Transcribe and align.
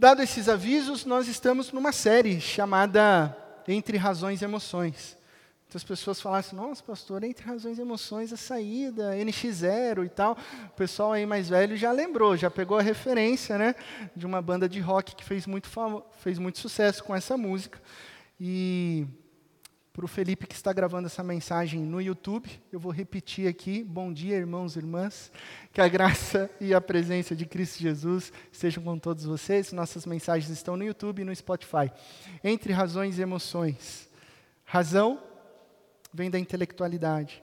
Dado 0.00 0.22
esses 0.22 0.48
avisos, 0.48 1.04
nós 1.04 1.28
estamos 1.28 1.72
numa 1.72 1.92
série 1.92 2.40
chamada 2.40 3.36
Entre 3.68 3.98
Razões 3.98 4.40
e 4.40 4.44
Emoções. 4.46 5.14
Muitas 5.64 5.84
pessoas 5.84 6.18
falaram 6.18 6.40
assim, 6.40 6.56
nossa, 6.56 6.82
pastor, 6.82 7.22
entre 7.22 7.44
razões 7.44 7.76
e 7.76 7.82
emoções, 7.82 8.32
a 8.32 8.36
saída, 8.38 9.14
NX0 9.14 10.06
e 10.06 10.08
tal. 10.08 10.38
O 10.68 10.70
pessoal 10.70 11.12
aí 11.12 11.26
mais 11.26 11.50
velho 11.50 11.76
já 11.76 11.92
lembrou, 11.92 12.34
já 12.34 12.50
pegou 12.50 12.78
a 12.78 12.82
referência, 12.82 13.58
né? 13.58 13.74
De 14.16 14.24
uma 14.24 14.40
banda 14.40 14.66
de 14.66 14.80
rock 14.80 15.14
que 15.14 15.22
fez 15.22 15.46
muito, 15.46 15.68
fez 16.20 16.38
muito 16.38 16.58
sucesso 16.58 17.04
com 17.04 17.14
essa 17.14 17.36
música. 17.36 17.78
E 18.40 19.06
para 19.92 20.04
o 20.04 20.08
Felipe 20.08 20.46
que 20.46 20.54
está 20.54 20.72
gravando 20.72 21.06
essa 21.06 21.22
mensagem 21.22 21.80
no 21.80 22.00
YouTube, 22.00 22.48
eu 22.72 22.78
vou 22.78 22.92
repetir 22.92 23.48
aqui. 23.48 23.82
Bom 23.82 24.12
dia, 24.12 24.36
irmãos 24.36 24.76
e 24.76 24.78
irmãs. 24.78 25.32
Que 25.72 25.80
a 25.80 25.88
graça 25.88 26.48
e 26.60 26.72
a 26.72 26.80
presença 26.80 27.34
de 27.34 27.44
Cristo 27.44 27.80
Jesus 27.80 28.32
estejam 28.52 28.84
com 28.84 28.98
todos 28.98 29.24
vocês. 29.24 29.72
Nossas 29.72 30.06
mensagens 30.06 30.48
estão 30.50 30.76
no 30.76 30.84
YouTube 30.84 31.22
e 31.22 31.24
no 31.24 31.34
Spotify. 31.34 31.90
Entre 32.42 32.72
razões 32.72 33.18
e 33.18 33.22
emoções. 33.22 34.08
Razão 34.64 35.20
vem 36.12 36.30
da 36.30 36.38
intelectualidade, 36.38 37.42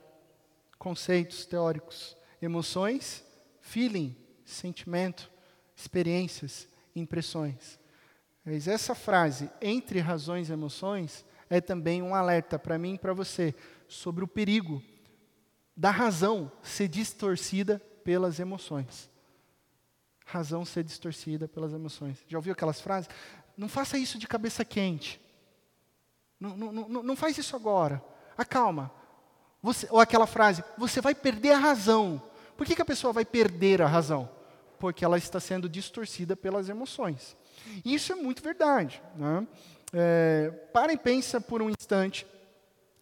conceitos 0.80 1.45
teóricos, 1.45 2.16
emoções, 2.42 3.26
feeling, 3.59 4.16
sentimento, 4.45 5.30
experiências, 5.76 6.68
impressões. 6.95 7.78
Mas 8.45 8.70
essa 8.70 8.95
frase, 8.95 9.50
entre 9.62 10.00
razões 10.00 10.50
e 10.50 10.54
emoções, 10.54 11.26
é 11.50 11.62
também 11.62 12.02
um 12.02 12.14
alerta 12.14 12.58
para 12.60 12.78
mim 12.78 12.96
e 12.96 13.00
para 13.00 13.14
você 13.14 13.56
sobre 13.88 14.24
o 14.24 14.28
perigo 14.28 14.82
da 15.76 15.92
razão 15.92 16.52
ser 16.62 16.88
distorcida 16.88 17.80
pelas 18.04 18.40
emoções. 18.40 19.10
Razão 20.26 20.66
ser 20.66 20.84
distorcida 20.84 21.48
pelas 21.48 21.73
emoções. 21.73 22.18
Já 22.28 22.38
ouviu 22.38 22.54
aquelas 22.54 22.82
frases? 22.82 23.10
Não 23.56 23.70
faça 23.70 23.98
isso 23.98 24.18
de 24.18 24.28
cabeça 24.28 24.66
quente. 24.66 25.22
Não, 26.40 26.56
não, 26.58 26.72
não, 26.72 27.03
não 27.03 27.16
faz 27.16 27.38
isso 27.38 27.56
agora 27.56 28.03
acalma. 28.38 28.92
Você, 29.62 29.88
ou 29.90 30.00
aquela 30.00 30.28
frase, 30.28 30.64
você 30.78 31.02
vai 31.02 31.16
perder 31.16 31.52
a 31.52 31.58
razão. 31.58 32.22
Por 32.56 32.66
que, 32.66 32.75
que 32.75 32.81
a 32.81 32.86
pessoa 32.86 33.12
vai 33.12 33.25
perder 33.25 33.81
a 33.81 33.88
razão? 33.88 34.30
Porque 34.80 35.03
ela 35.03 35.18
está 35.18 35.40
sendo 35.40 35.68
distorcida 35.68 36.36
pelas 36.36 36.70
emoções. 36.70 37.36
Isso 37.84 38.14
é 38.14 38.16
muito 38.16 38.44
verdade. 38.44 39.02
Né? 39.16 39.48
É, 39.94 40.50
para 40.74 40.92
e 40.92 40.98
pensa 40.98 41.40
por 41.40 41.62
um 41.62 41.70
instante 41.70 42.26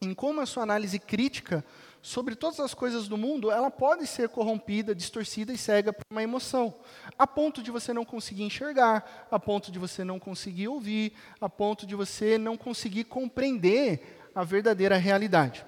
em 0.01 0.13
como 0.13 0.41
a 0.41 0.45
sua 0.45 0.63
análise 0.63 0.99
crítica 0.99 1.65
sobre 2.01 2.35
todas 2.35 2.59
as 2.59 2.75
coisas 2.75 3.07
do 3.07 3.17
mundo, 3.17 3.49
ela 3.49 3.71
pode 3.71 4.05
ser 4.05 4.29
corrompida, 4.29 4.93
distorcida 4.93 5.51
e 5.51 5.57
cega 5.57 5.91
por 5.91 6.03
uma 6.11 6.21
emoção, 6.21 6.75
a 7.17 7.25
ponto 7.25 7.63
de 7.63 7.71
você 7.71 7.91
não 7.91 8.05
conseguir 8.05 8.43
enxergar, 8.43 9.27
a 9.31 9.39
ponto 9.39 9.71
de 9.71 9.79
você 9.79 10.03
não 10.03 10.19
conseguir 10.19 10.67
ouvir, 10.67 11.13
a 11.41 11.49
ponto 11.49 11.87
de 11.87 11.95
você 11.95 12.37
não 12.37 12.55
conseguir 12.55 13.05
compreender 13.05 14.29
a 14.35 14.43
verdadeira 14.43 14.97
realidade. 14.97 15.65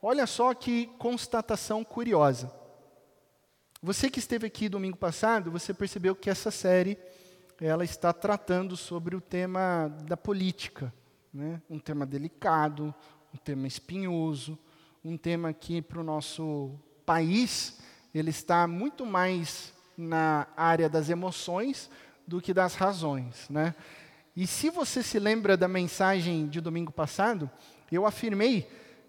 Olha 0.00 0.24
só 0.24 0.54
que 0.54 0.86
constatação 0.98 1.82
curiosa. 1.82 2.52
Você 3.82 4.08
que 4.08 4.20
esteve 4.20 4.46
aqui 4.46 4.68
domingo 4.68 4.96
passado, 4.96 5.50
você 5.50 5.74
percebeu 5.74 6.14
que 6.14 6.30
essa 6.30 6.52
série 6.52 6.96
ela 7.60 7.84
está 7.84 8.12
tratando 8.12 8.76
sobre 8.76 9.16
o 9.16 9.20
tema 9.20 9.88
da 10.04 10.16
política, 10.16 10.92
né? 11.32 11.60
um 11.70 11.78
tema 11.78 12.04
delicado, 12.04 12.94
um 13.32 13.38
tema 13.38 13.66
espinhoso, 13.66 14.58
um 15.04 15.16
tema 15.16 15.52
que 15.52 15.80
para 15.80 16.00
o 16.00 16.04
nosso 16.04 16.72
país 17.04 17.78
ele 18.14 18.30
está 18.30 18.66
muito 18.66 19.06
mais 19.06 19.72
na 19.96 20.46
área 20.56 20.88
das 20.88 21.08
emoções 21.08 21.90
do 22.26 22.40
que 22.40 22.52
das 22.52 22.74
razões, 22.74 23.48
né? 23.48 23.74
E 24.34 24.46
se 24.46 24.68
você 24.68 25.02
se 25.02 25.18
lembra 25.18 25.56
da 25.56 25.66
mensagem 25.66 26.46
de 26.46 26.60
domingo 26.60 26.92
passado, 26.92 27.50
eu 27.90 28.04
afirmei 28.04 28.68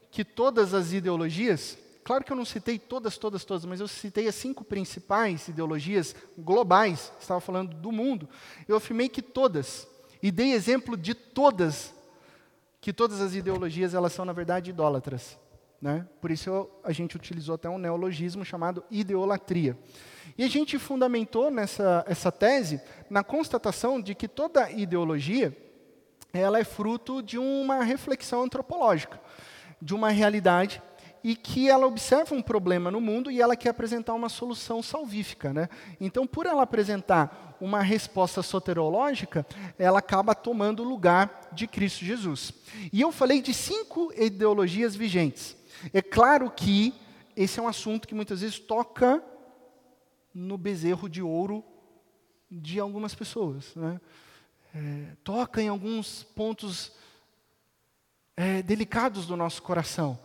que 0.10 0.24
todas 0.24 0.74
as 0.74 0.94
ideologias, 0.94 1.78
claro 2.08 2.24
que 2.24 2.32
eu 2.32 2.38
não 2.38 2.46
citei 2.46 2.80
todas, 2.80 3.18
todas, 3.18 3.44
todas, 3.44 3.66
mas 3.66 3.82
eu 3.82 3.88
citei 3.88 4.30
as 4.30 4.36
cinco 4.36 4.64
principais 4.64 5.50
ideologias 5.50 6.16
globais, 6.38 7.12
estava 7.20 7.42
falando 7.42 7.76
do 7.76 7.92
mundo, 7.92 8.30
eu 8.66 8.78
afirmei 8.78 9.10
que 9.10 9.22
todas, 9.22 9.86
e 10.24 10.32
dei 10.32 10.54
exemplo 10.54 10.96
de 10.96 11.14
todas, 11.14 11.94
que 12.80 12.94
todas 12.94 13.20
as 13.20 13.36
ideologias 13.36 13.94
elas 13.94 14.14
são 14.14 14.24
na 14.24 14.32
verdade 14.32 14.70
idólatras. 14.70 15.38
Né? 15.82 16.08
Por 16.22 16.32
isso 16.32 16.50
eu, 16.50 16.80
a 16.82 16.94
gente 16.94 17.18
utilizou 17.18 17.56
até 17.56 17.70
um 17.70 17.78
neologismo 17.78 18.46
chamado 18.46 18.86
ideolatria. 18.90 19.78
E 20.38 20.46
a 20.46 20.48
gente 20.48 20.80
fundamentou 20.80 21.52
nessa 21.52 22.06
essa 22.08 22.32
tese 22.32 22.80
na 23.10 23.22
constatação 23.22 24.00
de 24.02 24.16
que 24.16 24.30
toda 24.30 24.72
ideologia 24.72 25.56
ela 26.32 26.58
é 26.58 26.64
fruto 26.64 27.22
de 27.22 27.38
uma 27.38 27.84
reflexão 27.84 28.44
antropológica, 28.44 29.20
de 29.82 29.94
uma 29.94 30.10
realidade 30.10 30.82
e 31.24 31.36
que 31.36 31.70
ela 31.70 31.88
observa 31.88 32.36
um 32.36 32.42
problema 32.42 32.92
no 32.92 33.02
mundo 33.02 33.30
e 33.30 33.42
ela 33.42 33.56
quer 33.56 33.70
apresentar 33.70 34.14
uma 34.14 34.30
solução 34.30 34.82
salvífica. 34.82 35.54
Né? 35.54 35.70
Então, 36.00 36.26
por 36.26 36.46
ela 36.46 36.64
apresentar 36.64 37.58
uma 37.60 37.82
resposta 37.82 38.42
soterológica, 38.42 39.46
ela 39.78 40.00
acaba 40.00 40.36
tomando 40.36 40.84
o 40.84 40.88
lugar 40.88 41.50
de 41.52 41.68
Cristo 41.68 42.06
Jesus. 42.06 42.54
E 42.92 43.02
eu 43.02 43.12
falei 43.12 43.42
de 43.42 43.54
cinco 43.54 44.12
ideologias 44.16 44.96
vigentes. 44.96 45.56
É 45.94 46.02
claro 46.02 46.50
que 46.52 46.94
esse 47.36 47.60
é 47.60 47.64
um 47.64 47.68
assunto 47.68 48.08
que 48.08 48.16
muitas 48.16 48.42
vezes 48.42 48.60
toca 48.60 49.24
no 50.34 50.58
bezerro 50.58 51.10
de 51.10 51.22
ouro 51.22 51.64
de 52.50 52.80
algumas 52.80 53.14
pessoas. 53.14 53.76
Né? 53.76 54.00
é, 54.78 55.16
toca 55.24 55.62
em 55.62 55.68
alguns 55.68 56.24
pontos 56.24 56.92
é, 58.36 58.62
delicados 58.62 59.26
do 59.26 59.36
nosso 59.36 59.62
coração. 59.62 60.20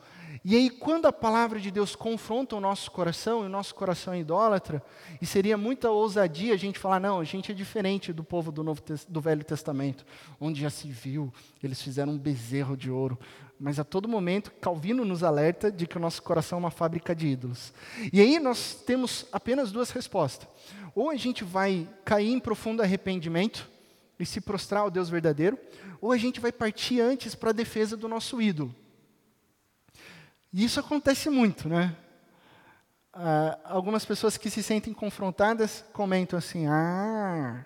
E 0.44 0.56
aí, 0.56 0.70
quando 0.70 1.06
a 1.06 1.12
palavra 1.12 1.60
de 1.60 1.70
Deus 1.70 1.94
confronta 1.94 2.56
o 2.56 2.60
nosso 2.60 2.90
coração, 2.90 3.42
e 3.42 3.46
o 3.46 3.48
nosso 3.48 3.74
coração 3.74 4.14
é 4.14 4.20
idólatra, 4.20 4.82
e 5.20 5.26
seria 5.26 5.56
muita 5.56 5.90
ousadia 5.90 6.54
a 6.54 6.56
gente 6.56 6.78
falar, 6.78 7.00
não, 7.00 7.20
a 7.20 7.24
gente 7.24 7.52
é 7.52 7.54
diferente 7.54 8.12
do 8.12 8.24
povo 8.24 8.50
do, 8.50 8.62
Novo, 8.62 8.82
do 9.08 9.20
Velho 9.20 9.44
Testamento, 9.44 10.04
onde 10.40 10.60
já 10.60 10.70
se 10.70 10.88
viu, 10.88 11.32
eles 11.62 11.80
fizeram 11.82 12.12
um 12.12 12.18
bezerro 12.18 12.76
de 12.76 12.90
ouro. 12.90 13.18
Mas 13.60 13.78
a 13.78 13.84
todo 13.84 14.08
momento, 14.08 14.50
Calvino 14.60 15.04
nos 15.04 15.22
alerta 15.22 15.70
de 15.70 15.86
que 15.86 15.96
o 15.96 16.00
nosso 16.00 16.22
coração 16.22 16.56
é 16.56 16.60
uma 16.60 16.70
fábrica 16.70 17.14
de 17.14 17.28
ídolos. 17.28 17.72
E 18.12 18.20
aí 18.20 18.40
nós 18.40 18.74
temos 18.74 19.26
apenas 19.30 19.70
duas 19.70 19.90
respostas. 19.90 20.48
Ou 20.94 21.10
a 21.10 21.16
gente 21.16 21.44
vai 21.44 21.88
cair 22.04 22.32
em 22.32 22.40
profundo 22.40 22.82
arrependimento, 22.82 23.70
e 24.18 24.26
se 24.26 24.40
prostrar 24.40 24.82
ao 24.82 24.90
Deus 24.90 25.08
verdadeiro, 25.08 25.58
ou 26.00 26.12
a 26.12 26.16
gente 26.16 26.40
vai 26.40 26.52
partir 26.52 27.00
antes 27.00 27.34
para 27.34 27.50
a 27.50 27.52
defesa 27.52 27.96
do 27.96 28.08
nosso 28.08 28.40
ídolo. 28.40 28.74
E 30.52 30.64
isso 30.64 30.78
acontece 30.78 31.30
muito, 31.30 31.68
né? 31.68 31.96
Ah, 33.12 33.58
algumas 33.64 34.04
pessoas 34.04 34.36
que 34.36 34.50
se 34.50 34.62
sentem 34.62 34.92
confrontadas 34.92 35.84
comentam 35.92 36.38
assim: 36.38 36.66
Ah, 36.66 37.64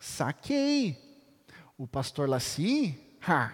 saquei. 0.00 1.00
O 1.76 1.86
pastor 1.86 2.28
Laci, 2.28 2.96
ha, 3.26 3.52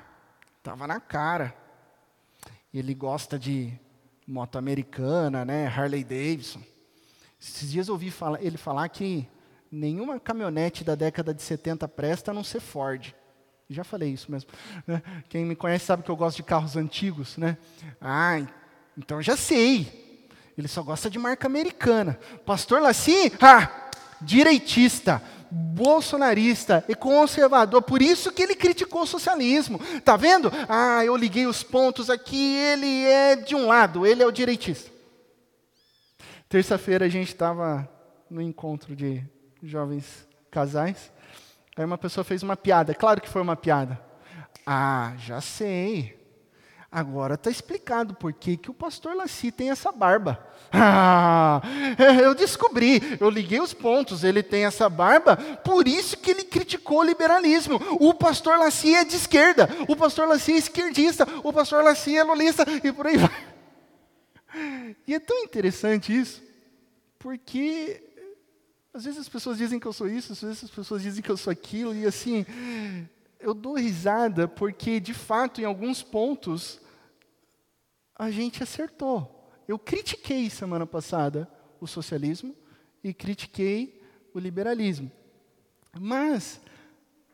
estava 0.58 0.86
na 0.86 1.00
cara. 1.00 1.54
Ele 2.74 2.92
gosta 2.92 3.38
de 3.38 3.72
moto 4.26 4.58
americana, 4.58 5.44
né? 5.44 5.66
Harley 5.66 6.04
Davidson. 6.04 6.62
Esses 7.40 7.70
dias 7.70 7.88
eu 7.88 7.94
ouvi 7.94 8.10
falar, 8.10 8.42
ele 8.42 8.58
falar 8.58 8.88
que 8.88 9.26
nenhuma 9.70 10.20
caminhonete 10.20 10.84
da 10.84 10.94
década 10.94 11.32
de 11.32 11.40
70 11.40 11.88
presta 11.88 12.30
a 12.30 12.34
não 12.34 12.44
ser 12.44 12.60
Ford. 12.60 13.14
Já 13.70 13.84
falei 13.84 14.10
isso 14.10 14.30
mesmo. 14.30 14.50
Né? 14.86 15.02
Quem 15.28 15.44
me 15.44 15.54
conhece 15.54 15.84
sabe 15.84 16.02
que 16.02 16.10
eu 16.10 16.16
gosto 16.16 16.36
de 16.38 16.42
carros 16.42 16.76
antigos, 16.76 17.36
né? 17.36 17.58
Ah, 18.00 18.40
então 18.96 19.20
já 19.20 19.36
sei. 19.36 20.26
Ele 20.56 20.66
só 20.66 20.82
gosta 20.82 21.10
de 21.10 21.18
marca 21.18 21.46
americana. 21.46 22.18
Pastor 22.46 22.80
Laci, 22.80 23.32
ah, 23.40 23.90
direitista, 24.20 25.22
bolsonarista 25.50 26.82
e 26.88 26.94
conservador. 26.94 27.82
Por 27.82 28.00
isso 28.00 28.32
que 28.32 28.42
ele 28.42 28.56
criticou 28.56 29.02
o 29.02 29.06
socialismo. 29.06 29.78
Tá 30.02 30.16
vendo? 30.16 30.50
Ah, 30.68 31.04
eu 31.04 31.14
liguei 31.14 31.46
os 31.46 31.62
pontos 31.62 32.08
aqui. 32.08 32.56
Ele 32.56 33.04
é 33.04 33.36
de 33.36 33.54
um 33.54 33.66
lado, 33.66 34.06
ele 34.06 34.22
é 34.22 34.26
o 34.26 34.32
direitista. 34.32 34.90
Terça-feira 36.48 37.04
a 37.04 37.08
gente 37.10 37.28
estava 37.28 37.86
no 38.30 38.40
encontro 38.40 38.96
de 38.96 39.22
jovens 39.62 40.26
casais. 40.50 41.12
Aí 41.78 41.84
uma 41.84 41.96
pessoa 41.96 42.24
fez 42.24 42.42
uma 42.42 42.56
piada, 42.56 42.92
claro 42.92 43.20
que 43.20 43.28
foi 43.28 43.40
uma 43.40 43.54
piada. 43.54 44.00
Ah, 44.66 45.12
já 45.16 45.40
sei. 45.40 46.18
Agora 46.90 47.34
está 47.34 47.50
explicado 47.50 48.14
por 48.14 48.32
que, 48.32 48.56
que 48.56 48.68
o 48.68 48.74
pastor 48.74 49.14
Laci 49.14 49.52
tem 49.52 49.70
essa 49.70 49.92
barba. 49.92 50.44
Ah, 50.72 51.62
eu 52.20 52.34
descobri, 52.34 53.16
eu 53.20 53.30
liguei 53.30 53.60
os 53.60 53.72
pontos, 53.72 54.24
ele 54.24 54.42
tem 54.42 54.64
essa 54.64 54.88
barba, 54.88 55.36
por 55.36 55.86
isso 55.86 56.16
que 56.16 56.32
ele 56.32 56.42
criticou 56.42 56.98
o 56.98 57.04
liberalismo. 57.04 57.76
O 58.00 58.12
pastor 58.12 58.58
Laci 58.58 58.96
é 58.96 59.04
de 59.04 59.14
esquerda, 59.14 59.68
o 59.86 59.94
pastor 59.94 60.26
Laci 60.26 60.54
é 60.54 60.56
esquerdista, 60.56 61.28
o 61.44 61.52
pastor 61.52 61.84
Laci 61.84 62.16
é 62.16 62.24
lulista, 62.24 62.64
e 62.82 62.90
por 62.90 63.06
aí 63.06 63.18
vai. 63.18 63.30
E 65.06 65.14
é 65.14 65.20
tão 65.20 65.44
interessante 65.44 66.18
isso, 66.18 66.42
porque 67.18 68.07
Às 68.92 69.04
vezes 69.04 69.20
as 69.20 69.28
pessoas 69.28 69.58
dizem 69.58 69.78
que 69.78 69.86
eu 69.86 69.92
sou 69.92 70.08
isso, 70.08 70.32
às 70.32 70.40
vezes 70.40 70.64
as 70.64 70.70
pessoas 70.70 71.02
dizem 71.02 71.22
que 71.22 71.30
eu 71.30 71.36
sou 71.36 71.50
aquilo, 71.50 71.94
e 71.94 72.06
assim, 72.06 72.44
eu 73.38 73.54
dou 73.54 73.74
risada 73.74 74.48
porque, 74.48 74.98
de 74.98 75.14
fato, 75.14 75.60
em 75.60 75.64
alguns 75.64 76.02
pontos, 76.02 76.80
a 78.16 78.30
gente 78.30 78.62
acertou. 78.62 79.50
Eu 79.66 79.78
critiquei 79.78 80.48
semana 80.50 80.86
passada 80.86 81.48
o 81.80 81.86
socialismo 81.86 82.56
e 83.04 83.14
critiquei 83.14 84.02
o 84.34 84.38
liberalismo. 84.38 85.10
Mas 86.00 86.60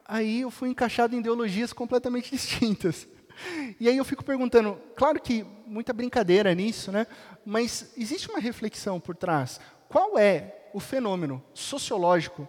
aí 0.04 0.42
eu 0.42 0.50
fui 0.50 0.68
encaixado 0.68 1.14
em 1.14 1.20
ideologias 1.20 1.72
completamente 1.72 2.30
distintas. 2.34 3.08
E 3.80 3.88
aí 3.88 3.96
eu 3.96 4.04
fico 4.04 4.24
perguntando, 4.24 4.78
claro 4.94 5.20
que 5.20 5.44
muita 5.66 5.92
brincadeira 5.92 6.54
nisso, 6.54 6.92
né? 6.92 7.06
Mas 7.44 7.92
existe 7.96 8.28
uma 8.28 8.38
reflexão 8.38 9.00
por 9.00 9.16
trás. 9.16 9.60
Qual 9.88 10.18
é 10.18 10.63
o 10.74 10.80
fenômeno 10.80 11.40
sociológico 11.54 12.48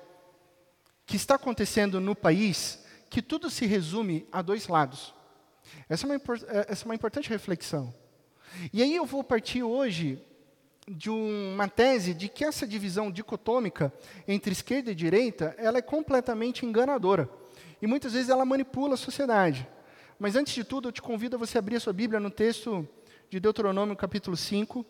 que 1.06 1.16
está 1.16 1.36
acontecendo 1.36 2.02
no 2.02 2.16
país 2.16 2.84
que 3.08 3.22
tudo 3.22 3.52
se 3.52 3.68
resume 3.68 4.28
a 4.32 4.42
dois 4.42 4.68
lados? 4.68 5.14
Essa 5.88 6.08
é 6.08 6.10
uma, 6.10 6.16
é, 6.16 6.66
essa 6.68 6.84
é 6.84 6.86
uma 6.86 6.96
importante 6.96 7.30
reflexão. 7.30 7.94
E 8.74 8.82
aí 8.82 8.96
eu 8.96 9.06
vou 9.06 9.24
partir 9.24 9.62
hoje 9.62 10.20
de 10.88 11.10
uma 11.10 11.68
tese 11.68 12.16
de 12.16 12.28
que 12.28 12.44
essa 12.44 12.66
divisão 12.66 13.12
dicotômica 13.12 13.94
entre 14.28 14.54
esquerda 14.54 14.92
e 14.92 14.96
direita, 14.96 15.54
ela 15.60 15.78
é 15.78 15.82
completamente 15.82 16.66
enganadora. 16.66 17.30
E 17.80 17.86
muitas 17.86 18.14
vezes 18.14 18.30
ela 18.30 18.44
manipula 18.44 18.96
a 18.96 18.98
sociedade. 18.98 19.68
Mas 20.18 20.36
antes 20.36 20.54
de 20.54 20.64
tudo, 20.64 20.88
eu 20.88 20.92
te 20.92 21.02
convido 21.02 21.36
a 21.36 21.40
você 21.40 21.60
abrir 21.60 21.76
a 21.76 21.80
sua 21.80 21.94
Bíblia 21.94 22.20
no 22.20 22.32
texto 22.32 22.88
de 23.30 23.40
Deuteronômio 23.40 23.96
capítulo 23.96 24.36
5. 24.36 24.84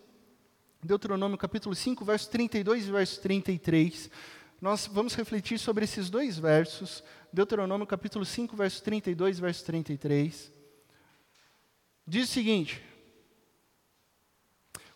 Deuteronômio 0.85 1.37
capítulo 1.37 1.75
5, 1.75 2.05
verso 2.05 2.29
32 2.29 2.87
e 2.87 2.91
verso 2.91 3.21
33. 3.21 4.09
Nós 4.61 4.87
vamos 4.91 5.15
refletir 5.15 5.59
sobre 5.59 5.83
esses 5.83 6.09
dois 6.09 6.37
versos. 6.37 7.03
Deuteronômio 7.33 7.85
capítulo 7.85 8.23
5, 8.23 8.55
verso 8.55 8.81
32 8.83 9.37
e 9.37 9.41
verso 9.41 9.65
33. 9.65 10.51
Diz 12.07 12.29
o 12.29 12.31
seguinte: 12.31 12.81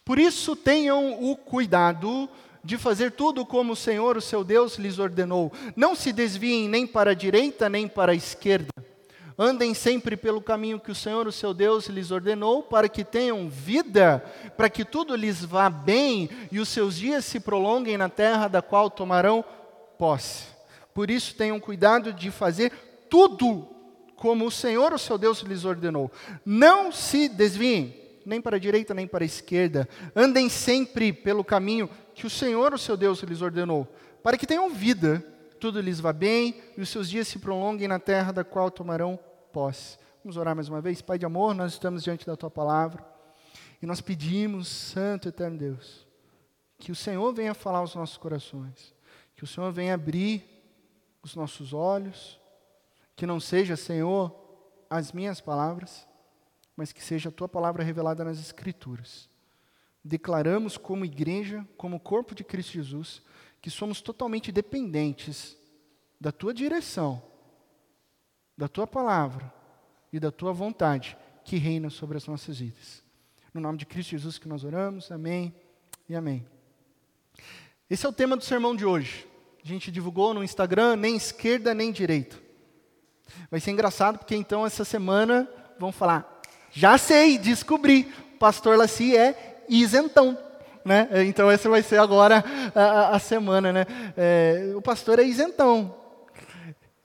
por 0.09 0.17
isso 0.17 0.55
tenham 0.55 1.23
o 1.23 1.35
cuidado 1.35 2.27
de 2.63 2.79
fazer 2.79 3.11
tudo 3.11 3.45
como 3.45 3.73
o 3.73 3.75
Senhor, 3.75 4.17
o 4.17 4.21
seu 4.21 4.43
Deus, 4.43 4.75
lhes 4.75 4.97
ordenou. 4.97 5.53
Não 5.75 5.93
se 5.93 6.11
desviem 6.11 6.67
nem 6.67 6.87
para 6.87 7.11
a 7.11 7.13
direita 7.13 7.69
nem 7.69 7.87
para 7.87 8.11
a 8.11 8.15
esquerda. 8.15 8.73
Andem 9.41 9.73
sempre 9.73 10.17
pelo 10.17 10.41
caminho 10.41 10.81
que 10.81 10.91
o 10.91 10.95
Senhor, 10.95 11.25
o 11.25 11.31
seu 11.31 11.53
Deus, 11.53 11.87
lhes 11.87 12.11
ordenou, 12.11 12.61
para 12.61 12.89
que 12.89 13.05
tenham 13.05 13.47
vida, 13.47 14.21
para 14.57 14.69
que 14.69 14.83
tudo 14.83 15.15
lhes 15.15 15.45
vá 15.45 15.69
bem 15.69 16.29
e 16.51 16.59
os 16.59 16.67
seus 16.67 16.97
dias 16.97 17.23
se 17.23 17.39
prolonguem 17.39 17.97
na 17.97 18.09
terra 18.09 18.49
da 18.49 18.61
qual 18.61 18.89
tomarão 18.89 19.45
posse. 19.97 20.43
Por 20.93 21.09
isso 21.09 21.35
tenham 21.35 21.57
cuidado 21.57 22.11
de 22.11 22.29
fazer 22.29 22.73
tudo 23.09 23.65
como 24.13 24.45
o 24.45 24.51
Senhor, 24.51 24.91
o 24.91 24.99
seu 24.99 25.17
Deus, 25.17 25.39
lhes 25.39 25.63
ordenou. 25.63 26.11
Não 26.45 26.91
se 26.91 27.29
desviem 27.29 27.95
nem 28.25 28.41
para 28.41 28.57
a 28.57 28.59
direita 28.59 28.93
nem 28.93 29.07
para 29.07 29.23
a 29.23 29.25
esquerda. 29.25 29.87
Andem 30.13 30.49
sempre 30.49 31.13
pelo 31.13 31.45
caminho 31.45 31.89
que 32.13 32.27
o 32.27 32.29
Senhor, 32.29 32.73
o 32.73 32.77
seu 32.77 32.97
Deus, 32.97 33.23
lhes 33.23 33.41
ordenou, 33.41 33.87
para 34.21 34.37
que 34.37 34.45
tenham 34.45 34.69
vida, 34.69 35.25
tudo 35.61 35.79
lhes 35.79 36.01
vá 36.01 36.11
bem 36.11 36.61
e 36.77 36.81
os 36.81 36.89
seus 36.89 37.09
dias 37.09 37.29
se 37.29 37.39
prolonguem 37.39 37.87
na 37.87 37.99
terra 37.99 38.33
da 38.33 38.43
qual 38.43 38.69
tomarão 38.69 39.17
posse. 39.49 39.97
Vamos 40.23 40.37
orar 40.37 40.55
mais 40.55 40.69
uma 40.69 40.81
vez. 40.81 41.01
Pai 41.01 41.17
de 41.17 41.25
amor, 41.25 41.53
nós 41.53 41.73
estamos 41.73 42.03
diante 42.03 42.25
da 42.25 42.35
tua 42.35 42.49
palavra 42.49 43.05
e 43.81 43.85
nós 43.85 44.01
pedimos, 44.01 44.67
Santo 44.67 45.29
Eterno 45.29 45.57
Deus, 45.57 46.07
que 46.77 46.91
o 46.91 46.95
Senhor 46.95 47.33
venha 47.33 47.53
falar 47.53 47.79
aos 47.79 47.95
nossos 47.95 48.17
corações, 48.17 48.93
que 49.35 49.43
o 49.43 49.47
Senhor 49.47 49.71
venha 49.71 49.93
abrir 49.93 50.43
os 51.23 51.35
nossos 51.35 51.73
olhos, 51.73 52.39
que 53.15 53.25
não 53.25 53.39
seja, 53.39 53.75
Senhor, 53.75 54.33
as 54.89 55.11
minhas 55.11 55.39
palavras, 55.39 56.07
mas 56.75 56.91
que 56.91 57.03
seja 57.03 57.29
a 57.29 57.31
tua 57.31 57.47
palavra 57.47 57.83
revelada 57.83 58.23
nas 58.23 58.39
Escrituras. 58.39 59.29
Declaramos 60.03 60.77
como 60.77 61.05
igreja, 61.05 61.67
como 61.77 61.99
corpo 61.99 62.33
de 62.33 62.43
Cristo 62.43 62.73
Jesus, 62.73 63.21
que 63.61 63.69
somos 63.69 64.01
totalmente 64.01 64.51
dependentes 64.51 65.57
da 66.19 66.31
tua 66.31 66.53
direção, 66.53 67.21
da 68.59 68.67
tua 68.67 68.85
palavra 68.85 69.49
e 70.11 70.19
da 70.19 70.31
tua 70.31 70.51
vontade 70.51 71.15
que 71.45 71.55
reina 71.55 71.89
sobre 71.89 72.17
as 72.17 72.27
nossas 72.27 72.59
vidas. 72.59 73.01
No 73.53 73.61
nome 73.61 73.77
de 73.77 73.85
Cristo 73.85 74.09
Jesus 74.09 74.37
que 74.37 74.49
nós 74.49 74.65
oramos, 74.65 75.09
amém 75.13 75.55
e 76.09 76.13
amém. 76.13 76.45
Esse 77.89 78.05
é 78.05 78.09
o 78.09 78.11
tema 78.11 78.35
do 78.35 78.43
sermão 78.43 78.75
de 78.75 78.85
hoje. 78.85 79.25
A 79.63 79.67
gente 79.67 79.89
divulgou 79.89 80.33
no 80.33 80.43
Instagram, 80.43 80.97
nem 80.97 81.15
esquerda 81.15 81.73
nem 81.73 81.89
direita. 81.89 82.35
Vai 83.49 83.61
ser 83.61 83.71
engraçado 83.71 84.19
porque 84.19 84.35
então 84.35 84.65
essa 84.65 84.83
semana 84.83 85.49
vão 85.79 85.93
falar 85.93 86.41
já 86.69 86.97
sei, 86.97 87.37
descobri. 87.37 88.11
Pastor 88.37 88.77
Laci 88.77 89.15
é 89.15 89.63
isentão. 89.69 90.37
Né? 90.83 91.07
Então, 91.25 91.49
essa 91.49 91.69
vai 91.69 91.81
ser 91.81 91.97
agora 91.97 92.43
a, 92.75 93.15
a 93.15 93.19
semana. 93.19 93.71
Né? 93.71 93.85
É, 94.17 94.73
o 94.75 94.81
pastor 94.81 95.17
é 95.17 95.23
isentão. 95.23 95.95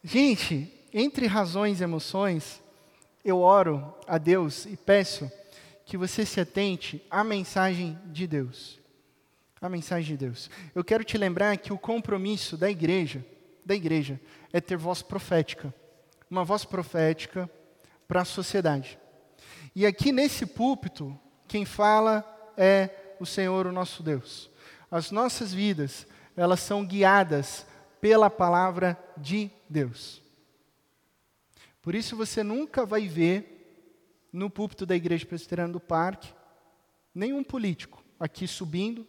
Gente, 0.03 0.74
entre 0.94 1.26
razões 1.26 1.81
e 1.81 1.85
emoções, 1.85 2.62
eu 3.25 3.41
oro 3.41 3.93
a 4.06 4.17
Deus 4.17 4.64
e 4.64 4.76
peço 4.76 5.31
que 5.85 5.96
você 5.96 6.25
se 6.25 6.41
atente 6.41 7.05
à 7.11 7.25
mensagem 7.25 7.99
de 8.06 8.29
Deus. 8.29 8.81
A 9.61 9.69
mensagem 9.69 10.17
de 10.17 10.25
Deus. 10.25 10.49
Eu 10.73 10.85
quero 10.85 11.02
te 11.02 11.19
lembrar 11.19 11.56
que 11.56 11.73
o 11.73 11.79
compromisso 11.79 12.56
da 12.56 12.70
igreja, 12.70 13.26
da 13.64 13.75
igreja, 13.75 14.20
é 14.52 14.61
ter 14.61 14.76
voz 14.76 15.02
profética. 15.02 15.75
Uma 16.31 16.44
voz 16.44 16.64
profética 16.64 17.50
para 18.06 18.20
a 18.20 18.25
sociedade. 18.25 18.97
E 19.75 19.85
aqui 19.85 20.12
nesse 20.12 20.47
púlpito, 20.47 21.19
quem 21.49 21.64
fala 21.64 22.25
é 22.56 23.17
o 23.19 23.26
Senhor, 23.26 23.67
o 23.67 23.73
nosso 23.73 24.02
Deus. 24.02 24.49
As 24.90 25.11
nossas 25.11 25.52
vidas, 25.52 26.06
elas 26.37 26.61
são 26.61 26.85
guiadas 26.85 27.67
pela 28.00 28.31
palavra 28.31 28.97
de 29.17 29.50
Deus. 29.69 30.24
Por 31.85 31.95
isso 31.95 32.17
você 32.17 32.43
nunca 32.43 32.87
vai 32.87 33.07
ver 33.07 34.27
no 34.33 34.49
púlpito 34.49 34.87
da 34.87 34.97
igreja 34.97 35.27
presbiteriana 35.27 35.75
do 35.75 35.79
parque 35.79 36.33
nenhum 37.15 37.45
político 37.45 38.03
aqui 38.19 38.49
subindo 38.49 39.07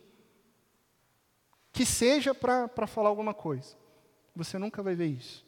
que 1.72 1.86
seja 1.86 2.36
para 2.36 2.86
falar 2.86 3.08
alguma 3.08 3.34
coisa. 3.34 3.78
Você 4.36 4.58
nunca 4.58 4.84
vai 4.84 4.94
ver 4.94 5.08
isso. 5.08 5.46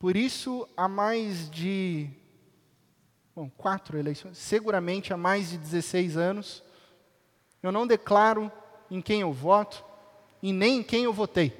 Por 0.00 0.16
isso, 0.16 0.68
há 0.76 0.88
mais 0.88 1.48
de 1.48 2.10
bom, 3.34 3.48
quatro 3.48 3.96
eleições, 3.96 4.36
seguramente 4.36 5.12
há 5.12 5.16
mais 5.16 5.50
de 5.50 5.58
16 5.58 6.16
anos. 6.16 6.60
Eu 7.62 7.70
não 7.70 7.86
declaro 7.86 8.50
em 8.90 9.00
quem 9.00 9.20
eu 9.20 9.32
voto 9.32 9.84
e 10.42 10.52
nem 10.52 10.78
em 10.78 10.82
quem 10.82 11.04
eu 11.04 11.12
votei. 11.12 11.56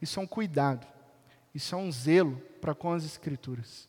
Isso 0.00 0.18
é 0.18 0.22
um 0.22 0.26
cuidado, 0.26 0.86
isso 1.54 1.74
é 1.74 1.78
um 1.78 1.92
zelo 1.92 2.40
para 2.66 2.74
com 2.74 2.92
as 2.92 3.04
Escrituras. 3.04 3.88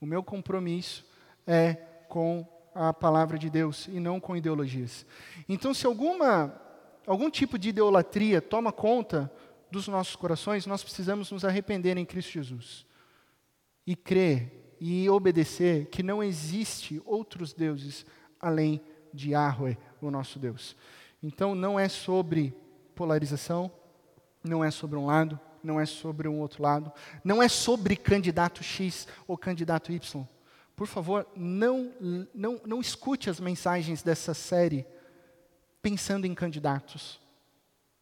O 0.00 0.06
meu 0.06 0.22
compromisso 0.22 1.04
é 1.46 1.74
com 2.08 2.48
a 2.74 2.90
palavra 2.90 3.38
de 3.38 3.50
Deus 3.50 3.86
e 3.86 4.00
não 4.00 4.18
com 4.18 4.34
ideologias. 4.34 5.04
Então, 5.46 5.74
se 5.74 5.84
alguma, 5.84 6.58
algum 7.06 7.28
tipo 7.28 7.58
de 7.58 7.68
idolatria 7.68 8.40
toma 8.40 8.72
conta 8.72 9.30
dos 9.70 9.88
nossos 9.88 10.16
corações, 10.16 10.64
nós 10.64 10.82
precisamos 10.82 11.30
nos 11.30 11.44
arrepender 11.44 11.98
em 11.98 12.06
Cristo 12.06 12.32
Jesus 12.32 12.86
e 13.86 13.94
crer 13.94 14.74
e 14.80 15.06
obedecer 15.10 15.84
que 15.90 16.02
não 16.02 16.22
existe 16.22 17.02
outros 17.04 17.52
deuses 17.52 18.06
além 18.40 18.80
de 19.12 19.32
Yahweh, 19.32 19.76
o 20.00 20.10
nosso 20.10 20.38
Deus. 20.38 20.74
Então 21.22 21.54
não 21.54 21.78
é 21.78 21.90
sobre 21.90 22.56
polarização, 22.94 23.70
não 24.42 24.64
é 24.64 24.70
sobre 24.70 24.98
um 24.98 25.04
lado, 25.04 25.38
não 25.64 25.80
é 25.80 25.86
sobre 25.86 26.28
um 26.28 26.38
outro 26.40 26.62
lado, 26.62 26.92
não 27.24 27.42
é 27.42 27.48
sobre 27.48 27.96
candidato 27.96 28.62
X 28.62 29.08
ou 29.26 29.36
candidato 29.36 29.92
Y. 29.92 30.26
Por 30.76 30.86
favor, 30.86 31.26
não, 31.36 31.92
não, 32.34 32.60
não 32.66 32.80
escute 32.80 33.30
as 33.30 33.38
mensagens 33.38 34.02
dessa 34.02 34.34
série 34.34 34.84
pensando 35.80 36.26
em 36.26 36.34
candidatos. 36.34 37.20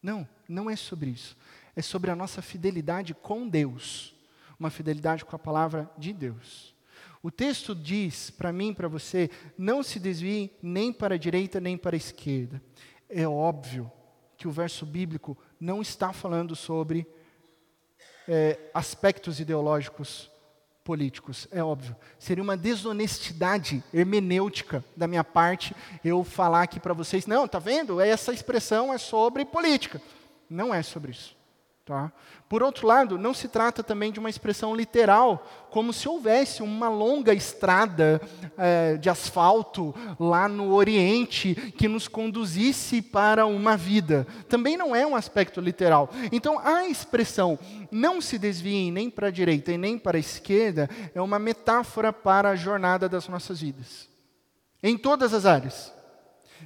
Não, 0.03 0.27
não 0.49 0.71
é 0.71 0.77
sobre 0.77 1.11
isso. 1.11 1.37
É 1.77 1.83
sobre 1.83 2.11
a 2.11 2.17
nossa 2.17 2.43
fidelidade 2.43 3.15
com 3.15 3.49
Deus, 3.49 4.15
uma 4.59 4.71
fidelidade 4.71 5.25
com 5.25 5.37
a 5.37 5.39
palavra 5.39 5.91
de 5.99 6.13
Deus. 6.13 6.75
O 7.23 7.31
texto 7.31 7.75
diz 7.75 8.31
para 8.31 8.53
mim, 8.53 8.75
para 8.75 8.89
você, 8.89 9.31
não 9.57 9.83
se 9.83 10.01
desvie 10.01 10.51
nem 10.63 10.93
para 10.93 11.15
a 11.15 11.19
direita 11.19 11.61
nem 11.61 11.77
para 11.77 11.95
a 11.95 11.97
esquerda. 11.97 12.61
É 13.09 13.27
óbvio 13.29 13.91
que 14.37 14.49
o 14.49 14.51
verso 14.51 14.85
bíblico 14.85 15.39
não 15.61 15.81
está 15.81 16.13
falando 16.13 16.57
sobre 16.57 17.07
é, 18.29 18.59
aspectos 18.73 19.41
ideológicos 19.41 20.31
políticos, 20.85 21.47
é 21.53 21.63
óbvio. 21.63 21.95
Seria 22.19 22.43
uma 22.43 22.57
desonestidade 22.57 23.83
hermenêutica 23.95 24.85
da 24.97 25.07
minha 25.07 25.23
parte 25.23 25.75
eu 26.05 26.25
falar 26.25 26.63
aqui 26.63 26.81
para 26.81 26.95
vocês, 26.95 27.27
não, 27.27 27.47
tá 27.47 27.59
vendo? 27.59 28.01
Essa 28.01 28.33
expressão 28.33 28.93
é 28.93 28.99
sobre 28.99 29.45
política. 29.45 30.01
Não 30.51 30.75
é 30.75 30.83
sobre 30.83 31.13
isso. 31.13 31.37
Tá? 31.85 32.13
Por 32.49 32.63
outro 32.63 32.87
lado, 32.87 33.19
não 33.19 33.35
se 33.35 33.49
trata 33.49 33.83
também 33.83 34.13
de 34.13 34.21
uma 34.21 34.31
expressão 34.31 34.73
literal, 34.73 35.45
como 35.69 35.93
se 35.93 36.09
houvesse 36.09 36.63
uma 36.63 36.89
longa 36.89 37.35
estrada 37.35 38.21
é, 38.57 38.97
de 38.99 39.11
asfalto 39.11 39.93
lá 40.17 40.47
no 40.47 40.73
Oriente 40.73 41.57
que 41.77 41.89
nos 41.89 42.07
conduzisse 42.07 43.03
para 43.03 43.47
uma 43.47 43.77
vida. 43.77 44.25
Também 44.49 44.77
não 44.77 44.95
é 44.95 45.05
um 45.05 45.17
aspecto 45.17 45.61
literal. 45.61 46.09
Então, 46.31 46.57
a 46.61 46.87
expressão 46.87 47.59
não 47.91 48.21
se 48.21 48.39
desviem 48.39 48.93
nem 48.93 49.11
para 49.11 49.27
a 49.27 49.33
direita 49.33 49.73
e 49.73 49.79
nem 49.79 49.99
para 49.99 50.17
a 50.17 50.21
esquerda 50.21 50.89
é 51.13 51.21
uma 51.21 51.41
metáfora 51.41 52.13
para 52.13 52.51
a 52.51 52.57
jornada 52.57 53.09
das 53.09 53.27
nossas 53.27 53.61
vidas, 53.61 54.09
em 54.81 54.97
todas 54.97 55.35
as 55.35 55.45
áreas. 55.45 55.93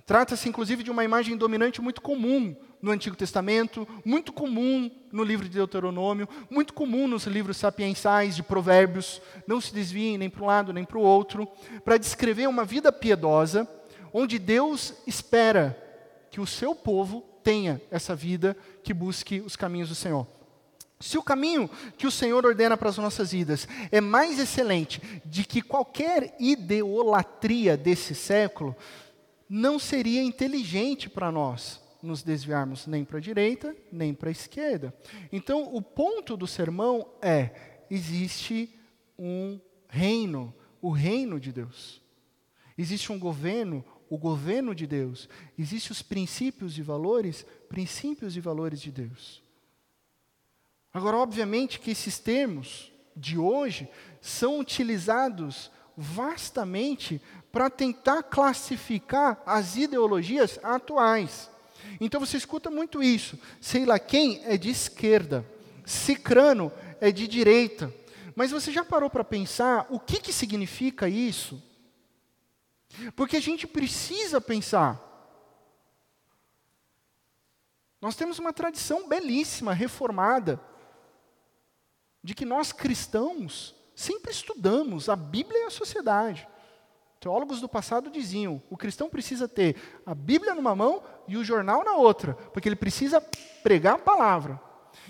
Trata-se, 0.05 0.49
inclusive, 0.49 0.83
de 0.83 0.91
uma 0.91 1.05
imagem 1.05 1.37
dominante 1.37 1.81
muito 1.81 2.03
comum 2.03 2.55
no 2.83 2.91
Antigo 2.91 3.17
Testamento, 3.17 3.89
muito 4.05 4.33
comum 4.33 4.91
no 5.11 5.25
livro 5.25 5.49
de 5.49 5.57
Deuteronômio, 5.57 6.29
muito 6.51 6.75
comum 6.75 7.09
nos 7.09 7.25
livros 7.25 7.57
sapiensais 7.57 8.37
de 8.37 8.43
Provérbios. 8.43 9.21
Não 9.47 9.61
se 9.61 9.73
desviem 9.73 10.19
nem 10.19 10.31
para 10.31 10.43
um 10.43 10.47
lado 10.47 10.73
nem 10.73 10.85
para 10.85 10.99
o 10.99 11.03
outro, 11.03 11.49
para 11.85 11.99
descrever 11.99 12.49
uma 12.49 12.65
vida 12.65 12.93
piedosa, 12.93 13.69
onde 14.13 14.39
Deus 14.39 14.95
espera 15.07 15.77
que 16.31 16.41
o 16.41 16.47
seu 16.47 16.75
povo 16.75 17.25
tenha 17.43 17.81
essa 17.91 18.15
vida 18.15 18.57
que 18.83 18.93
busque 18.93 19.41
os 19.41 19.57
caminhos 19.57 19.89
do 19.89 19.95
Senhor. 19.95 20.27
Se 20.99 21.19
o 21.19 21.23
caminho 21.23 21.69
que 21.99 22.07
o 22.07 22.11
Senhor 22.11 22.45
ordena 22.47 22.77
para 22.77 22.89
as 22.89 22.97
nossas 22.97 23.33
vidas 23.33 23.69
é 23.93 24.01
mais 24.01 24.39
excelente 24.39 25.03
de 25.27 25.45
que 25.45 25.61
qualquer 25.61 26.35
ideolatria 26.41 27.77
desse 27.77 28.15
século, 28.15 28.75
não 29.49 29.79
seria 29.79 30.23
inteligente 30.23 31.09
para 31.09 31.31
nós 31.31 31.81
nos 32.03 32.23
desviarmos 32.23 32.87
nem 32.87 33.05
para 33.05 33.19
a 33.19 33.21
direita, 33.21 33.77
nem 33.91 34.15
para 34.15 34.29
a 34.29 34.33
esquerda. 34.33 34.95
Então, 35.33 35.75
o 35.75 35.83
ponto 35.83 36.37
do 36.37 36.47
sermão 36.47 37.09
é: 37.21 37.85
existe 37.91 38.71
um 39.19 39.61
reino, 39.89 40.55
o 40.81 40.91
reino 40.91 41.41
de 41.41 41.53
Deus. 41.53 42.01
Existe 42.79 43.11
um 43.11 43.19
governo, 43.19 43.85
o 44.11 44.19
governo 44.19 44.75
de 44.75 44.87
Deus. 44.87 45.29
Existem 45.59 45.93
os 45.93 46.03
princípios 46.03 46.77
e 46.77 46.83
valores, 46.83 47.47
princípios 47.69 48.37
e 48.37 48.41
valores 48.41 48.81
de 48.81 48.93
Deus. 48.93 49.43
Agora, 50.93 51.17
obviamente 51.17 51.81
que 51.81 51.91
esses 51.91 52.19
termos 52.19 52.93
de 53.15 53.39
hoje 53.39 53.89
são 54.21 54.59
utilizados 54.59 55.71
vastamente 55.97 57.21
para 57.57 57.71
tentar 57.71 58.23
classificar 58.23 59.43
as 59.47 59.77
ideologias 59.77 60.61
atuais. 60.63 61.51
Então 61.99 62.21
você 62.21 62.37
escuta 62.37 62.71
muito 62.71 63.03
isso. 63.03 63.39
Sei 63.63 63.87
lá 63.87 63.99
quem 63.99 64.45
é 64.45 64.59
de 64.59 64.69
esquerda, 64.69 65.43
Cicrano 65.83 66.71
é 67.01 67.11
de 67.11 67.27
direita. 67.27 67.91
Mas 68.35 68.51
você 68.51 68.71
já 68.71 68.85
parou 68.85 69.09
para 69.09 69.25
pensar 69.25 69.87
o 69.89 69.99
que, 69.99 70.21
que 70.21 70.35
significa 70.35 71.09
isso? 71.09 71.63
Porque 73.15 73.39
a 73.39 73.41
gente 73.41 73.67
precisa 73.67 74.39
pensar. 74.39 75.01
Nós 78.03 78.17
temos 78.17 78.39
uma 78.39 78.53
tradição 78.53 79.09
belíssima, 79.09 79.73
reformada, 79.73 80.61
de 82.23 82.35
que 82.35 82.45
nós 82.45 82.71
cristãos 82.71 83.75
sempre 83.95 84.31
estudamos 84.31 85.09
a 85.09 85.17
Bíblia 85.17 85.61
e 85.61 85.65
a 85.65 85.71
sociedade. 85.71 86.47
Teólogos 87.27 87.61
do 87.61 87.69
passado 87.69 88.09
diziam: 88.09 88.63
o 88.71 88.77
cristão 88.77 89.11
precisa 89.11 89.49
ter 89.49 89.75
a 90.07 90.15
Bíblia 90.15 90.55
numa 90.55 90.77
mão 90.77 91.03
e 91.27 91.37
o 91.37 91.43
jornal 91.43 91.85
na 91.85 91.97
outra, 91.97 92.35
porque 92.53 92.69
ele 92.69 92.77
precisa 92.77 93.21
pregar 93.65 93.97
a 93.97 93.99
palavra. 93.99 94.61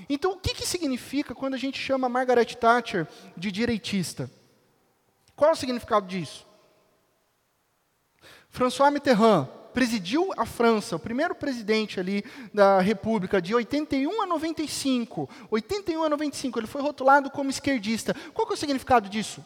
Então, 0.08 0.32
o 0.32 0.38
que, 0.38 0.54
que 0.54 0.66
significa 0.66 1.34
quando 1.34 1.52
a 1.52 1.58
gente 1.58 1.78
chama 1.78 2.08
Margaret 2.08 2.46
Thatcher 2.46 3.06
de 3.36 3.52
direitista? 3.52 4.30
Qual 5.34 5.50
é 5.50 5.52
o 5.52 5.56
significado 5.56 6.06
disso? 6.06 6.46
François 8.48 8.90
Mitterrand 8.90 9.46
presidiu 9.74 10.32
a 10.38 10.46
França, 10.46 10.96
o 10.96 10.98
primeiro 10.98 11.34
presidente 11.34 12.00
ali 12.00 12.24
da 12.50 12.80
República, 12.80 13.42
de 13.42 13.54
81 13.54 14.22
a 14.22 14.26
95. 14.26 15.28
81 15.50 16.02
a 16.02 16.08
95, 16.08 16.60
ele 16.60 16.66
foi 16.66 16.80
rotulado 16.80 17.30
como 17.30 17.50
esquerdista. 17.50 18.16
Qual 18.32 18.48
é 18.48 18.54
o 18.54 18.56
significado 18.56 19.06
disso? 19.06 19.44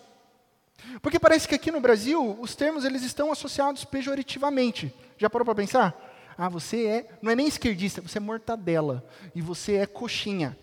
Porque 1.02 1.18
parece 1.18 1.46
que 1.46 1.54
aqui 1.54 1.70
no 1.70 1.80
Brasil 1.80 2.36
os 2.40 2.54
termos 2.54 2.84
eles 2.84 3.02
estão 3.02 3.32
associados 3.32 3.84
pejorativamente. 3.84 4.94
Já 5.18 5.28
parou 5.28 5.44
para 5.44 5.54
pensar? 5.54 5.94
Ah, 6.36 6.48
você 6.48 6.86
é, 6.86 7.18
não 7.20 7.30
é 7.30 7.36
nem 7.36 7.46
esquerdista, 7.46 8.00
você 8.00 8.18
é 8.18 8.20
mortadela 8.20 9.06
e 9.34 9.42
você 9.42 9.76
é 9.76 9.86
coxinha. 9.86 10.56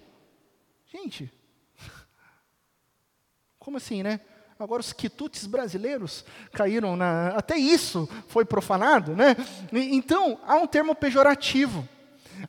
Gente, 0.86 1.32
como 3.60 3.78
assim, 3.78 4.02
né? 4.02 4.20
Agora 4.60 4.80
os 4.80 4.92
quitutes 4.92 5.46
brasileiros 5.46 6.26
caíram 6.52 6.96
na. 6.96 7.30
Até 7.30 7.58
isso 7.58 8.10
foi 8.28 8.44
profanado, 8.44 9.16
né? 9.16 9.36
Então, 9.72 10.40
há 10.48 10.56
um 10.56 10.66
termo 10.66 10.96
pejorativo. 10.96 11.88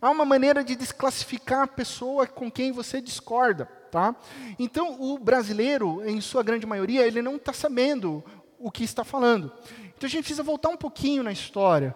Há 0.00 0.08
uma 0.10 0.24
maneira 0.24 0.64
de 0.64 0.74
desclassificar 0.74 1.62
a 1.62 1.66
pessoa 1.66 2.26
com 2.26 2.50
quem 2.50 2.72
você 2.72 3.00
discorda. 3.00 3.68
Tá? 3.90 4.14
Então, 4.58 5.00
o 5.00 5.18
brasileiro, 5.18 6.06
em 6.06 6.20
sua 6.20 6.42
grande 6.42 6.66
maioria, 6.66 7.06
ele 7.06 7.22
não 7.22 7.36
está 7.36 7.52
sabendo 7.52 8.22
o 8.58 8.70
que 8.70 8.84
está 8.84 9.02
falando. 9.02 9.52
Então, 9.96 10.06
a 10.06 10.10
gente 10.10 10.20
precisa 10.20 10.42
voltar 10.42 10.68
um 10.68 10.76
pouquinho 10.76 11.22
na 11.22 11.32
história. 11.32 11.94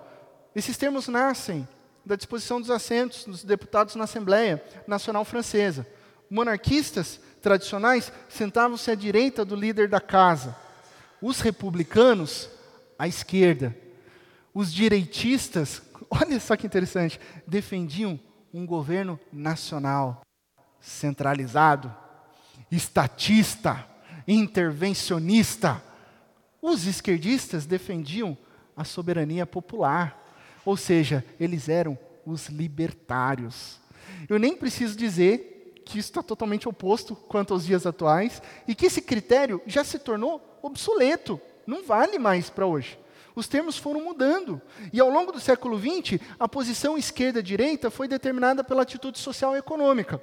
Esses 0.54 0.76
termos 0.76 1.08
nascem 1.08 1.68
da 2.04 2.16
disposição 2.16 2.60
dos 2.60 2.70
assentos 2.70 3.24
dos 3.24 3.44
deputados 3.44 3.94
na 3.94 4.04
Assembleia 4.04 4.62
Nacional 4.86 5.24
Francesa. 5.24 5.86
Monarquistas 6.28 7.20
tradicionais 7.40 8.12
sentavam-se 8.28 8.90
à 8.90 8.94
direita 8.94 9.44
do 9.44 9.54
líder 9.54 9.88
da 9.88 10.00
casa. 10.00 10.56
Os 11.20 11.40
republicanos, 11.40 12.48
à 12.98 13.06
esquerda. 13.06 13.76
Os 14.54 14.72
direitistas, 14.72 15.82
olha 16.10 16.40
só 16.40 16.56
que 16.56 16.66
interessante, 16.66 17.20
defendiam 17.46 18.18
um 18.52 18.66
governo 18.66 19.18
nacional 19.32 20.22
centralizado, 20.82 21.94
estatista, 22.70 23.86
intervencionista. 24.26 25.82
Os 26.60 26.86
esquerdistas 26.86 27.64
defendiam 27.64 28.36
a 28.76 28.84
soberania 28.84 29.46
popular, 29.46 30.20
ou 30.64 30.76
seja, 30.76 31.24
eles 31.38 31.68
eram 31.68 31.98
os 32.26 32.48
libertários. 32.48 33.80
Eu 34.28 34.38
nem 34.38 34.56
preciso 34.56 34.96
dizer 34.96 35.82
que 35.84 35.98
isso 35.98 36.10
está 36.10 36.22
totalmente 36.22 36.68
oposto 36.68 37.14
quanto 37.16 37.52
aos 37.52 37.64
dias 37.64 37.86
atuais 37.86 38.40
e 38.66 38.74
que 38.74 38.86
esse 38.86 39.02
critério 39.02 39.60
já 39.66 39.82
se 39.82 39.98
tornou 39.98 40.58
obsoleto, 40.62 41.40
não 41.66 41.84
vale 41.84 42.18
mais 42.18 42.48
para 42.48 42.66
hoje. 42.66 42.98
Os 43.34 43.48
termos 43.48 43.78
foram 43.78 44.04
mudando. 44.04 44.60
E 44.92 45.00
ao 45.00 45.08
longo 45.08 45.32
do 45.32 45.40
século 45.40 45.78
XX, 45.78 46.20
a 46.38 46.46
posição 46.46 46.98
esquerda-direita 46.98 47.90
foi 47.90 48.06
determinada 48.06 48.62
pela 48.62 48.82
atitude 48.82 49.18
social 49.18 49.56
e 49.56 49.58
econômica. 49.58 50.20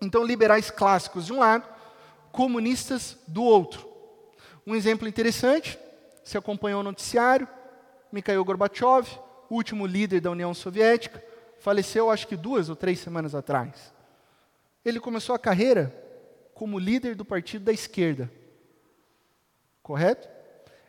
Então, 0.00 0.24
liberais 0.24 0.70
clássicos 0.70 1.26
de 1.26 1.32
um 1.32 1.38
lado, 1.38 1.68
comunistas 2.32 3.16
do 3.26 3.42
outro. 3.42 3.88
Um 4.66 4.74
exemplo 4.74 5.08
interessante, 5.08 5.78
se 6.22 6.36
acompanhou 6.36 6.80
o 6.80 6.84
noticiário, 6.84 7.48
Mikhail 8.12 8.44
Gorbachev, 8.44 9.08
último 9.50 9.86
líder 9.86 10.20
da 10.20 10.30
União 10.30 10.52
Soviética, 10.54 11.22
faleceu 11.58 12.10
acho 12.10 12.26
que 12.26 12.36
duas 12.36 12.68
ou 12.68 12.76
três 12.76 12.98
semanas 13.00 13.34
atrás. 13.34 13.92
Ele 14.84 15.00
começou 15.00 15.34
a 15.34 15.38
carreira 15.38 15.94
como 16.54 16.78
líder 16.78 17.14
do 17.14 17.24
partido 17.24 17.64
da 17.64 17.72
esquerda. 17.72 18.30
Correto? 19.82 20.28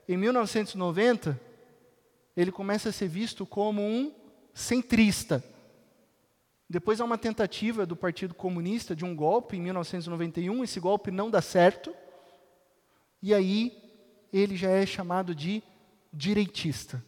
Em 0.07 0.17
1990, 0.17 1.39
ele 2.35 2.51
começa 2.51 2.89
a 2.89 2.91
ser 2.91 3.07
visto 3.07 3.45
como 3.45 3.81
um 3.81 4.13
centrista. 4.53 5.43
Depois 6.69 7.01
há 7.01 7.05
uma 7.05 7.17
tentativa 7.17 7.83
do 7.83 7.95
Partido 7.95 8.35
Comunista 8.35 8.95
de 8.95 9.03
um 9.03 9.15
golpe 9.15 9.57
em 9.57 9.61
1991, 9.61 10.63
esse 10.63 10.79
golpe 10.79 11.09
não 11.09 11.29
dá 11.29 11.41
certo, 11.41 11.91
e 13.21 13.33
aí 13.33 13.75
ele 14.31 14.55
já 14.55 14.69
é 14.69 14.85
chamado 14.85 15.33
de 15.33 15.63
direitista. 16.13 17.03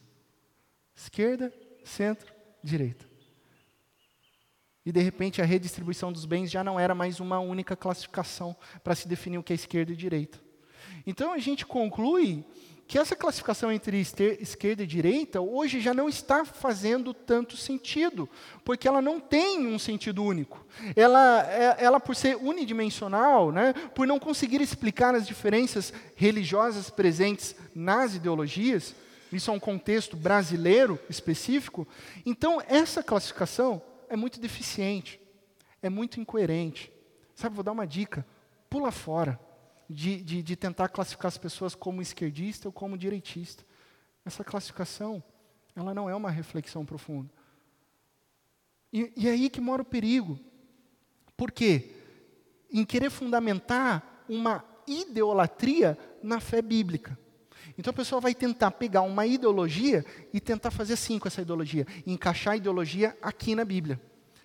Esquerda, 0.96 1.54
centro, 1.84 2.34
direita. 2.64 3.06
E 4.84 4.92
de 4.92 5.00
repente 5.00 5.44
a 5.44 5.46
redistribuição 5.46 6.12
dos 6.12 6.26
bens 6.26 6.50
já 6.50 6.64
não 6.64 6.80
era 6.80 6.96
mais 6.96 7.20
uma 7.20 7.40
única 7.40 7.76
classificação 7.76 8.56
para 8.84 8.96
se 8.96 9.08
definir 9.08 9.38
o 9.38 9.44
que 9.44 9.54
é 9.54 9.56
esquerda 9.56 9.92
e 9.92 9.96
direita. 9.96 10.40
Então 11.06 11.32
a 11.32 11.38
gente 11.38 11.68
conclui 11.68 12.44
que 12.92 13.00
essa 13.00 13.16
classificação 13.16 13.72
entre 13.72 13.98
esquerda 14.02 14.84
e 14.84 14.86
direita 14.86 15.40
hoje 15.40 15.80
já 15.80 15.94
não 15.94 16.10
está 16.10 16.44
fazendo 16.44 17.14
tanto 17.14 17.56
sentido, 17.56 18.28
porque 18.66 18.86
ela 18.86 19.02
não 19.02 19.18
tem 19.18 19.66
um 19.66 19.80
sentido 19.80 20.22
único. 20.22 20.66
Ela, 20.94 21.50
é, 21.50 21.78
ela 21.86 22.02
por 22.02 22.18
ser 22.18 22.36
unidimensional, 22.36 23.50
né, 23.50 23.72
por 23.96 24.06
não 24.06 24.20
conseguir 24.20 24.60
explicar 24.60 25.16
as 25.16 25.26
diferenças 25.26 25.94
religiosas 26.18 26.90
presentes 26.90 27.56
nas 27.74 28.14
ideologias, 28.14 28.94
isso 29.32 29.50
é 29.50 29.54
um 29.54 29.60
contexto 29.60 30.18
brasileiro 30.18 31.00
específico, 31.10 31.88
então 32.26 32.62
essa 32.68 33.02
classificação 33.02 33.82
é 34.10 34.18
muito 34.18 34.38
deficiente. 34.38 35.18
é 35.82 35.90
muito 35.90 36.20
incoerente. 36.20 36.92
Sabe, 37.36 37.56
vou 37.56 37.64
dar 37.64 37.72
uma 37.72 37.88
dica: 37.88 38.26
pula 38.70 38.92
fora 38.92 39.40
de, 39.92 40.22
de, 40.22 40.44
de 40.44 40.56
tentar 40.56 40.90
classificar 40.90 41.28
as 41.28 41.38
pessoas 41.38 41.76
como 41.76 42.02
esquerdista 42.02 42.68
ou 42.68 42.72
como 42.72 42.98
direitista. 42.98 43.64
Essa 44.26 44.44
classificação, 44.44 45.24
ela 45.76 45.94
não 45.94 46.10
é 46.10 46.16
uma 46.16 46.30
reflexão 46.30 46.86
profunda. 46.86 47.30
E, 48.92 49.12
e 49.16 49.28
é 49.28 49.32
aí 49.32 49.50
que 49.50 49.62
mora 49.62 49.82
o 49.82 49.86
perigo. 49.86 50.40
Por 51.36 51.52
quê? 51.52 51.96
Em 52.72 52.86
querer 52.86 53.10
fundamentar 53.10 54.24
uma 54.28 54.64
idolatria 54.88 55.98
na 56.22 56.40
fé 56.40 56.62
bíblica. 56.62 57.18
Então 57.78 57.92
a 57.92 57.96
pessoa 57.96 58.22
vai 58.22 58.36
tentar 58.36 58.72
pegar 58.72 59.02
uma 59.02 59.26
ideologia 59.26 60.06
e 60.34 60.40
tentar 60.40 60.72
fazer 60.72 60.94
assim 60.94 61.18
com 61.18 61.28
essa 61.28 61.42
ideologia, 61.42 61.86
encaixar 62.06 62.54
a 62.54 62.58
ideologia 62.58 63.18
aqui 63.22 63.56
na 63.56 63.66
Bíblia. 63.66 64.00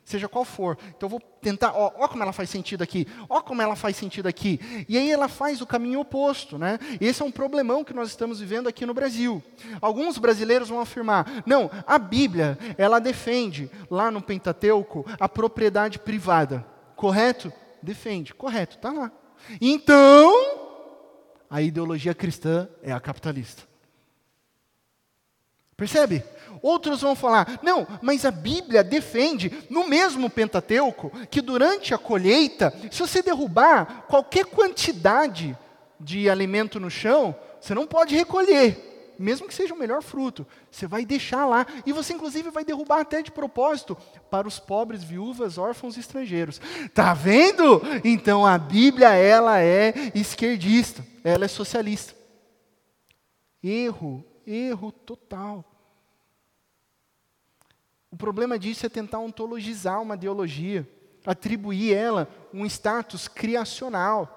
Seja 0.07 0.29
qual 0.29 0.45
for. 0.45 0.79
Então 0.97 1.09
eu 1.09 1.11
vou 1.11 1.21
tentar, 1.21 1.73
ó, 1.75 1.93
ó 1.99 2.07
como 2.07 2.23
ela 2.23 2.33
faz 2.33 2.49
sentido 2.49 2.81
aqui, 2.81 3.09
ó 3.29 3.41
como 3.41 3.61
ela 3.61 3.75
faz 3.75 3.97
sentido 3.97 4.29
aqui. 4.29 4.61
E 4.89 4.97
aí 4.97 5.11
ela 5.11 5.27
faz 5.27 5.61
o 5.61 5.67
caminho 5.67 5.99
oposto, 5.99 6.57
né? 6.57 6.79
Esse 7.01 7.23
é 7.23 7.25
um 7.25 7.31
problemão 7.31 7.83
que 7.83 7.93
nós 7.93 8.11
estamos 8.11 8.39
vivendo 8.39 8.69
aqui 8.69 8.87
no 8.87 8.95
Brasil. 8.95 9.43
Alguns 9.81 10.17
brasileiros 10.17 10.69
vão 10.69 10.81
afirmar: 10.81 11.43
"Não, 11.45 11.69
a 11.85 11.99
Bíblia, 11.99 12.57
ela 12.79 13.01
defende 13.01 13.69
lá 13.91 14.09
no 14.09 14.23
Pentateuco 14.23 15.05
a 15.19 15.29
propriedade 15.29 15.99
privada". 15.99 16.65
Correto? 16.95 17.53
Defende. 17.83 18.33
Correto, 18.33 18.79
tá 18.79 18.93
lá. 18.93 19.11
Então, 19.61 20.33
a 21.51 21.61
ideologia 21.61 22.15
cristã 22.15 22.69
é 22.81 22.93
a 22.93 23.01
capitalista. 23.01 23.65
Percebe? 25.77 26.25
Outros 26.63 27.03
vão 27.03 27.15
falar, 27.15 27.61
não, 27.63 27.87
mas 28.01 28.25
a 28.25 28.31
Bíblia 28.31 28.83
defende, 28.83 29.53
no 29.69 29.87
mesmo 29.87 30.31
Pentateuco, 30.31 31.11
que 31.31 31.43
durante 31.43 31.93
a 31.93 31.99
colheita, 31.99 32.73
se 32.91 33.01
você 33.01 33.23
derrubar 33.23 34.07
qualquer 34.09 34.47
quantidade 34.47 35.57
de 36.01 36.31
alimento 36.31 36.81
no 36.81 36.91
chão, 36.91 37.37
você 37.61 37.75
não 37.75 37.87
pode 37.87 38.17
recolher, 38.17 39.15
mesmo 39.19 39.47
que 39.47 39.55
seja 39.55 39.75
o 39.75 39.79
melhor 39.79 40.03
fruto. 40.03 40.47
Você 40.71 40.87
vai 40.87 41.05
deixar 41.05 41.45
lá, 41.45 41.67
e 41.85 41.93
você 41.93 42.15
inclusive 42.15 42.51
vai 42.51 42.65
derrubar 42.65 43.01
até 43.01 43.21
de 43.21 43.31
propósito 43.31 43.97
para 44.31 44.49
os 44.49 44.59
pobres, 44.59 45.05
viúvas, 45.05 45.59
órfãos 45.59 45.97
e 45.97 46.01
estrangeiros. 46.01 46.61
Tá 46.95 47.13
vendo? 47.13 47.83
Então 48.03 48.47
a 48.47 48.57
Bíblia 48.57 49.11
ela 49.11 49.61
é 49.61 49.93
esquerdista, 50.15 51.05
ela 51.23 51.45
é 51.45 51.49
socialista. 51.49 52.15
Erro 53.63 54.25
Erro 54.47 54.93
total. 54.93 55.65
O 58.11 58.17
problema 58.17 58.59
disso 58.59 58.87
é 58.87 58.89
tentar 58.89 59.19
ontologizar 59.19 60.01
uma 60.01 60.15
ideologia, 60.15 60.89
atribuir 61.25 61.93
ela 61.93 62.29
um 62.53 62.65
status 62.65 63.29
criacional 63.29 64.37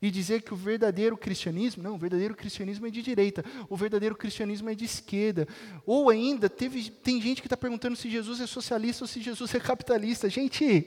e 0.00 0.10
dizer 0.10 0.42
que 0.42 0.54
o 0.54 0.56
verdadeiro 0.56 1.16
cristianismo, 1.16 1.82
não, 1.82 1.94
o 1.94 1.98
verdadeiro 1.98 2.34
cristianismo 2.34 2.86
é 2.86 2.90
de 2.90 3.02
direita, 3.02 3.44
o 3.68 3.76
verdadeiro 3.76 4.16
cristianismo 4.16 4.70
é 4.70 4.74
de 4.74 4.84
esquerda. 4.84 5.46
Ou 5.84 6.08
ainda, 6.08 6.48
teve, 6.48 6.90
tem 6.90 7.20
gente 7.20 7.42
que 7.42 7.46
está 7.46 7.56
perguntando 7.56 7.96
se 7.96 8.08
Jesus 8.08 8.40
é 8.40 8.46
socialista 8.46 9.04
ou 9.04 9.08
se 9.08 9.20
Jesus 9.20 9.54
é 9.54 9.60
capitalista. 9.60 10.30
Gente, 10.30 10.86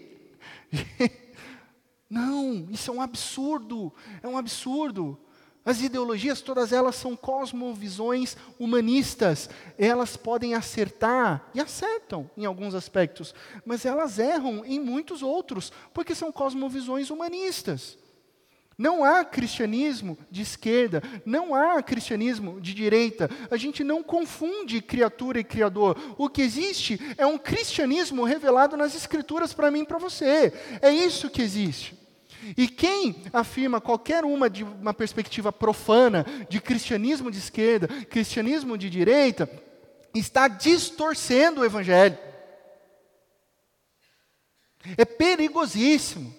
não, 2.09 2.67
isso 2.71 2.89
é 2.89 2.93
um 2.93 3.01
absurdo, 3.01 3.93
é 4.23 4.27
um 4.27 4.37
absurdo. 4.37 5.19
As 5.65 5.81
ideologias, 5.81 6.41
todas 6.41 6.73
elas 6.73 6.95
são 6.95 7.15
cosmovisões 7.15 8.35
humanistas. 8.59 9.49
Elas 9.77 10.17
podem 10.17 10.53
acertar, 10.53 11.49
e 11.53 11.61
acertam 11.61 12.29
em 12.35 12.45
alguns 12.45 12.75
aspectos, 12.75 13.33
mas 13.65 13.85
elas 13.85 14.19
erram 14.19 14.65
em 14.65 14.79
muitos 14.79 15.23
outros, 15.23 15.71
porque 15.93 16.13
são 16.13 16.31
cosmovisões 16.31 17.09
humanistas. 17.09 17.97
Não 18.77 19.03
há 19.03 19.23
cristianismo 19.23 20.17
de 20.29 20.41
esquerda, 20.41 21.01
não 21.25 21.53
há 21.53 21.81
cristianismo 21.81 22.59
de 22.59 22.73
direita. 22.73 23.29
A 23.49 23.55
gente 23.55 23.83
não 23.83 24.03
confunde 24.03 24.81
criatura 24.81 25.39
e 25.39 25.43
criador. 25.43 25.97
O 26.17 26.27
que 26.27 26.41
existe 26.41 26.99
é 27.17 27.25
um 27.25 27.37
cristianismo 27.37 28.23
revelado 28.23 28.75
nas 28.75 28.95
Escrituras 28.95 29.53
para 29.53 29.69
mim 29.69 29.81
e 29.81 29.85
para 29.85 29.99
você. 29.99 30.51
É 30.81 30.91
isso 30.91 31.29
que 31.29 31.41
existe. 31.41 32.02
E 32.57 32.67
quem 32.67 33.23
afirma 33.31 33.79
qualquer 33.79 34.25
uma 34.25 34.49
de 34.49 34.63
uma 34.63 34.93
perspectiva 34.93 35.51
profana 35.51 36.25
de 36.49 36.59
cristianismo 36.59 37.31
de 37.31 37.37
esquerda, 37.37 37.87
cristianismo 38.05 38.77
de 38.77 38.89
direita, 38.89 39.49
está 40.13 40.47
distorcendo 40.47 41.61
o 41.61 41.65
evangelho. 41.65 42.17
É 44.97 45.05
perigosíssimo. 45.05 46.33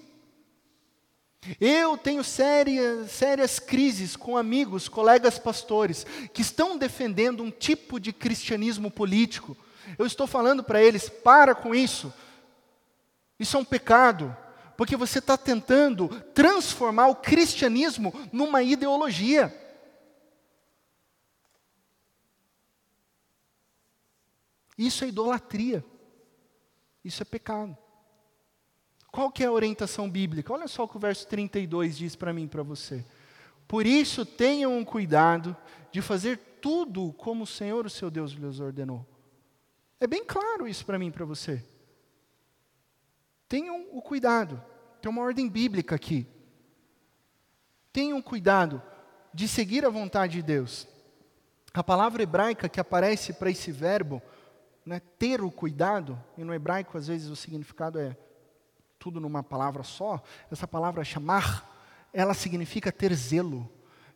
Eu 1.60 1.98
tenho 1.98 2.24
sérias, 2.24 3.10
sérias 3.10 3.58
crises 3.58 4.16
com 4.16 4.36
amigos, 4.36 4.88
colegas 4.88 5.38
pastores, 5.38 6.06
que 6.32 6.40
estão 6.40 6.78
defendendo 6.78 7.42
um 7.42 7.50
tipo 7.50 8.00
de 8.00 8.12
cristianismo 8.12 8.90
político. 8.90 9.56
Eu 9.98 10.06
estou 10.06 10.26
falando 10.26 10.64
para 10.64 10.82
eles: 10.82 11.08
para 11.08 11.54
com 11.54 11.74
isso. 11.74 12.12
Isso 13.38 13.56
é 13.56 13.60
um 13.60 13.64
pecado 13.64 14.34
porque 14.76 14.96
você 14.96 15.18
está 15.18 15.36
tentando 15.36 16.08
transformar 16.32 17.08
o 17.08 17.16
cristianismo 17.16 18.12
numa 18.32 18.62
ideologia. 18.62 19.54
Isso 24.76 25.04
é 25.04 25.08
idolatria. 25.08 25.84
Isso 27.04 27.22
é 27.22 27.24
pecado. 27.24 27.76
Qual 29.12 29.30
que 29.30 29.44
é 29.44 29.46
a 29.46 29.52
orientação 29.52 30.10
bíblica? 30.10 30.52
Olha 30.52 30.66
só 30.66 30.84
o 30.84 30.88
que 30.88 30.96
o 30.96 31.00
verso 31.00 31.26
32 31.28 31.96
diz 31.96 32.16
para 32.16 32.32
mim 32.32 32.44
e 32.44 32.48
para 32.48 32.62
você. 32.62 33.04
Por 33.68 33.86
isso 33.86 34.26
tenham 34.26 34.76
um 34.76 34.84
cuidado 34.84 35.56
de 35.92 36.02
fazer 36.02 36.36
tudo 36.60 37.12
como 37.12 37.44
o 37.44 37.46
Senhor, 37.46 37.86
o 37.86 37.90
seu 37.90 38.10
Deus, 38.10 38.32
lhes 38.32 38.58
ordenou. 38.58 39.06
É 40.00 40.06
bem 40.06 40.24
claro 40.24 40.66
isso 40.66 40.84
para 40.84 40.98
mim 40.98 41.06
e 41.06 41.12
para 41.12 41.24
você. 41.24 41.64
Tenham 43.54 43.86
o 43.92 44.02
cuidado. 44.02 44.60
Tem 45.00 45.08
uma 45.08 45.22
ordem 45.22 45.48
bíblica 45.48 45.94
aqui. 45.94 46.26
Tenham 47.92 48.20
cuidado 48.20 48.82
de 49.32 49.46
seguir 49.46 49.86
a 49.86 49.88
vontade 49.88 50.32
de 50.32 50.42
Deus. 50.42 50.88
A 51.72 51.84
palavra 51.84 52.24
hebraica 52.24 52.68
que 52.68 52.80
aparece 52.80 53.32
para 53.32 53.48
esse 53.48 53.70
verbo, 53.70 54.20
né, 54.84 55.00
ter 55.20 55.40
o 55.40 55.52
cuidado, 55.52 56.20
e 56.36 56.42
no 56.42 56.52
hebraico 56.52 56.98
às 56.98 57.06
vezes 57.06 57.30
o 57.30 57.36
significado 57.36 58.00
é 58.00 58.16
tudo 58.98 59.20
numa 59.20 59.40
palavra 59.40 59.84
só, 59.84 60.20
essa 60.50 60.66
palavra 60.66 61.04
chamar, 61.04 62.08
ela 62.12 62.34
significa 62.34 62.90
ter 62.90 63.14
zelo, 63.14 63.70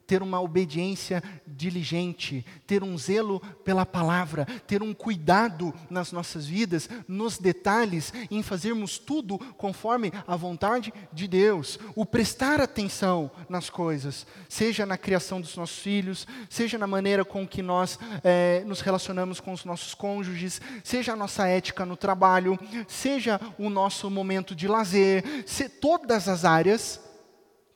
ter 0.08 0.22
uma 0.22 0.40
obediência 0.40 1.22
diligente, 1.46 2.44
ter 2.66 2.82
um 2.82 2.96
zelo 2.96 3.40
pela 3.62 3.84
palavra, 3.84 4.46
ter 4.66 4.82
um 4.82 4.94
cuidado 4.94 5.72
nas 5.90 6.12
nossas 6.12 6.46
vidas, 6.46 6.88
nos 7.06 7.36
detalhes, 7.36 8.10
em 8.30 8.42
fazermos 8.42 8.98
tudo 8.98 9.38
conforme 9.58 10.10
a 10.26 10.34
vontade 10.34 10.94
de 11.12 11.28
Deus, 11.28 11.78
o 11.94 12.06
prestar 12.06 12.58
atenção 12.58 13.30
nas 13.50 13.68
coisas, 13.68 14.26
seja 14.48 14.86
na 14.86 14.96
criação 14.96 15.42
dos 15.42 15.54
nossos 15.54 15.78
filhos, 15.78 16.26
seja 16.48 16.78
na 16.78 16.86
maneira 16.86 17.22
com 17.22 17.46
que 17.46 17.60
nós 17.60 17.98
é, 18.24 18.64
nos 18.66 18.80
relacionamos 18.80 19.40
com 19.40 19.52
os 19.52 19.66
nossos 19.66 19.94
cônjuges, 19.94 20.58
seja 20.82 21.12
a 21.12 21.16
nossa 21.16 21.46
ética 21.46 21.84
no 21.84 21.98
trabalho, 21.98 22.58
seja 22.86 23.38
o 23.58 23.68
nosso 23.68 24.10
momento 24.10 24.54
de 24.54 24.66
lazer, 24.66 25.44
se, 25.46 25.68
todas 25.68 26.28
as 26.28 26.46
áreas, 26.46 26.98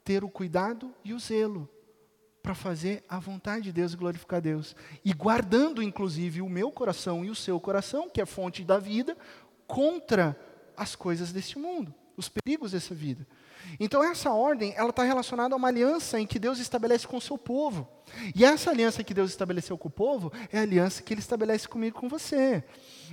ter 0.03 0.25
o 0.25 0.31
cuidado 0.31 0.95
e 1.05 1.13
o 1.13 1.19
zelo 1.19 1.69
para 2.43 2.55
fazer 2.55 3.05
a 3.09 3.19
vontade 3.19 3.65
de 3.65 3.73
Deus 3.73 3.93
e 3.93 3.97
glorificar 3.97 4.41
Deus. 4.41 4.75
E 5.05 5.13
guardando, 5.13 5.83
inclusive, 5.83 6.43
o 6.43 6.49
meu 6.49 6.71
coração 6.73 7.25
e 7.25 7.31
o 7.31 7.35
seu 7.35 7.61
coração, 7.61 8.11
que 8.11 8.21
é 8.21 8.27
fonte 8.27 8.65
da 8.65 8.79
vida, 8.79 9.17
contra 9.67 10.37
as 10.77 10.97
coisas 10.97 11.33
deste 11.33 11.59
mundo, 11.59 11.95
os 12.17 12.29
perigos 12.29 12.73
dessa 12.73 12.95
vida. 12.95 13.27
Então 13.79 14.03
essa 14.03 14.31
ordem, 14.31 14.75
ela 14.77 14.91
está 14.91 15.03
relacionada 15.03 15.55
a 15.55 15.57
uma 15.57 15.69
aliança 15.69 16.21
em 16.21 16.27
que 16.27 16.39
Deus 16.39 16.59
estabelece 16.59 17.07
com 17.07 17.17
o 17.17 17.21
seu 17.21 17.39
povo. 17.39 17.89
E 18.35 18.45
essa 18.45 18.71
aliança 18.71 19.03
que 19.03 19.15
Deus 19.15 19.31
estabeleceu 19.31 19.79
com 19.79 19.89
o 19.89 19.91
povo 19.91 20.33
é 20.53 20.59
a 20.59 20.63
aliança 20.63 21.03
que 21.03 21.15
Ele 21.15 21.21
estabelece 21.21 21.67
comigo 21.67 21.99
com 21.99 22.09
você. 22.09 22.63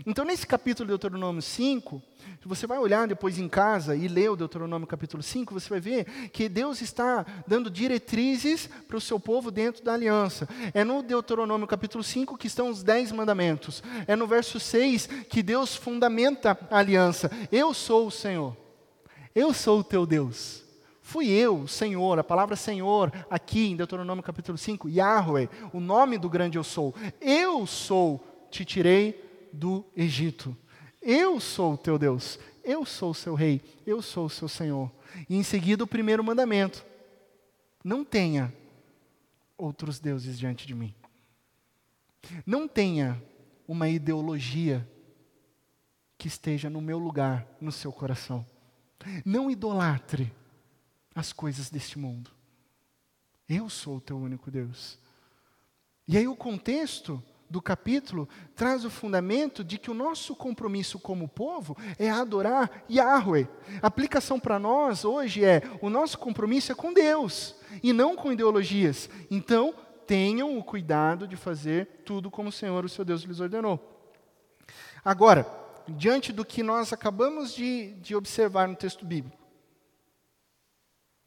Então 0.05 0.25
nesse 0.25 0.45
capítulo 0.45 0.87
de 0.87 0.91
Deuteronômio 0.91 1.41
5, 1.41 2.01
se 2.41 2.47
você 2.47 2.67
vai 2.67 2.77
olhar 2.77 3.07
depois 3.07 3.37
em 3.37 3.47
casa 3.47 3.95
e 3.95 4.07
ler 4.07 4.29
o 4.29 4.35
Deuteronômio 4.35 4.87
capítulo 4.87 5.23
5, 5.23 5.53
você 5.53 5.69
vai 5.69 5.79
ver 5.79 6.05
que 6.31 6.49
Deus 6.49 6.81
está 6.81 7.25
dando 7.47 7.69
diretrizes 7.69 8.69
para 8.87 8.97
o 8.97 9.01
seu 9.01 9.19
povo 9.19 9.51
dentro 9.51 9.83
da 9.83 9.93
aliança. 9.93 10.47
É 10.73 10.83
no 10.83 11.01
Deuteronômio 11.01 11.67
capítulo 11.67 12.03
5 12.03 12.37
que 12.37 12.47
estão 12.47 12.69
os 12.69 12.83
dez 12.83 13.11
mandamentos. 13.11 13.81
É 14.07 14.15
no 14.15 14.27
verso 14.27 14.59
6 14.59 15.07
que 15.29 15.41
Deus 15.41 15.75
fundamenta 15.75 16.57
a 16.69 16.77
aliança. 16.77 17.31
Eu 17.51 17.73
sou 17.73 18.07
o 18.07 18.11
Senhor. 18.11 18.68
Eu 19.33 19.53
sou 19.53 19.79
o 19.79 19.83
teu 19.83 20.05
Deus. 20.05 20.63
Fui 21.01 21.27
eu, 21.27 21.67
Senhor, 21.67 22.19
a 22.19 22.23
palavra 22.23 22.55
Senhor, 22.55 23.11
aqui 23.29 23.67
em 23.67 23.75
Deuteronômio 23.75 24.23
capítulo 24.23 24.57
5, 24.57 24.87
Yahweh, 24.87 25.49
o 25.73 25.79
nome 25.79 26.19
do 26.19 26.29
grande 26.29 26.57
eu 26.57 26.63
sou. 26.63 26.93
Eu 27.19 27.65
sou, 27.65 28.23
te 28.51 28.63
tirei 28.63 29.49
do 29.51 29.83
Egito. 29.95 30.55
Eu 31.01 31.39
sou 31.39 31.73
o 31.73 31.77
teu 31.77 31.97
Deus. 31.97 32.37
eu 32.63 32.85
sou 32.85 33.11
o 33.11 33.15
seu 33.15 33.33
rei, 33.33 33.61
eu 33.87 34.01
sou 34.01 34.25
o 34.25 34.29
seu 34.29 34.47
Senhor. 34.47 34.91
E 35.27 35.35
em 35.35 35.41
seguida, 35.41 35.83
o 35.83 35.87
primeiro 35.87 36.23
mandamento: 36.23 36.85
não 37.83 38.05
tenha 38.05 38.53
outros 39.57 39.99
deuses 39.99 40.37
diante 40.37 40.67
de 40.67 40.75
mim. 40.75 40.93
Não 42.45 42.67
tenha 42.67 43.21
uma 43.67 43.89
ideologia 43.89 44.87
que 46.17 46.27
esteja 46.27 46.69
no 46.69 46.81
meu 46.81 46.99
lugar, 46.99 47.47
no 47.59 47.71
seu 47.71 47.91
coração. 47.91 48.45
Não 49.25 49.49
idolatre 49.49 50.33
as 51.15 51.33
coisas 51.33 51.69
deste 51.69 51.97
mundo. 51.97 52.31
Eu 53.47 53.69
sou 53.69 53.97
o 53.97 54.01
teu 54.01 54.17
único 54.17 54.51
Deus. 54.51 54.99
E 56.07 56.17
aí 56.17 56.27
o 56.27 56.35
contexto 56.35 57.21
do 57.49 57.61
capítulo 57.61 58.29
traz 58.55 58.85
o 58.85 58.89
fundamento 58.89 59.63
de 59.63 59.77
que 59.77 59.89
o 59.89 59.93
nosso 59.93 60.35
compromisso 60.35 60.99
como 60.99 61.27
povo 61.27 61.75
é 61.97 62.09
adorar 62.09 62.83
Yahweh. 62.89 63.47
A 63.81 63.87
aplicação 63.87 64.39
para 64.39 64.59
nós 64.59 65.03
hoje 65.03 65.43
é: 65.43 65.61
o 65.81 65.89
nosso 65.89 66.17
compromisso 66.19 66.71
é 66.71 66.75
com 66.75 66.93
Deus 66.93 67.55
e 67.81 67.91
não 67.91 68.15
com 68.15 68.31
ideologias. 68.31 69.09
Então, 69.31 69.73
tenham 70.05 70.57
o 70.57 70.63
cuidado 70.63 71.27
de 71.27 71.35
fazer 71.35 72.01
tudo 72.05 72.31
como 72.31 72.49
o 72.49 72.51
Senhor, 72.51 72.85
o 72.85 72.89
seu 72.89 73.03
Deus, 73.05 73.23
lhes 73.23 73.39
ordenou. 73.39 73.79
Agora, 75.03 75.45
diante 75.89 76.31
do 76.31 76.45
que 76.45 76.63
nós 76.63 76.93
acabamos 76.93 77.53
de, 77.53 77.93
de 77.95 78.15
observar 78.15 78.67
no 78.67 78.75
texto 78.75 79.05
bíblico, 79.05 79.37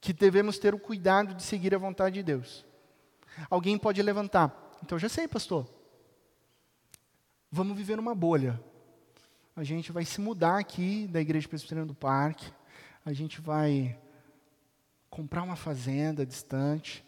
que 0.01 0.13
devemos 0.13 0.59
ter 0.59 0.75
o 0.75 0.79
cuidado 0.79 1.35
de 1.35 1.43
seguir 1.43 1.75
a 1.75 1.79
vontade 1.79 2.15
de 2.15 2.23
Deus. 2.23 2.65
Alguém 3.49 3.79
pode 3.79 4.03
levantar. 4.03 4.73
Então, 4.83 4.99
já 4.99 5.09
sei, 5.09 5.29
pastor. 5.29 5.67
Vamos 7.51 7.77
viver 7.77 7.97
numa 7.97 8.15
bolha. 8.15 8.61
A 9.55 9.63
gente 9.63 9.93
vai 9.93 10.05
se 10.05 10.21
mudar 10.21 10.59
aqui 10.59 11.07
da 11.07 11.21
Igreja 11.21 11.49
Presbiteriana 11.49 11.87
do 11.87 11.95
Parque. 11.95 12.51
A 13.05 13.13
gente 13.13 13.41
vai 13.41 13.99
comprar 15.11 15.43
uma 15.43 15.57
fazenda 15.57 16.25
distante. 16.25 17.05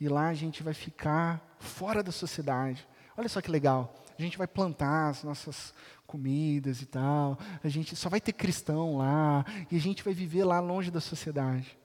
E 0.00 0.08
lá 0.08 0.28
a 0.28 0.34
gente 0.34 0.62
vai 0.62 0.74
ficar 0.74 1.56
fora 1.58 2.02
da 2.02 2.12
sociedade. 2.12 2.86
Olha 3.16 3.28
só 3.28 3.40
que 3.40 3.50
legal. 3.50 3.94
A 4.18 4.22
gente 4.22 4.36
vai 4.36 4.46
plantar 4.46 5.08
as 5.08 5.22
nossas 5.22 5.72
comidas 6.06 6.82
e 6.82 6.86
tal. 6.86 7.38
A 7.62 7.68
gente 7.68 7.96
só 7.96 8.08
vai 8.08 8.20
ter 8.20 8.32
cristão 8.32 8.98
lá. 8.98 9.44
E 9.70 9.76
a 9.76 9.80
gente 9.80 10.02
vai 10.02 10.14
viver 10.14 10.44
lá 10.44 10.60
longe 10.60 10.90
da 10.90 11.00
sociedade. 11.00 11.76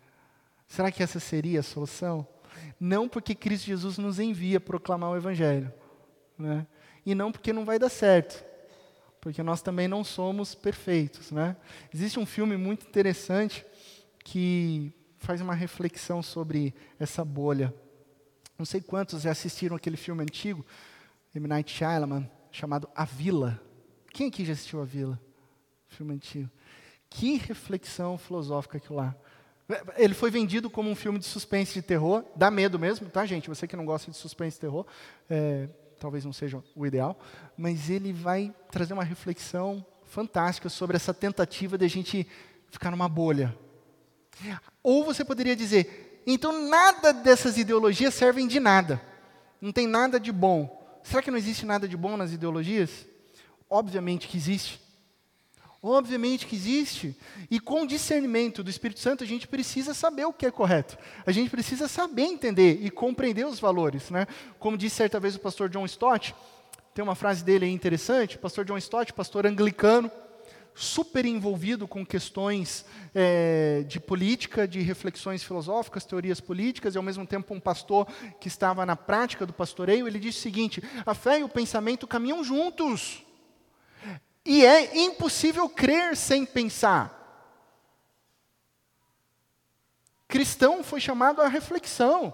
Será 0.67 0.91
que 0.91 1.01
essa 1.01 1.19
seria 1.19 1.61
a 1.61 1.63
solução? 1.63 2.27
Não 2.79 3.07
porque 3.07 3.33
Cristo 3.33 3.65
Jesus 3.65 3.97
nos 3.97 4.19
envia 4.19 4.59
proclamar 4.59 5.11
o 5.11 5.17
Evangelho. 5.17 5.73
Né? 6.37 6.65
E 7.05 7.15
não 7.15 7.31
porque 7.31 7.51
não 7.51 7.65
vai 7.65 7.79
dar 7.79 7.89
certo. 7.89 8.43
Porque 9.19 9.43
nós 9.43 9.61
também 9.61 9.87
não 9.87 10.03
somos 10.03 10.55
perfeitos. 10.55 11.31
Né? 11.31 11.55
Existe 11.93 12.19
um 12.19 12.25
filme 12.25 12.55
muito 12.55 12.87
interessante 12.87 13.65
que 14.23 14.93
faz 15.17 15.41
uma 15.41 15.53
reflexão 15.53 16.21
sobre 16.21 16.73
essa 16.99 17.25
bolha. 17.25 17.73
Não 18.57 18.65
sei 18.65 18.81
quantos 18.81 19.21
já 19.21 19.31
assistiram 19.31 19.75
aquele 19.75 19.97
filme 19.97 20.21
antigo, 20.21 20.65
M. 21.33 21.47
Night 21.47 21.71
Shyamalan, 21.71 22.29
chamado 22.51 22.89
A 22.95 23.05
Vila. 23.05 23.61
Quem 24.19 24.27
aqui 24.27 24.43
já 24.43 24.51
assistiu 24.51 24.81
A 24.81 24.83
Vila? 24.83 25.17
Filme 25.87 26.13
antigo. 26.13 26.49
Que 27.09 27.37
reflexão 27.37 28.17
filosófica 28.17 28.77
aquilo 28.77 28.97
lá. 28.97 29.15
Ele 29.95 30.13
foi 30.13 30.29
vendido 30.29 30.69
como 30.69 30.89
um 30.89 30.95
filme 30.95 31.19
de 31.19 31.23
suspense 31.23 31.73
de 31.73 31.81
terror, 31.81 32.25
dá 32.35 32.51
medo 32.51 32.77
mesmo, 32.77 33.09
tá, 33.09 33.25
gente? 33.25 33.47
Você 33.47 33.65
que 33.65 33.77
não 33.77 33.85
gosta 33.85 34.11
de 34.11 34.17
suspense 34.17 34.57
e 34.57 34.59
terror, 34.59 34.85
é, 35.29 35.69
talvez 35.97 36.25
não 36.25 36.33
seja 36.33 36.61
o 36.75 36.85
ideal, 36.85 37.17
mas 37.57 37.89
ele 37.89 38.11
vai 38.11 38.53
trazer 38.69 38.91
uma 38.91 39.05
reflexão 39.05 39.85
fantástica 40.03 40.67
sobre 40.67 40.97
essa 40.97 41.13
tentativa 41.13 41.77
de 41.77 41.85
a 41.85 41.89
gente 41.89 42.27
ficar 42.69 42.91
numa 42.91 43.07
bolha. 43.07 43.57
Ou 44.83 45.05
você 45.05 45.23
poderia 45.23 45.55
dizer, 45.55 46.21
então 46.27 46.67
nada 46.67 47.13
dessas 47.13 47.57
ideologias 47.57 48.13
servem 48.15 48.49
de 48.49 48.59
nada. 48.59 49.01
Não 49.61 49.71
tem 49.71 49.87
nada 49.87 50.19
de 50.19 50.33
bom. 50.33 50.99
Será 51.03 51.21
que 51.21 51.31
não 51.31 51.37
existe 51.37 51.65
nada 51.65 51.87
de 51.87 51.95
bom 51.95 52.17
nas 52.17 52.33
ideologias? 52.33 53.07
Obviamente 53.69 54.27
que 54.27 54.37
existe. 54.37 54.79
Obviamente 55.81 56.45
que 56.45 56.55
existe. 56.55 57.15
E 57.49 57.59
com 57.59 57.85
discernimento 57.85 58.63
do 58.63 58.69
Espírito 58.69 58.99
Santo, 58.99 59.23
a 59.23 59.27
gente 59.27 59.47
precisa 59.47 59.93
saber 59.93 60.25
o 60.25 60.33
que 60.33 60.45
é 60.45 60.51
correto. 60.51 60.97
A 61.25 61.31
gente 61.31 61.49
precisa 61.49 61.87
saber 61.87 62.23
entender 62.23 62.79
e 62.81 62.89
compreender 62.89 63.45
os 63.45 63.59
valores. 63.59 64.09
Né? 64.09 64.27
Como 64.59 64.77
disse 64.77 64.97
certa 64.97 65.19
vez 65.19 65.35
o 65.35 65.39
pastor 65.39 65.69
John 65.69 65.85
Stott, 65.85 66.35
tem 66.93 67.03
uma 67.03 67.15
frase 67.15 67.43
dele 67.45 67.65
aí 67.65 67.71
interessante, 67.71 68.37
pastor 68.37 68.65
John 68.65 68.77
Stott, 68.77 69.13
pastor 69.13 69.45
anglicano, 69.45 70.11
super 70.75 71.25
envolvido 71.25 71.87
com 71.87 72.05
questões 72.05 72.85
é, 73.13 73.85
de 73.87 73.99
política, 73.99 74.67
de 74.67 74.81
reflexões 74.81 75.43
filosóficas, 75.43 76.03
teorias 76.03 76.41
políticas, 76.41 76.95
e 76.95 76.97
ao 76.97 77.03
mesmo 77.03 77.25
tempo 77.25 77.53
um 77.53 77.59
pastor 77.59 78.05
que 78.39 78.49
estava 78.49 78.85
na 78.85 78.95
prática 78.95 79.45
do 79.45 79.53
pastoreio, 79.53 80.07
ele 80.07 80.19
disse 80.19 80.39
o 80.39 80.41
seguinte: 80.41 80.83
a 81.05 81.13
fé 81.13 81.39
e 81.39 81.43
o 81.43 81.49
pensamento 81.49 82.07
caminham 82.07 82.43
juntos. 82.43 83.23
E 84.45 84.65
é 84.65 84.97
impossível 84.99 85.69
crer 85.69 86.15
sem 86.15 86.45
pensar. 86.45 87.17
Cristão 90.27 90.83
foi 90.83 90.99
chamado 90.99 91.41
à 91.41 91.47
reflexão. 91.47 92.33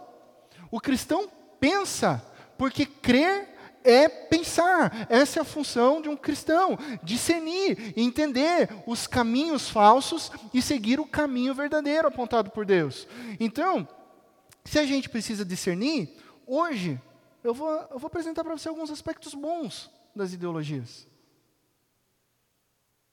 O 0.70 0.80
cristão 0.80 1.30
pensa, 1.60 2.22
porque 2.58 2.86
crer 2.86 3.56
é 3.84 4.10
pensar. 4.10 5.08
Essa 5.10 5.40
é 5.40 5.42
a 5.42 5.46
função 5.46 6.02
de 6.02 6.10
um 6.10 6.18
cristão: 6.18 6.78
discernir, 7.04 7.94
entender 7.96 8.70
os 8.86 9.08
caminhos 9.08 9.70
falsos 9.70 10.32
e 10.54 10.62
seguir 10.62 11.00
o 11.00 11.08
caminho 11.08 11.54
verdadeiro 11.54 12.08
apontado 12.08 12.50
por 12.50 12.66
Deus. 12.66 13.08
Então, 13.40 13.88
se 14.66 14.80
a 14.80 14.86
gente 14.86 15.08
precisa 15.08 15.46
discernir, 15.46 16.18
hoje 16.46 17.00
eu 17.44 17.54
vou, 17.54 17.72
eu 17.92 18.00
vou 18.00 18.08
apresentar 18.08 18.44
para 18.44 18.58
você 18.58 18.68
alguns 18.68 18.90
aspectos 18.90 19.34
bons 19.34 19.90
das 20.16 20.34
ideologias. 20.34 21.08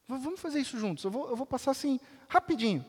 Vamos 0.09 0.41
fazer 0.41 0.61
isso 0.61 0.79
juntos. 0.79 1.05
Eu 1.05 1.11
vou, 1.11 1.29
eu 1.29 1.37
vou 1.37 1.47
passar 1.47 1.71
assim, 1.71 1.99
rapidinho. 2.29 2.85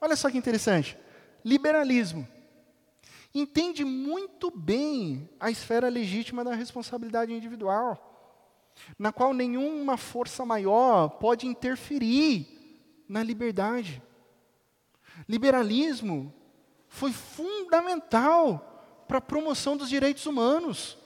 Olha 0.00 0.16
só 0.16 0.30
que 0.30 0.38
interessante. 0.38 0.98
Liberalismo 1.44 2.26
entende 3.34 3.84
muito 3.84 4.50
bem 4.50 5.28
a 5.40 5.50
esfera 5.50 5.88
legítima 5.88 6.44
da 6.44 6.54
responsabilidade 6.54 7.32
individual, 7.32 8.12
na 8.98 9.12
qual 9.12 9.34
nenhuma 9.34 9.96
força 9.96 10.44
maior 10.44 11.08
pode 11.08 11.46
interferir 11.46 12.46
na 13.08 13.22
liberdade. 13.22 14.02
Liberalismo 15.28 16.32
foi 16.88 17.12
fundamental 17.12 19.04
para 19.08 19.18
a 19.18 19.22
promoção 19.22 19.76
dos 19.76 19.88
direitos 19.88 20.26
humanos, 20.26 20.96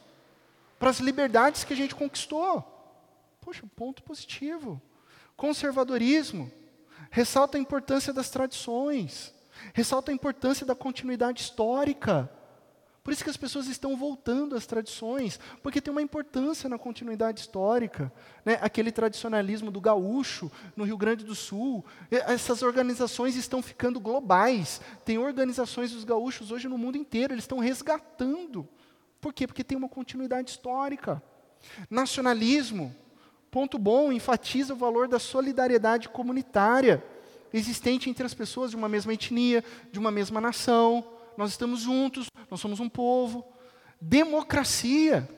para 0.79 0.91
as 0.91 1.01
liberdades 1.01 1.65
que 1.65 1.73
a 1.73 1.77
gente 1.77 1.95
conquistou. 1.95 2.63
Poxa, 3.41 3.65
ponto 3.75 4.03
positivo. 4.03 4.81
Conservadorismo 5.39 6.53
ressalta 7.11 7.57
a 7.57 7.61
importância 7.61 8.13
das 8.13 8.29
tradições 8.29 9.33
ressalta 9.73 10.11
a 10.11 10.15
importância 10.15 10.65
da 10.65 10.75
continuidade 10.75 11.41
histórica. 11.41 12.31
Por 13.03 13.13
isso 13.13 13.25
que 13.25 13.31
as 13.31 13.39
pessoas 13.39 13.69
estão 13.69 13.97
voltando 13.97 14.55
às 14.55 14.67
tradições, 14.67 15.41
porque 15.63 15.81
tem 15.81 15.91
uma 15.91 16.03
importância 16.03 16.69
na 16.69 16.79
continuidade 16.79 17.41
histórica. 17.41 18.13
Né? 18.45 18.59
Aquele 18.61 18.93
tradicionalismo 18.93 19.71
do 19.71 19.81
gaúcho 19.81 20.53
no 20.77 20.85
Rio 20.85 20.99
Grande 20.99 21.25
do 21.25 21.35
Sul, 21.35 21.85
essas 22.11 22.61
organizações 22.61 23.35
estão 23.35 23.63
ficando 23.63 23.99
globais. 23.99 24.83
Tem 25.07 25.17
organizações 25.17 25.93
dos 25.93 26.05
gaúchos 26.05 26.51
hoje 26.51 26.69
no 26.69 26.77
mundo 26.77 26.99
inteiro, 26.99 27.33
eles 27.33 27.45
estão 27.45 27.59
resgatando. 27.59 28.69
Por 29.21 29.33
quê? 29.33 29.47
Porque 29.47 29.65
tem 29.65 29.79
uma 29.79 29.89
continuidade 29.89 30.51
histórica. 30.51 31.23
Nacionalismo, 31.89 32.95
ponto 33.51 33.79
bom, 33.79 34.13
enfatiza 34.13 34.75
o 34.75 34.77
valor 34.77 35.09
da 35.09 35.19
solidariedade 35.19 36.09
comunitária 36.09 37.03
existente 37.53 38.11
entre 38.11 38.25
as 38.27 38.35
pessoas 38.35 38.71
de 38.71 38.77
uma 38.77 38.89
mesma 38.89 39.13
etnia, 39.13 39.65
de 39.91 39.99
uma 39.99 40.11
mesma 40.11 40.41
nação. 40.41 41.05
Nós 41.37 41.51
estamos 41.51 41.81
juntos, 41.81 42.29
nós 42.51 42.61
somos 42.61 42.81
um 42.81 42.89
povo. 42.89 43.45
Democracia 44.01 45.29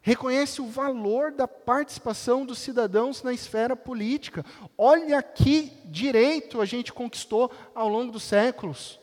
reconhece 0.00 0.62
o 0.62 0.66
valor 0.66 1.32
da 1.32 1.46
participação 1.46 2.46
dos 2.46 2.58
cidadãos 2.58 3.22
na 3.22 3.32
esfera 3.32 3.76
política. 3.76 4.44
Olha 4.76 5.22
que 5.22 5.72
direito 5.84 6.60
a 6.60 6.64
gente 6.64 6.92
conquistou 6.92 7.50
ao 7.74 7.88
longo 7.88 8.12
dos 8.12 8.22
séculos. 8.22 8.98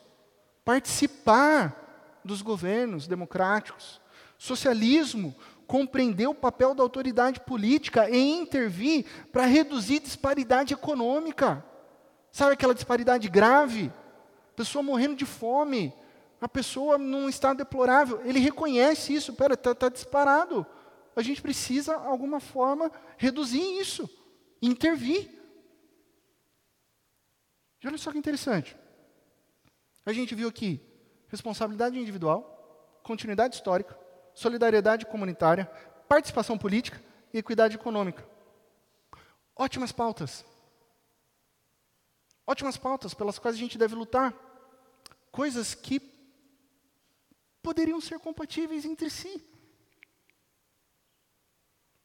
Participar 0.63 2.19
dos 2.23 2.41
governos 2.41 3.08
democráticos. 3.08 4.01
Socialismo 4.38 5.36
compreendeu 5.67 6.32
o 6.32 6.36
papel 6.36 6.73
da 6.73 6.84
autoridade 6.84 7.39
política 7.39 8.10
em 8.10 8.41
intervir 8.41 9.06
para 9.32 9.45
reduzir 9.45 9.99
disparidade 9.99 10.73
econômica. 10.73 11.65
Sabe 12.32 12.54
aquela 12.54 12.73
disparidade 12.73 13.28
grave? 13.30 13.91
Pessoa 14.56 14.84
morrendo 14.84 15.15
de 15.15 15.25
fome, 15.25 15.93
a 16.39 16.47
pessoa 16.47 16.97
num 16.97 17.28
estado 17.28 17.58
deplorável. 17.58 18.21
Ele 18.23 18.39
reconhece 18.39 19.13
isso, 19.13 19.34
pera, 19.34 19.54
está 19.54 19.73
tá 19.73 19.89
disparado. 19.89 20.65
A 21.15 21.21
gente 21.21 21.41
precisa, 21.41 21.97
de 21.97 22.08
alguma 22.08 22.39
forma, 22.39 22.91
reduzir 23.17 23.80
isso, 23.80 24.10
intervir. 24.62 25.30
E 27.82 27.88
olha 27.88 27.97
só 27.97 28.12
que 28.12 28.17
interessante. 28.17 28.75
A 30.06 30.12
gente 30.13 30.36
viu 30.36 30.47
aqui 30.47 30.82
responsabilidade 31.28 31.97
individual, 31.97 32.99
continuidade 33.04 33.56
histórica, 33.56 33.97
solidariedade 34.36 35.06
comunitária, 35.06 35.65
participação 36.08 36.58
política 36.58 37.02
e 37.34 37.38
equidade 37.38 37.76
econômica. 37.76 38.28
Ótimas 39.56 39.91
pautas. 39.91 40.45
Ótimas 42.45 42.78
pautas 42.78 43.13
pelas 43.13 43.39
quais 43.39 43.56
a 43.56 43.60
gente 43.60 43.78
deve 43.78 43.95
lutar. 43.95 44.34
Coisas 45.32 45.74
que 45.74 46.00
poderiam 47.63 48.00
ser 48.00 48.19
compatíveis 48.19 48.86
entre 48.86 49.10
si. 49.10 49.43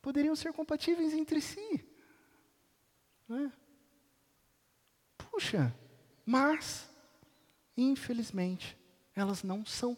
Poderiam 0.00 0.34
ser 0.34 0.52
compatíveis 0.52 1.12
entre 1.12 1.40
si. 1.42 1.84
Né? 3.28 3.52
Puxa, 5.18 5.74
mas, 6.24 6.88
infelizmente, 7.76 8.76
elas 9.14 9.42
não 9.42 9.66
são. 9.66 9.96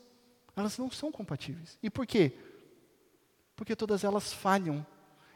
Elas 0.57 0.77
não 0.79 0.91
são 0.91 1.11
compatíveis. 1.11 1.79
E 1.83 1.89
por 1.89 2.07
quê? 2.07 2.33
Porque 3.57 3.77
todas 3.77 4.05
elas 4.05 4.33
falham 4.33 4.87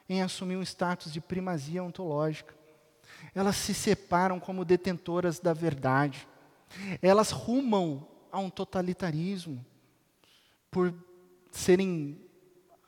em 0.08 0.22
assumir 0.22 0.56
um 0.56 0.62
status 0.62 1.12
de 1.12 1.20
primazia 1.20 1.82
ontológica. 1.82 2.54
Elas 3.34 3.56
se 3.56 3.74
separam 3.74 4.38
como 4.38 4.64
detentoras 4.64 5.38
da 5.40 5.52
verdade. 5.52 6.28
Elas 7.00 7.30
rumam 7.30 8.06
a 8.30 8.38
um 8.38 8.50
totalitarismo 8.50 9.64
por 10.70 10.94
serem 11.50 12.20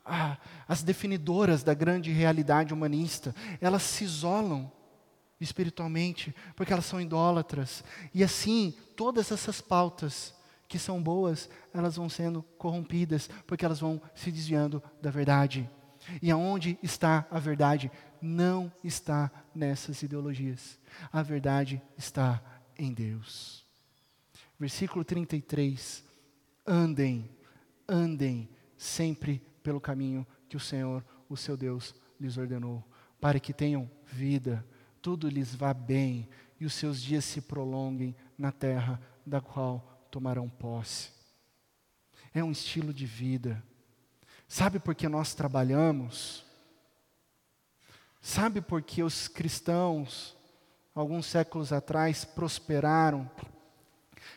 ah, 0.05 0.37
as 0.67 0.83
definidoras 0.83 1.63
da 1.63 1.75
grande 1.75 2.11
realidade 2.11 2.75
humanista. 2.75 3.35
Elas 3.61 3.83
se 3.83 4.05
isolam 4.05 4.71
espiritualmente 5.41 6.35
porque 6.57 6.73
elas 6.73 6.87
são 6.87 7.01
idólatras. 7.01 7.85
E 8.13 8.23
assim, 8.23 8.75
todas 8.97 9.31
essas 9.33 9.61
pautas 9.61 10.35
que 10.69 10.79
são 10.79 11.03
boas, 11.03 11.49
elas 11.73 11.97
vão 11.97 12.09
sendo 12.09 12.43
corrompidas 12.59 13.29
porque 13.47 13.65
elas 13.65 13.81
vão 13.81 14.01
se 14.15 14.31
desviando 14.31 14.83
da 15.01 15.11
verdade. 15.11 15.69
E 16.23 16.31
aonde 16.31 16.79
está 16.83 17.27
a 17.31 17.39
verdade? 17.39 17.91
Não 18.21 18.71
está 18.85 19.31
nessas 19.55 20.03
ideologias. 20.03 20.79
A 21.13 21.23
verdade 21.23 21.83
está 21.97 22.43
em 22.79 22.93
Deus. 22.93 23.65
Versículo 24.59 25.05
33. 25.05 26.05
Andem, 26.67 27.31
andem 27.89 28.49
sempre 28.77 29.43
pelo 29.63 29.81
caminho 29.81 30.27
que 30.49 30.57
o 30.57 30.61
Senhor, 30.61 31.05
o 31.29 31.37
seu 31.37 31.57
Deus, 31.57 31.95
lhes 32.21 32.37
ordenou, 32.37 32.85
para 33.21 33.41
que 33.41 33.53
tenham 33.53 33.91
vida, 34.07 34.65
tudo 35.01 35.29
lhes 35.29 35.55
vá 35.55 35.73
bem 35.73 36.29
e 36.61 36.67
os 36.67 36.75
seus 36.75 37.01
dias 37.01 37.25
se 37.25 37.41
prolonguem 37.41 38.15
na 38.37 38.53
terra 38.53 39.01
da 39.25 39.41
qual 39.41 39.98
tomarão 40.11 40.49
posse. 40.49 41.11
É 42.35 42.43
um 42.43 42.53
estilo 42.53 42.93
de 42.93 43.07
vida 43.07 43.63
Sabe 44.49 44.79
por 44.79 44.95
que 44.95 45.07
nós 45.11 45.35
trabalhamos? 45.35 46.43
Sabe 48.23 48.63
por 48.63 48.81
que 48.81 49.03
os 49.03 49.29
cristãos, 49.29 50.35
alguns 50.95 51.27
séculos 51.27 51.71
atrás, 51.71 52.25
prosperaram? 52.25 53.31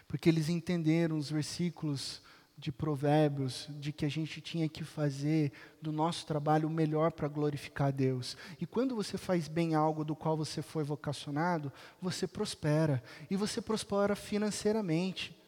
Porque 0.10 0.27
eles 0.27 0.49
entenderam 0.49 1.17
os 1.17 1.31
versículos 1.31 2.21
de 2.57 2.73
Provérbios, 2.73 3.67
de 3.79 3.93
que 3.93 4.05
a 4.05 4.10
gente 4.10 4.41
tinha 4.41 4.67
que 4.67 4.84
fazer 4.84 5.53
do 5.81 5.93
nosso 5.93 6.27
trabalho 6.27 6.67
o 6.67 6.71
melhor 6.71 7.13
para 7.13 7.29
glorificar 7.29 7.88
a 7.88 7.91
Deus. 7.91 8.36
E 8.60 8.65
quando 8.65 8.93
você 8.95 9.17
faz 9.17 9.47
bem 9.47 9.75
algo 9.75 10.03
do 10.03 10.15
qual 10.15 10.36
você 10.36 10.62
foi 10.62 10.84
vocacionado, 10.84 11.71
você 12.01 12.27
prospera. 12.27 13.01
E 13.29 13.38
você 13.38 13.62
prospera 13.62 14.13
financeiramente. 14.13 15.40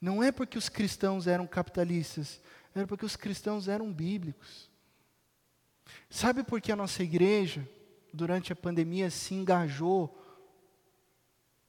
Não 0.00 0.22
é 0.22 0.32
porque 0.32 0.56
os 0.56 0.68
cristãos 0.68 1.26
eram 1.26 1.46
capitalistas, 1.46 2.40
era 2.74 2.86
porque 2.86 3.04
os 3.04 3.16
cristãos 3.16 3.68
eram 3.68 3.92
bíblicos. 3.92 4.70
Sabe 6.08 6.42
por 6.42 6.60
que 6.60 6.72
a 6.72 6.76
nossa 6.76 7.02
igreja, 7.02 7.68
durante 8.12 8.52
a 8.52 8.56
pandemia, 8.56 9.10
se 9.10 9.34
engajou 9.34 10.16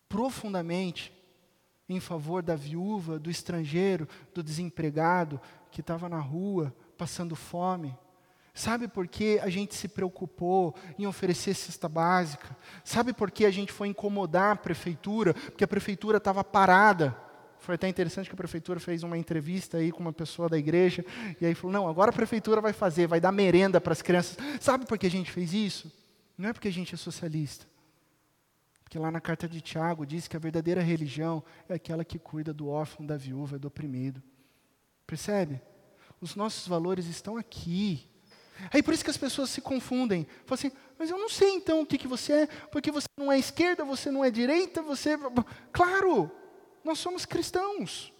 profundamente 0.07 1.11
em 1.89 1.99
favor 1.99 2.41
da 2.41 2.55
viúva, 2.55 3.19
do 3.19 3.29
estrangeiro, 3.29 4.07
do 4.33 4.41
desempregado 4.41 5.41
que 5.69 5.81
estava 5.81 6.07
na 6.07 6.19
rua, 6.19 6.73
passando 6.97 7.35
fome? 7.35 7.97
Sabe 8.53 8.87
por 8.87 9.07
que 9.07 9.39
a 9.39 9.49
gente 9.49 9.75
se 9.75 9.87
preocupou 9.87 10.75
em 10.97 11.05
oferecer 11.05 11.53
cesta 11.53 11.89
básica? 11.89 12.55
Sabe 12.83 13.13
por 13.13 13.31
que 13.31 13.45
a 13.45 13.51
gente 13.51 13.71
foi 13.71 13.87
incomodar 13.87 14.53
a 14.53 14.57
prefeitura? 14.57 15.33
Porque 15.33 15.63
a 15.63 15.67
prefeitura 15.67 16.17
estava 16.17 16.43
parada 16.43 17.17
foi 17.61 17.75
até 17.75 17.87
interessante 17.87 18.27
que 18.27 18.33
a 18.33 18.37
prefeitura 18.37 18.79
fez 18.79 19.03
uma 19.03 19.15
entrevista 19.15 19.77
aí 19.77 19.91
com 19.91 19.99
uma 19.99 20.11
pessoa 20.11 20.49
da 20.49 20.57
igreja, 20.57 21.05
e 21.39 21.45
aí 21.45 21.53
falou: 21.53 21.71
não, 21.71 21.87
agora 21.87 22.09
a 22.09 22.13
prefeitura 22.13 22.59
vai 22.59 22.73
fazer, 22.73 23.07
vai 23.07 23.21
dar 23.21 23.31
merenda 23.31 23.79
para 23.79 23.93
as 23.93 24.01
crianças. 24.01 24.35
Sabe 24.59 24.85
por 24.85 24.97
que 24.97 25.05
a 25.05 25.11
gente 25.11 25.31
fez 25.31 25.53
isso? 25.53 25.91
Não 26.35 26.49
é 26.49 26.53
porque 26.53 26.67
a 26.67 26.73
gente 26.73 26.95
é 26.95 26.97
socialista. 26.97 27.67
Porque 28.83 28.97
lá 28.97 29.11
na 29.11 29.21
carta 29.21 29.47
de 29.47 29.61
Tiago 29.61 30.05
diz 30.07 30.27
que 30.27 30.35
a 30.35 30.39
verdadeira 30.39 30.81
religião 30.81 31.43
é 31.69 31.75
aquela 31.75 32.03
que 32.03 32.17
cuida 32.17 32.51
do 32.51 32.67
órfão, 32.67 33.05
da 33.05 33.15
viúva, 33.15 33.59
do 33.59 33.67
oprimido. 33.67 34.21
Percebe? 35.05 35.61
Os 36.19 36.35
nossos 36.35 36.67
valores 36.67 37.05
estão 37.05 37.37
aqui. 37.37 38.09
Aí 38.73 38.81
por 38.81 38.93
isso 38.93 39.03
que 39.03 39.09
as 39.09 39.17
pessoas 39.17 39.51
se 39.51 39.61
confundem. 39.61 40.25
Falam 40.45 40.55
assim, 40.55 40.71
mas 40.97 41.11
eu 41.11 41.17
não 41.17 41.29
sei 41.29 41.51
então 41.51 41.81
o 41.81 41.85
que, 41.85 41.97
que 41.97 42.07
você 42.07 42.33
é, 42.33 42.47
porque 42.71 42.91
você 42.91 43.07
não 43.17 43.31
é 43.31 43.37
esquerda, 43.37 43.85
você 43.85 44.09
não 44.09 44.25
é 44.25 44.31
direita, 44.31 44.81
você. 44.81 45.11
Claro! 45.71 46.40
Nós 46.83 46.99
somos 46.99 47.25
cristãos. 47.25 48.11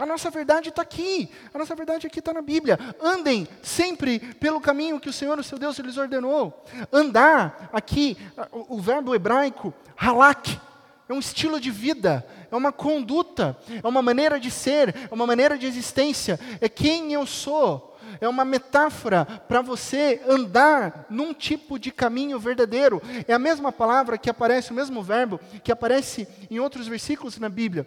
A 0.00 0.06
nossa 0.06 0.30
verdade 0.30 0.70
está 0.70 0.80
aqui, 0.80 1.28
a 1.52 1.58
nossa 1.58 1.74
verdade 1.74 2.06
aqui 2.06 2.20
está 2.20 2.32
na 2.32 2.40
Bíblia. 2.40 2.78
Andem 2.98 3.46
sempre 3.62 4.18
pelo 4.18 4.58
caminho 4.58 4.98
que 4.98 5.10
o 5.10 5.12
Senhor, 5.12 5.38
o 5.38 5.44
seu 5.44 5.58
Deus, 5.58 5.78
lhes 5.78 5.98
ordenou. 5.98 6.64
Andar, 6.90 7.68
aqui, 7.70 8.16
o, 8.50 8.80
verbo 8.80 9.14
hebraico, 9.14 9.74
halak, 9.94 10.58
é 11.06 11.12
um 11.12 11.18
estilo 11.18 11.60
de 11.60 11.70
vida, 11.70 12.26
é 12.50 12.56
uma 12.56 12.72
conduta, 12.72 13.58
é 13.82 13.86
uma 13.86 14.00
maneira 14.00 14.40
de 14.40 14.50
ser, 14.50 14.94
é 15.10 15.14
uma 15.14 15.26
maneira 15.26 15.58
de 15.58 15.66
existência, 15.66 16.40
é 16.62 16.68
quem 16.68 17.12
eu 17.12 17.26
sou 17.26 17.89
é 18.20 18.28
uma 18.28 18.44
metáfora 18.44 19.24
para 19.24 19.60
você 19.60 20.22
andar 20.26 21.06
num 21.10 21.34
tipo 21.34 21.78
de 21.78 21.90
caminho 21.90 22.38
verdadeiro. 22.38 23.02
É 23.26 23.32
a 23.32 23.38
mesma 23.38 23.70
palavra 23.70 24.16
que 24.16 24.30
aparece, 24.30 24.70
o 24.70 24.74
mesmo 24.74 25.02
verbo 25.02 25.40
que 25.62 25.72
aparece 25.72 26.26
em 26.50 26.58
outros 26.58 26.86
versículos 26.86 27.38
na 27.38 27.48
Bíblia. 27.48 27.86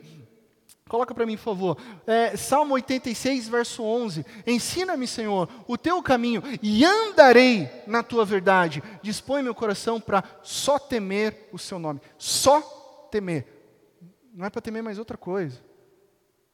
Coloca 0.87 1.15
para 1.15 1.25
mim, 1.25 1.37
por 1.37 1.43
favor. 1.43 1.77
É, 2.05 2.35
Salmo 2.37 2.75
86, 2.75 3.47
verso 3.47 3.83
11. 3.83 4.25
Ensina-me, 4.45 5.07
Senhor, 5.07 5.49
o 5.67 5.77
teu 5.77 6.03
caminho 6.03 6.43
e 6.61 6.85
andarei 6.85 7.69
na 7.87 8.03
tua 8.03 8.23
verdade. 8.25 8.83
Dispõe 9.01 9.41
meu 9.41 9.55
coração 9.55 9.99
para 9.99 10.23
só 10.43 10.77
temer 10.77 11.49
o 11.51 11.57
seu 11.57 11.79
nome. 11.79 11.99
Só 12.17 12.61
temer. 13.09 13.47
Não 14.33 14.45
é 14.45 14.49
para 14.49 14.61
temer 14.61 14.83
mais 14.83 14.99
outra 14.99 15.17
coisa. 15.17 15.59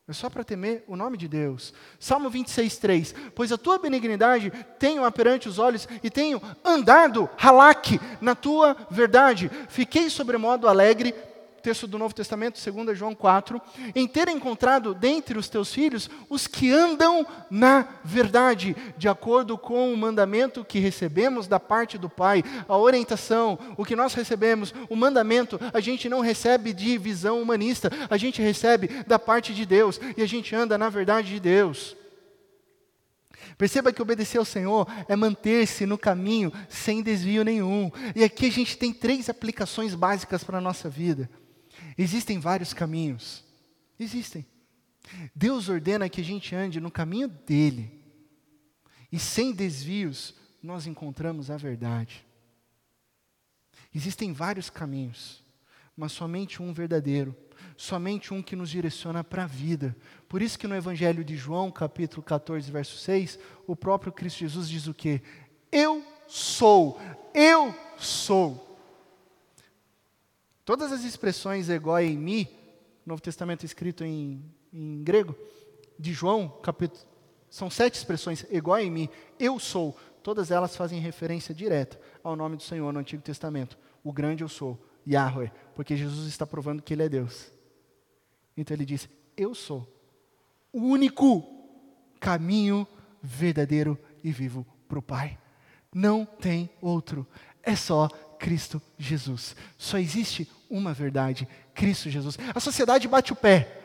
É 0.10 0.14
só 0.14 0.28
para 0.28 0.44
temer 0.44 0.84
o 0.88 0.96
nome 0.96 1.16
de 1.16 1.28
Deus. 1.28 1.72
Salmo 2.00 2.32
26, 2.32 2.78
3. 2.80 3.16
Pois 3.36 3.52
a 3.52 3.60
tua 3.60 3.78
benignidade 3.78 4.52
tenho 4.80 5.10
perante 5.12 5.48
os 5.48 5.60
olhos 5.60 5.88
e 6.02 6.10
tenho 6.10 6.42
andado, 6.66 7.30
halak, 7.38 8.02
na 8.20 8.34
tua 8.34 8.76
verdade. 8.90 9.52
Fiquei 9.68 10.10
sobremodo 10.10 10.68
alegre 10.68 11.14
texto 11.62 11.88
do 11.88 11.98
Novo 11.98 12.14
Testamento, 12.14 12.60
2 12.60 12.98
João 12.98 13.14
4, 13.14 13.62
em 13.96 14.08
ter 14.08 14.28
encontrado 14.28 14.94
dentre 14.94 15.38
os 15.38 15.50
teus 15.50 15.74
filhos 15.74 16.10
os 16.30 16.48
que 16.48 16.72
andam 16.72 17.26
na 17.50 17.88
verdade, 18.04 18.76
de 18.98 19.08
acordo 19.08 19.58
com 19.58 19.94
o 19.94 19.98
mandamento 19.98 20.64
que 20.64 20.80
recebemos 20.80 21.48
da 21.48 21.60
parte 21.60 21.98
do 21.98 22.10
Pai, 22.10 22.44
a 22.68 22.78
orientação, 22.78 23.58
o 23.78 23.86
que 23.86 23.96
nós 23.96 24.14
recebemos, 24.14 24.74
o 24.90 24.96
mandamento, 24.96 25.60
a 25.74 25.80
gente 25.80 26.10
não 26.10 26.20
recebe 26.20 26.74
de 26.74 26.98
visão 26.98 27.42
humanista, 27.42 27.90
a 28.10 28.18
gente 28.18 28.42
recebe 28.42 28.88
da 29.08 29.20
parte 29.20 29.54
de 29.54 29.66
Deus 29.66 30.00
e 30.18 30.22
a 30.22 30.28
gente 30.28 30.56
anda 30.56 30.78
na 30.78 30.90
verdade 30.90 31.30
de 31.30 31.40
Deus. 31.40 31.96
Perceba 33.58 33.92
que 33.92 34.02
obedecer 34.02 34.38
ao 34.38 34.46
Senhor 34.46 34.88
é 35.08 35.16
manter-se 35.16 35.86
no 35.86 35.98
caminho 35.98 36.52
sem 36.70 37.02
desvio 37.02 37.44
nenhum. 37.44 37.92
E 38.16 38.24
aqui 38.24 38.46
a 38.46 38.52
gente 38.52 38.78
tem 38.78 38.94
três 38.94 39.30
aplicações 39.30 39.94
básicas 39.94 40.46
para 40.46 40.60
a 40.60 40.62
nossa 40.62 40.90
vida. 40.90 41.30
Existem 42.02 42.40
vários 42.40 42.74
caminhos. 42.74 43.44
Existem. 44.00 44.46
Deus 45.36 45.68
ordena 45.68 46.08
que 46.08 46.22
a 46.22 46.24
gente 46.24 46.56
ande 46.56 46.80
no 46.80 46.90
caminho 46.90 47.28
dele. 47.28 47.92
E 49.12 49.20
sem 49.20 49.52
desvios, 49.52 50.34
nós 50.64 50.88
encontramos 50.88 51.52
a 51.52 51.58
verdade. 51.58 52.26
Existem 53.94 54.32
vários 54.32 54.70
caminhos, 54.70 55.44
mas 55.94 56.14
somente 56.14 56.62
um 56.62 56.72
verdadeiro, 56.72 57.36
somente 57.76 58.34
um 58.34 58.42
que 58.42 58.56
nos 58.56 58.70
direciona 58.70 59.22
para 59.22 59.44
a 59.44 59.48
vida. 59.48 59.94
Por 60.30 60.42
isso 60.42 60.58
que 60.58 60.68
no 60.68 60.76
Evangelho 60.78 61.22
de 61.22 61.36
João, 61.36 61.70
capítulo 61.70 62.24
14, 62.24 62.72
verso 62.72 62.96
6, 62.96 63.38
o 63.68 63.76
próprio 63.76 64.14
Cristo 64.14 64.40
Jesus 64.40 64.70
diz 64.70 64.88
o 64.88 64.94
quê? 64.94 65.22
Eu 65.70 66.02
sou, 66.30 66.98
eu 67.34 67.76
sou 67.98 68.69
Todas 70.70 70.92
as 70.92 71.04
expressões 71.04 71.68
egoi 71.68 72.10
em 72.10 72.16
mi, 72.16 72.48
Novo 73.04 73.20
Testamento 73.20 73.66
escrito 73.66 74.04
em, 74.04 74.40
em 74.72 75.02
grego, 75.04 75.36
de 75.98 76.14
João, 76.14 76.48
capítulo, 76.62 77.02
são 77.50 77.72
sete 77.72 77.96
expressões, 77.96 78.46
egoi 78.52 78.84
em 78.84 78.92
mi, 78.92 79.10
eu 79.40 79.58
sou. 79.58 79.98
Todas 80.22 80.52
elas 80.52 80.76
fazem 80.76 81.00
referência 81.00 81.56
direta 81.56 82.00
ao 82.24 82.36
nome 82.36 82.56
do 82.56 82.62
Senhor 82.62 82.94
no 82.94 83.00
Antigo 83.00 83.24
Testamento. 83.24 83.80
O 84.04 84.14
grande 84.14 84.44
eu 84.44 84.48
sou, 84.48 84.80
Yahweh, 85.08 85.52
porque 85.74 85.98
Jesus 85.98 86.28
está 86.28 86.46
provando 86.46 86.84
que 86.84 86.94
Ele 86.94 87.02
é 87.02 87.10
Deus. 87.10 87.52
Então 88.56 88.78
ele 88.78 88.86
diz: 88.86 89.10
Eu 89.36 89.56
sou 89.56 89.92
o 90.72 90.82
único 90.82 91.52
caminho 92.20 92.88
verdadeiro 93.24 93.98
e 94.24 94.32
vivo 94.32 94.64
para 94.88 95.00
o 95.00 95.02
Pai. 95.02 95.36
Não 95.92 96.28
tem 96.28 96.70
outro. 96.80 97.26
É 97.64 97.76
só 97.76 98.08
Cristo 98.38 98.80
Jesus. 99.00 99.56
Só 99.76 99.98
existe 99.98 100.48
uma 100.70 100.94
verdade: 100.94 101.48
Cristo 101.74 102.10
Jesus. 102.10 102.38
A 102.54 102.60
sociedade 102.60 103.08
bate 103.08 103.34
o 103.34 103.36
pé. 103.36 103.80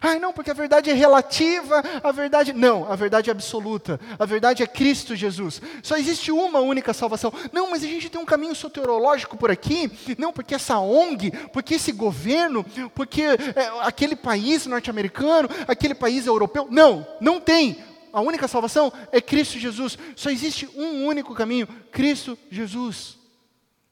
Ai, 0.00 0.18
não, 0.18 0.32
porque 0.32 0.50
a 0.50 0.54
verdade 0.54 0.90
é 0.90 0.92
relativa, 0.92 1.82
a 2.02 2.10
verdade. 2.10 2.52
Não, 2.52 2.90
a 2.90 2.96
verdade 2.96 3.30
é 3.30 3.32
absoluta. 3.32 4.00
A 4.18 4.24
verdade 4.24 4.62
é 4.62 4.66
Cristo 4.66 5.14
Jesus. 5.14 5.60
Só 5.82 5.96
existe 5.96 6.32
uma 6.32 6.60
única 6.60 6.92
salvação. 6.92 7.32
Não, 7.52 7.70
mas 7.70 7.84
a 7.84 7.86
gente 7.86 8.10
tem 8.10 8.20
um 8.20 8.24
caminho 8.24 8.54
soterológico 8.54 9.36
por 9.36 9.50
aqui. 9.50 9.90
Não, 10.18 10.32
porque 10.32 10.54
essa 10.54 10.78
ONG, 10.78 11.30
porque 11.52 11.74
esse 11.74 11.92
governo, 11.92 12.64
porque 12.94 13.22
é, 13.22 13.36
aquele 13.82 14.16
país 14.16 14.66
norte-americano, 14.66 15.48
aquele 15.68 15.94
país 15.94 16.26
europeu. 16.26 16.66
Não, 16.70 17.06
não 17.20 17.40
tem. 17.40 17.78
A 18.12 18.20
única 18.20 18.48
salvação 18.48 18.92
é 19.12 19.20
Cristo 19.20 19.58
Jesus. 19.58 19.98
Só 20.16 20.30
existe 20.30 20.68
um 20.74 21.04
único 21.06 21.34
caminho: 21.34 21.68
Cristo 21.92 22.38
Jesus. 22.50 23.23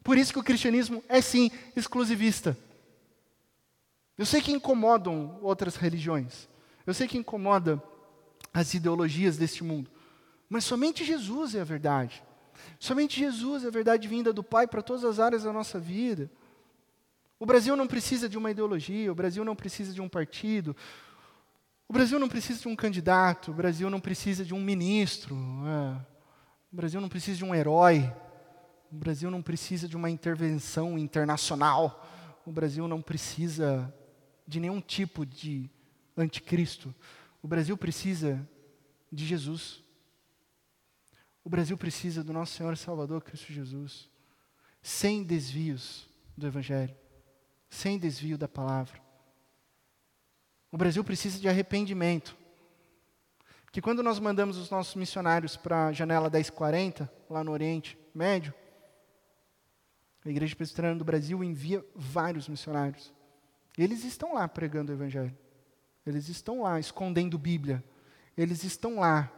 Por 0.02 0.18
isso 0.18 0.32
que 0.32 0.38
o 0.38 0.44
cristianismo 0.44 1.02
é 1.08 1.20
sim 1.20 1.50
exclusivista. 1.76 2.56
Eu 4.18 4.26
sei 4.26 4.40
que 4.40 4.52
incomodam 4.52 5.38
outras 5.42 5.76
religiões. 5.76 6.48
Eu 6.86 6.92
sei 6.92 7.06
que 7.06 7.18
incomoda 7.18 7.82
as 8.52 8.74
ideologias 8.74 9.36
deste 9.36 9.64
mundo. 9.64 9.90
Mas 10.48 10.64
somente 10.64 11.04
Jesus 11.04 11.54
é 11.54 11.60
a 11.60 11.64
verdade. 11.64 12.22
Somente 12.78 13.18
Jesus 13.18 13.64
é 13.64 13.68
a 13.68 13.70
verdade 13.70 14.06
vinda 14.06 14.32
do 14.32 14.42
Pai 14.42 14.66
para 14.66 14.82
todas 14.82 15.04
as 15.04 15.18
áreas 15.18 15.44
da 15.44 15.52
nossa 15.52 15.78
vida. 15.78 16.30
O 17.38 17.46
Brasil 17.46 17.74
não 17.74 17.86
precisa 17.86 18.28
de 18.28 18.38
uma 18.38 18.50
ideologia, 18.50 19.10
o 19.10 19.14
Brasil 19.14 19.44
não 19.44 19.56
precisa 19.56 19.92
de 19.92 20.00
um 20.00 20.08
partido, 20.08 20.76
o 21.88 21.92
Brasil 21.92 22.18
não 22.18 22.28
precisa 22.28 22.60
de 22.60 22.68
um 22.68 22.76
candidato, 22.76 23.50
o 23.50 23.54
Brasil 23.54 23.90
não 23.90 23.98
precisa 23.98 24.44
de 24.44 24.54
um 24.54 24.60
ministro, 24.60 25.36
é. 25.66 25.96
o 26.72 26.76
Brasil 26.76 27.00
não 27.00 27.08
precisa 27.08 27.38
de 27.38 27.44
um 27.44 27.54
herói, 27.54 28.12
o 28.92 28.94
Brasil 28.94 29.30
não 29.30 29.40
precisa 29.40 29.88
de 29.88 29.96
uma 29.96 30.10
intervenção 30.10 30.98
internacional, 30.98 32.06
o 32.44 32.52
Brasil 32.52 32.86
não 32.86 33.00
precisa 33.00 33.92
de 34.46 34.60
nenhum 34.60 34.82
tipo 34.82 35.24
de 35.24 35.70
anticristo. 36.14 36.94
O 37.42 37.48
Brasil 37.48 37.74
precisa 37.74 38.46
de 39.10 39.24
Jesus. 39.24 39.82
O 41.42 41.48
Brasil 41.48 41.76
precisa 41.78 42.22
do 42.22 42.34
nosso 42.34 42.52
Senhor 42.52 42.74
e 42.74 42.76
Salvador 42.76 43.22
Cristo 43.22 43.50
Jesus, 43.50 44.10
sem 44.82 45.24
desvios 45.24 46.06
do 46.36 46.46
Evangelho, 46.46 46.94
sem 47.70 47.98
desvio 47.98 48.36
da 48.36 48.46
palavra. 48.46 49.00
O 50.70 50.76
Brasil 50.76 51.02
precisa 51.02 51.40
de 51.40 51.48
arrependimento. 51.48 52.36
Que 53.72 53.80
quando 53.80 54.02
nós 54.02 54.18
mandamos 54.18 54.58
os 54.58 54.68
nossos 54.68 54.94
missionários 54.96 55.56
para 55.56 55.86
a 55.86 55.92
janela 55.92 56.28
1040, 56.28 57.10
lá 57.30 57.42
no 57.42 57.52
Oriente 57.52 57.98
Médio, 58.14 58.52
a 60.24 60.30
Igreja 60.30 60.54
Presbiteriana 60.54 60.98
do 60.98 61.04
Brasil 61.04 61.42
envia 61.42 61.84
vários 61.94 62.48
missionários. 62.48 63.12
Eles 63.76 64.04
estão 64.04 64.34
lá 64.34 64.46
pregando 64.46 64.92
o 64.92 64.94
Evangelho. 64.94 65.36
Eles 66.06 66.28
estão 66.28 66.62
lá 66.62 66.78
escondendo 66.78 67.38
Bíblia. 67.38 67.82
Eles 68.36 68.64
estão 68.64 69.00
lá 69.00 69.32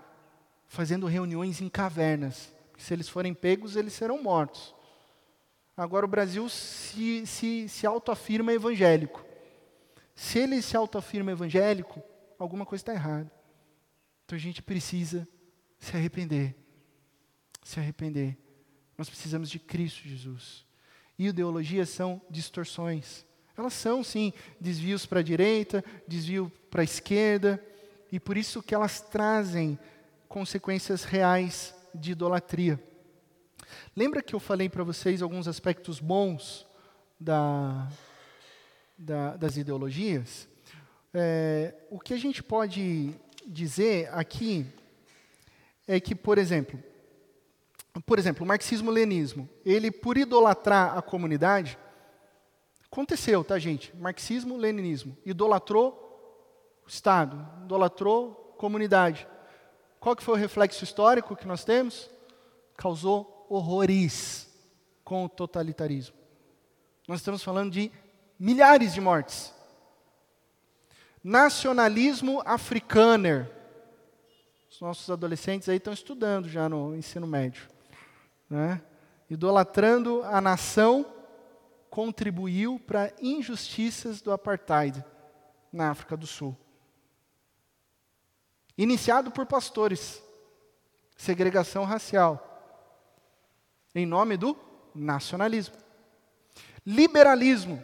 fazendo 0.66 1.06
reuniões 1.06 1.60
em 1.60 1.68
cavernas. 1.68 2.52
Se 2.76 2.92
eles 2.92 3.08
forem 3.08 3.32
pegos, 3.32 3.76
eles 3.76 3.92
serão 3.92 4.22
mortos. 4.22 4.74
Agora 5.76 6.04
o 6.04 6.08
Brasil 6.08 6.48
se, 6.48 7.26
se, 7.26 7.68
se 7.68 7.86
autoafirma 7.86 8.52
evangélico. 8.52 9.24
Se 10.14 10.38
ele 10.38 10.62
se 10.62 10.76
autoafirma 10.76 11.32
evangélico, 11.32 12.02
alguma 12.38 12.64
coisa 12.64 12.82
está 12.82 12.92
errada. 12.92 13.30
Então 14.24 14.36
a 14.36 14.40
gente 14.40 14.62
precisa 14.62 15.26
se 15.78 15.96
arrepender. 15.96 16.54
Se 17.62 17.80
arrepender. 17.80 18.38
Nós 18.96 19.08
precisamos 19.08 19.50
de 19.50 19.58
Cristo 19.58 20.06
Jesus. 20.06 20.64
Ideologias 21.18 21.88
são 21.88 22.20
distorções. 22.28 23.24
Elas 23.56 23.72
são, 23.72 24.02
sim, 24.02 24.32
desvios 24.60 25.06
para 25.06 25.20
a 25.20 25.22
direita, 25.22 25.84
desvio 26.08 26.50
para 26.70 26.82
a 26.82 26.84
esquerda, 26.84 27.62
e 28.10 28.18
por 28.18 28.36
isso 28.36 28.62
que 28.62 28.74
elas 28.74 29.00
trazem 29.00 29.78
consequências 30.28 31.04
reais 31.04 31.74
de 31.94 32.12
idolatria. 32.12 32.82
Lembra 33.94 34.22
que 34.22 34.34
eu 34.34 34.40
falei 34.40 34.68
para 34.68 34.82
vocês 34.82 35.22
alguns 35.22 35.46
aspectos 35.46 36.00
bons 36.00 36.66
da, 37.18 37.88
da, 38.98 39.36
das 39.36 39.56
ideologias? 39.56 40.48
É, 41.12 41.74
o 41.90 42.00
que 42.00 42.12
a 42.12 42.16
gente 42.16 42.42
pode 42.42 43.14
dizer 43.46 44.08
aqui 44.12 44.66
é 45.86 46.00
que, 46.00 46.14
por 46.14 46.38
exemplo, 46.38 46.82
por 48.00 48.18
exemplo, 48.18 48.44
o 48.44 48.48
marxismo-leninismo, 48.48 49.48
ele 49.64 49.90
por 49.90 50.16
idolatrar 50.16 50.96
a 50.96 51.02
comunidade, 51.02 51.78
Aconteceu, 52.94 53.42
tá, 53.42 53.58
gente? 53.58 53.92
Marxismo, 53.96 54.56
leninismo. 54.56 55.18
Idolatrou 55.26 56.80
o 56.86 56.88
Estado, 56.88 57.44
idolatrou 57.64 58.54
comunidade. 58.56 59.26
Qual 59.98 60.14
que 60.14 60.22
foi 60.22 60.34
o 60.34 60.40
reflexo 60.40 60.84
histórico 60.84 61.34
que 61.34 61.44
nós 61.44 61.64
temos? 61.64 62.08
Causou 62.76 63.48
horrores 63.50 64.48
com 65.02 65.24
o 65.24 65.28
totalitarismo. 65.28 66.14
Nós 67.08 67.18
estamos 67.18 67.42
falando 67.42 67.72
de 67.72 67.90
milhares 68.38 68.94
de 68.94 69.00
mortes. 69.00 69.52
Nacionalismo 71.20 72.42
africaner. 72.46 73.50
Os 74.70 74.80
nossos 74.80 75.10
adolescentes 75.10 75.68
aí 75.68 75.78
estão 75.78 75.92
estudando 75.92 76.48
já 76.48 76.68
no 76.68 76.94
ensino 76.94 77.26
médio. 77.26 77.73
Né? 78.48 78.82
Idolatrando 79.28 80.22
a 80.24 80.40
nação 80.40 81.06
contribuiu 81.90 82.80
para 82.80 83.12
injustiças 83.20 84.20
do 84.20 84.32
apartheid 84.32 85.04
na 85.72 85.90
África 85.90 86.16
do 86.16 86.26
Sul. 86.26 86.56
Iniciado 88.76 89.30
por 89.30 89.46
pastores, 89.46 90.20
segregação 91.16 91.84
racial, 91.84 92.50
em 93.94 94.04
nome 94.04 94.36
do 94.36 94.56
nacionalismo. 94.92 95.76
Liberalismo, 96.84 97.82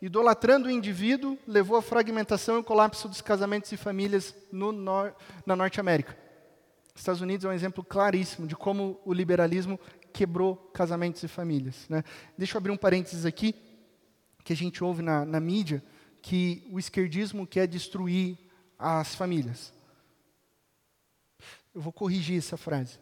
idolatrando 0.00 0.68
o 0.68 0.70
indivíduo, 0.70 1.38
levou 1.46 1.76
à 1.76 1.82
fragmentação 1.82 2.58
e 2.58 2.64
colapso 2.64 3.08
dos 3.08 3.20
casamentos 3.20 3.70
e 3.72 3.76
famílias 3.76 4.34
nor 4.50 5.14
na 5.44 5.54
Norte 5.54 5.78
América. 5.78 6.23
Estados 6.94 7.20
Unidos 7.20 7.44
é 7.44 7.48
um 7.48 7.52
exemplo 7.52 7.82
claríssimo 7.82 8.46
de 8.46 8.54
como 8.54 9.00
o 9.04 9.12
liberalismo 9.12 9.78
quebrou 10.12 10.56
casamentos 10.72 11.22
e 11.22 11.28
famílias. 11.28 11.88
Né? 11.88 12.04
Deixa 12.38 12.54
eu 12.54 12.58
abrir 12.58 12.70
um 12.70 12.76
parênteses 12.76 13.26
aqui, 13.26 13.54
que 14.44 14.52
a 14.52 14.56
gente 14.56 14.84
ouve 14.84 15.02
na, 15.02 15.24
na 15.24 15.40
mídia, 15.40 15.82
que 16.22 16.66
o 16.70 16.78
esquerdismo 16.78 17.46
quer 17.46 17.66
destruir 17.66 18.38
as 18.78 19.14
famílias. 19.14 19.72
Eu 21.74 21.80
vou 21.80 21.92
corrigir 21.92 22.38
essa 22.38 22.56
frase. 22.56 22.98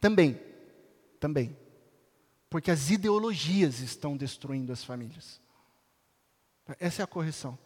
Também, 0.00 0.40
também. 1.20 1.56
Porque 2.48 2.70
as 2.70 2.90
ideologias 2.90 3.80
estão 3.80 4.16
destruindo 4.16 4.72
as 4.72 4.82
famílias. 4.82 5.40
Essa 6.80 7.02
é 7.02 7.04
a 7.04 7.06
correção. 7.06 7.58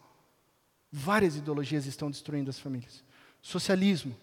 Várias 0.91 1.35
ideologias 1.35 1.85
estão 1.85 2.09
destruindo 2.09 2.49
as 2.49 2.59
famílias. 2.59 3.03
Socialismo, 3.41 4.15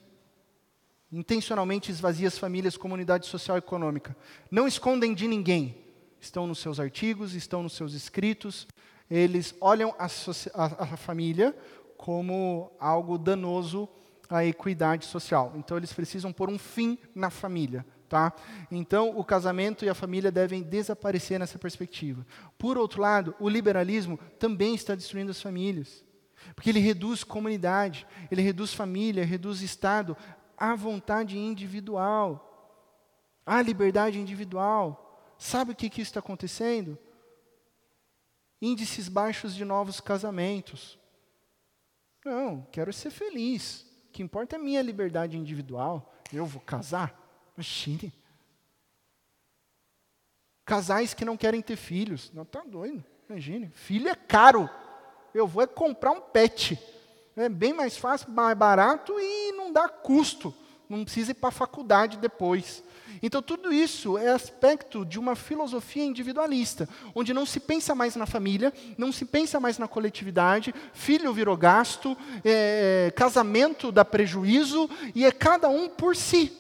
intencionalmente 1.11 1.91
esvazia 1.91 2.29
as 2.29 2.39
famílias, 2.39 2.77
comunidade 2.77 3.27
social 3.27 3.57
e 3.57 3.59
econômica. 3.59 4.17
Não 4.51 4.67
escondem 4.67 5.15
de 5.15 5.27
ninguém. 5.27 5.77
Estão 6.21 6.47
nos 6.47 6.59
seus 6.59 6.81
artigos, 6.81 7.35
estão 7.35 7.63
nos 7.63 7.75
seus 7.75 7.93
escritos. 7.95 8.67
Eles 9.11 9.55
olham 9.61 9.95
a, 9.99 10.07
a, 10.07 10.85
a 10.95 10.97
família 10.97 11.57
como 11.97 12.73
algo 12.79 13.17
danoso 13.17 13.89
à 14.29 14.45
equidade 14.45 15.07
social. 15.07 15.53
Então 15.57 15.77
eles 15.77 15.93
precisam 15.93 16.33
pôr 16.33 16.51
um 16.51 16.59
fim 16.59 16.99
na 17.15 17.31
família. 17.31 17.87
Tá? 18.09 18.33
Então, 18.71 19.19
o 19.19 19.25
casamento 19.25 19.85
e 19.85 19.89
a 19.89 19.95
família 19.95 20.31
devem 20.31 20.63
desaparecer 20.63 21.41
nessa 21.41 21.59
perspectiva. 21.59 22.25
Por 22.57 22.79
outro 22.79 23.03
lado, 23.03 23.35
o 23.41 23.49
liberalismo 23.49 24.17
também 24.39 24.77
está 24.77 24.95
destruindo 24.95 25.33
as 25.33 25.43
famílias. 25.43 26.05
Porque 26.55 26.71
ele 26.71 26.81
reduz 26.81 27.25
comunidade, 27.25 28.07
ele 28.31 28.43
reduz 28.43 28.73
família, 28.73 29.25
reduz 29.25 29.61
Estado 29.61 30.17
à 30.57 30.75
vontade 30.75 31.39
individual, 31.39 32.43
à 33.45 33.61
liberdade 33.61 34.19
individual. 34.19 35.35
Sabe 35.39 35.73
o 35.73 35.75
que, 35.75 35.91
que 35.91 36.01
está 36.01 36.21
acontecendo? 36.21 36.99
Índices 38.61 39.09
baixos 39.09 39.55
de 39.55 39.65
novos 39.65 40.01
casamentos. 40.01 40.99
Não, 42.25 42.67
quero 42.73 42.93
ser 42.93 43.11
feliz. 43.11 43.83
O 44.09 44.13
que 44.13 44.23
importa 44.23 44.57
é 44.57 44.59
a 44.59 44.63
minha 44.63 44.83
liberdade 44.83 45.37
individual. 45.37 46.13
Eu 46.33 46.47
vou 46.47 46.61
casar? 46.61 47.15
Imagine. 47.55 48.13
Casais 50.65 51.15
que 51.15 51.25
não 51.25 51.37
querem 51.37 51.63
ter 51.63 51.77
filhos. 51.77 52.33
Não, 52.33 52.45
tá 52.45 52.63
doido. 52.63 53.05
Imagine. 53.29 53.71
Filho 53.71 54.09
é 54.09 54.15
caro. 54.15 54.69
Eu 55.37 55.47
vou 55.47 55.63
é 55.63 55.67
comprar 55.67 56.13
um 56.13 56.21
pet. 56.21 56.79
É 57.37 57.47
bem 57.47 57.75
mais 57.75 57.95
fácil, 57.99 58.31
mais 58.31 58.57
barato 58.57 59.13
e 59.21 59.53
não 59.53 59.71
dá 59.71 59.87
custo. 59.87 60.55
Não 60.89 61.05
precisa 61.05 61.33
ir 61.33 61.35
para 61.35 61.51
a 61.51 61.53
faculdade 61.53 62.17
depois. 62.17 62.83
Então, 63.23 63.43
tudo 63.43 63.71
isso 63.71 64.17
é 64.17 64.29
aspecto 64.29 65.05
de 65.05 65.19
uma 65.19 65.37
filosofia 65.37 66.05
individualista, 66.05 66.89
onde 67.15 67.35
não 67.35 67.45
se 67.45 67.61
pensa 67.61 67.95
mais 67.95 68.17
na 68.17 68.25
família, 68.25 68.73
não 68.97 69.13
se 69.13 69.27
pensa 69.27 69.61
mais 69.61 69.79
na 69.79 69.87
coletividade, 69.87 70.75
filho 70.95 71.33
virou 71.33 71.57
gasto, 71.57 72.17
é, 72.45 73.13
casamento 73.15 73.93
dá 73.93 74.05
prejuízo, 74.05 74.89
e 75.15 75.25
é 75.25 75.33
cada 75.33 75.69
um 75.69 75.89
por 75.89 76.17
si. 76.17 76.51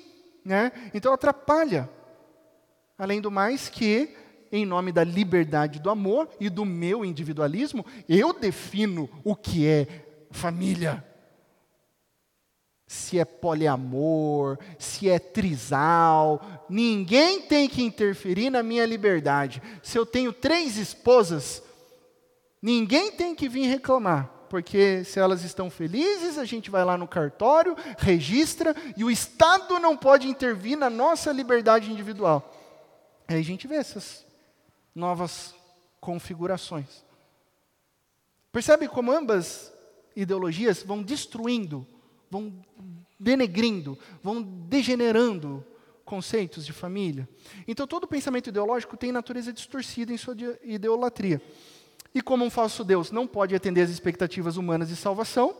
Né? 0.44 0.70
Então, 0.92 1.14
atrapalha. 1.14 1.88
Além 2.98 3.20
do 3.20 3.30
mais, 3.30 3.68
que, 3.68 4.14
em 4.50 4.64
nome 4.64 4.92
da 4.92 5.04
liberdade 5.04 5.80
do 5.80 5.90
amor 5.90 6.28
e 6.40 6.48
do 6.48 6.64
meu 6.64 7.04
individualismo, 7.04 7.84
eu 8.08 8.32
defino 8.32 9.08
o 9.24 9.34
que 9.34 9.66
é 9.66 9.86
família 10.30 11.04
se 12.86 13.18
é 13.18 13.24
poliamor, 13.24 14.58
se 14.78 15.10
é 15.10 15.18
trisal, 15.18 16.64
ninguém 16.68 17.40
tem 17.42 17.68
que 17.68 17.82
interferir 17.82 18.48
na 18.48 18.62
minha 18.62 18.86
liberdade. 18.86 19.60
Se 19.82 19.98
eu 19.98 20.06
tenho 20.06 20.32
três 20.32 20.76
esposas, 20.76 21.62
ninguém 22.62 23.10
tem 23.10 23.34
que 23.34 23.48
vir 23.48 23.66
reclamar, 23.66 24.30
porque 24.48 25.02
se 25.02 25.18
elas 25.18 25.42
estão 25.42 25.68
felizes, 25.68 26.38
a 26.38 26.44
gente 26.44 26.70
vai 26.70 26.84
lá 26.84 26.96
no 26.96 27.08
cartório, 27.08 27.76
registra, 27.98 28.74
e 28.96 29.02
o 29.02 29.10
Estado 29.10 29.80
não 29.80 29.96
pode 29.96 30.28
intervir 30.28 30.78
na 30.78 30.88
nossa 30.88 31.32
liberdade 31.32 31.90
individual. 31.90 32.52
Aí 33.26 33.40
a 33.40 33.44
gente 33.44 33.66
vê 33.66 33.74
essas 33.74 34.25
novas 34.96 35.54
configurações. 36.00 37.04
Percebe 38.50 38.88
como 38.88 39.12
ambas 39.12 39.72
ideologias 40.16 40.82
vão 40.82 41.02
destruindo 41.02 41.86
vão 42.30 42.52
denegrindo, 43.18 43.98
vão 44.22 44.42
degenerando 44.42 45.64
conceitos 46.04 46.64
de 46.64 46.72
família. 46.72 47.28
Então, 47.66 47.86
todo 47.86 48.06
pensamento 48.06 48.48
ideológico 48.48 48.96
tem 48.96 49.10
natureza 49.10 49.52
distorcida 49.52 50.12
em 50.12 50.16
sua 50.16 50.36
idolatria. 50.62 51.40
E 52.14 52.22
como 52.22 52.44
um 52.44 52.50
falso 52.50 52.84
Deus 52.84 53.10
não 53.10 53.26
pode 53.26 53.54
atender 53.54 53.82
às 53.82 53.90
expectativas 53.90 54.56
humanas 54.56 54.88
de 54.88 54.96
salvação, 54.96 55.54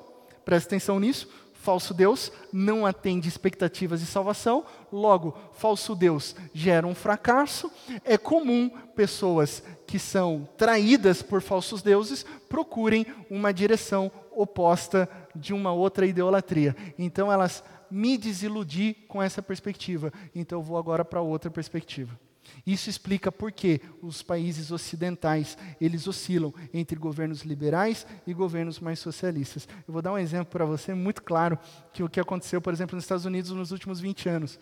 preste 0.44 0.66
atenção 0.66 1.00
nisso, 1.00 1.28
falso 1.60 1.92
Deus 1.92 2.32
não 2.52 2.86
atende 2.86 3.28
expectativas 3.28 4.00
de 4.00 4.06
salvação, 4.06 4.64
logo, 4.92 5.36
falso 5.52 5.94
Deus 5.94 6.36
gera 6.54 6.86
um 6.86 6.94
fracasso. 6.94 7.70
É 8.04 8.16
comum 8.16 8.70
pessoas 8.94 9.62
que 9.86 9.98
são 9.98 10.48
traídas 10.56 11.22
por 11.22 11.42
falsos 11.42 11.82
deuses 11.82 12.24
procurem 12.48 13.06
uma 13.30 13.52
direção 13.52 14.10
oposta 14.30 15.08
de 15.34 15.52
uma 15.52 15.72
outra 15.72 16.06
idolatria. 16.06 16.76
Então 16.98 17.32
elas 17.32 17.62
me 17.90 18.18
desiludi 18.18 18.94
com 19.08 19.22
essa 19.22 19.40
perspectiva, 19.40 20.12
então 20.34 20.58
eu 20.58 20.62
vou 20.62 20.76
agora 20.76 21.04
para 21.04 21.20
outra 21.20 21.50
perspectiva. 21.50 22.18
Isso 22.66 22.90
explica 22.90 23.30
por 23.30 23.52
que 23.52 23.80
os 24.02 24.22
países 24.22 24.70
ocidentais, 24.70 25.56
eles 25.80 26.06
oscilam 26.06 26.52
entre 26.72 26.96
governos 26.96 27.42
liberais 27.42 28.06
e 28.26 28.34
governos 28.34 28.80
mais 28.80 28.98
socialistas. 28.98 29.68
Eu 29.86 29.92
vou 29.92 30.02
dar 30.02 30.12
um 30.12 30.18
exemplo 30.18 30.46
para 30.46 30.64
você 30.64 30.94
muito 30.94 31.22
claro 31.22 31.58
que 31.92 32.02
o 32.02 32.08
que 32.08 32.20
aconteceu, 32.20 32.60
por 32.60 32.72
exemplo, 32.72 32.96
nos 32.96 33.04
Estados 33.04 33.24
Unidos 33.24 33.50
nos 33.50 33.70
últimos 33.70 34.00
20 34.00 34.28
anos. 34.28 34.58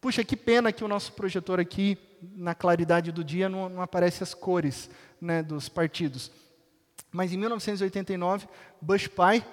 Puxa, 0.00 0.22
que 0.22 0.36
pena 0.36 0.72
que 0.72 0.84
o 0.84 0.88
nosso 0.88 1.12
projetor 1.12 1.58
aqui, 1.58 1.98
na 2.34 2.54
claridade 2.54 3.10
do 3.10 3.24
dia, 3.24 3.48
não, 3.48 3.68
não 3.68 3.82
aparece 3.82 4.22
as 4.22 4.34
cores 4.34 4.88
né, 5.20 5.42
dos 5.42 5.68
partidos. 5.68 6.30
Mas 7.10 7.32
em 7.32 7.36
1989, 7.38 8.46
Bush 8.80 9.08
pai, 9.08 9.44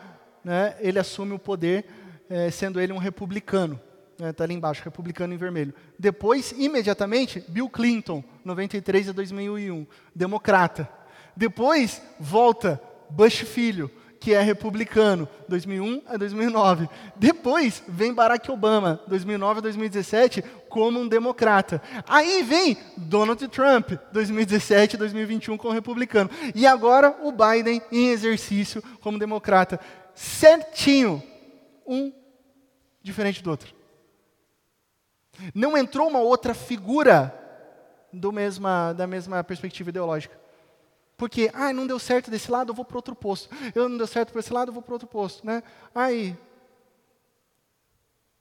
né, 0.44 0.76
ele 0.80 1.00
assume 1.00 1.34
o 1.34 1.40
poder, 1.40 1.86
é, 2.30 2.52
sendo 2.52 2.80
ele 2.80 2.94
um 2.94 2.98
republicano. 2.98 3.80
Está 4.14 4.26
né, 4.26 4.34
ali 4.40 4.54
embaixo, 4.54 4.84
republicano 4.84 5.34
em 5.34 5.38
vermelho. 5.38 5.74
Depois, 5.98 6.54
imediatamente, 6.58 7.44
Bill 7.48 7.70
Clinton, 7.70 8.24
93 8.46 9.10
a 9.10 9.12
2001, 9.12 9.88
democrata. 10.16 10.88
Depois, 11.36 12.02
volta 12.20 12.80
Bush 13.10 13.44
filho, 13.44 13.90
que 14.20 14.34
é 14.34 14.42
republicano, 14.42 15.28
2001 15.50 16.02
a 16.08 16.16
2009. 16.16 16.88
Depois 17.16 17.84
vem 17.88 18.14
Barack 18.14 18.50
Obama, 18.50 19.02
2009 19.08 19.60
a 19.60 19.62
2017, 19.62 20.42
como 20.70 21.00
um 21.00 21.08
democrata. 21.08 21.82
Aí 22.08 22.42
vem 22.42 22.78
Donald 22.96 23.46
Trump, 23.50 23.92
2017 24.14 24.96
a 24.96 25.00
2021 25.00 25.58
como 25.58 25.74
republicano. 25.74 26.30
E 26.56 26.66
agora 26.66 27.18
o 27.22 27.34
Biden 27.34 27.82
em 27.92 28.12
exercício 28.12 28.82
como 29.02 29.20
democrata. 29.20 29.78
Certinho, 30.16 31.22
um 31.86 32.14
diferente 33.04 33.44
do 33.44 33.50
outro. 33.50 33.83
Não 35.54 35.78
entrou 35.78 36.08
uma 36.08 36.20
outra 36.20 36.54
figura 36.54 37.40
do 38.12 38.32
mesma, 38.32 38.94
da 38.94 39.08
mesma 39.08 39.44
perspectiva 39.44 39.90
ideológica. 39.90 40.40
Porque, 41.18 41.50
ah, 41.54 41.72
não 41.72 41.88
deu 41.88 42.00
certo 42.00 42.30
desse 42.30 42.52
lado, 42.52 42.72
eu 42.72 42.76
vou 42.76 42.86
para 42.86 42.98
outro 42.98 43.16
posto. 43.16 43.50
Eu 43.74 43.88
não 43.88 43.98
deu 43.98 44.08
certo 44.08 44.32
para 44.32 44.40
esse 44.40 44.52
lado, 44.52 44.70
eu 44.70 44.74
vou 44.74 44.84
para 44.84 44.94
outro 44.94 45.08
posto. 45.08 45.46
Né? 45.46 45.64
Aí, 45.94 46.36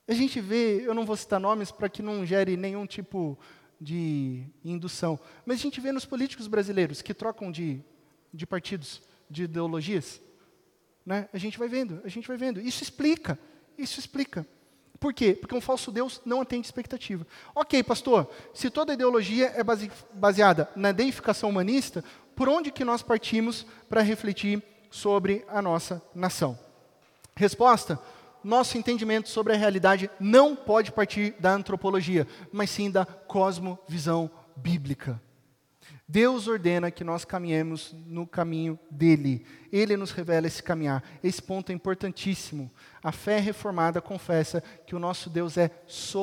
a 0.06 0.14
gente 0.14 0.40
vê, 0.40 0.86
eu 0.86 0.94
não 0.94 1.06
vou 1.06 1.16
citar 1.16 1.38
nomes 1.38 1.70
para 1.70 1.88
que 1.88 2.02
não 2.02 2.26
gere 2.26 2.56
nenhum 2.56 2.86
tipo 2.86 3.38
de 3.80 4.44
indução, 4.64 5.18
mas 5.44 5.58
a 5.58 5.62
gente 5.62 5.80
vê 5.80 5.90
nos 5.90 6.04
políticos 6.04 6.46
brasileiros 6.46 7.02
que 7.02 7.12
trocam 7.12 7.50
de, 7.50 7.80
de 8.32 8.46
partidos, 8.46 9.02
de 9.28 9.44
ideologias. 9.44 10.22
Né? 11.04 11.28
A 11.32 11.38
gente 11.38 11.58
vai 11.58 11.68
vendo, 11.68 12.00
a 12.04 12.08
gente 12.08 12.28
vai 12.28 12.36
vendo. 12.36 12.60
Isso 12.60 12.82
explica, 12.82 13.38
isso 13.76 13.98
explica. 13.98 14.46
Por 15.02 15.12
quê? 15.12 15.34
Porque 15.34 15.56
um 15.56 15.60
falso 15.60 15.90
Deus 15.90 16.20
não 16.24 16.42
atende 16.42 16.64
expectativa. 16.64 17.26
Ok, 17.56 17.82
pastor, 17.82 18.30
se 18.54 18.70
toda 18.70 18.94
ideologia 18.94 19.52
é 19.56 19.64
base, 19.64 19.90
baseada 20.14 20.70
na 20.76 20.92
deificação 20.92 21.50
humanista, 21.50 22.04
por 22.36 22.48
onde 22.48 22.70
que 22.70 22.84
nós 22.84 23.02
partimos 23.02 23.66
para 23.88 24.00
refletir 24.00 24.62
sobre 24.92 25.44
a 25.48 25.60
nossa 25.60 26.00
nação? 26.14 26.56
Resposta: 27.34 27.98
nosso 28.44 28.78
entendimento 28.78 29.28
sobre 29.28 29.54
a 29.54 29.56
realidade 29.56 30.08
não 30.20 30.54
pode 30.54 30.92
partir 30.92 31.34
da 31.40 31.52
antropologia, 31.52 32.24
mas 32.52 32.70
sim 32.70 32.88
da 32.88 33.04
cosmovisão 33.04 34.30
bíblica. 34.54 35.20
Deus 36.12 36.46
ordena 36.46 36.90
que 36.90 37.02
nós 37.02 37.24
caminhemos 37.24 37.96
no 38.06 38.26
caminho 38.26 38.78
dele. 38.90 39.46
Ele 39.72 39.96
nos 39.96 40.10
revela 40.10 40.46
esse 40.46 40.62
caminhar. 40.62 41.02
Esse 41.24 41.40
ponto 41.40 41.72
é 41.72 41.74
importantíssimo. 41.74 42.70
A 43.02 43.10
fé 43.10 43.38
reformada 43.38 43.98
confessa 43.98 44.62
que 44.86 44.94
o 44.94 44.98
nosso 44.98 45.30
Deus 45.30 45.56
é 45.56 45.70
soberano. 45.86 46.22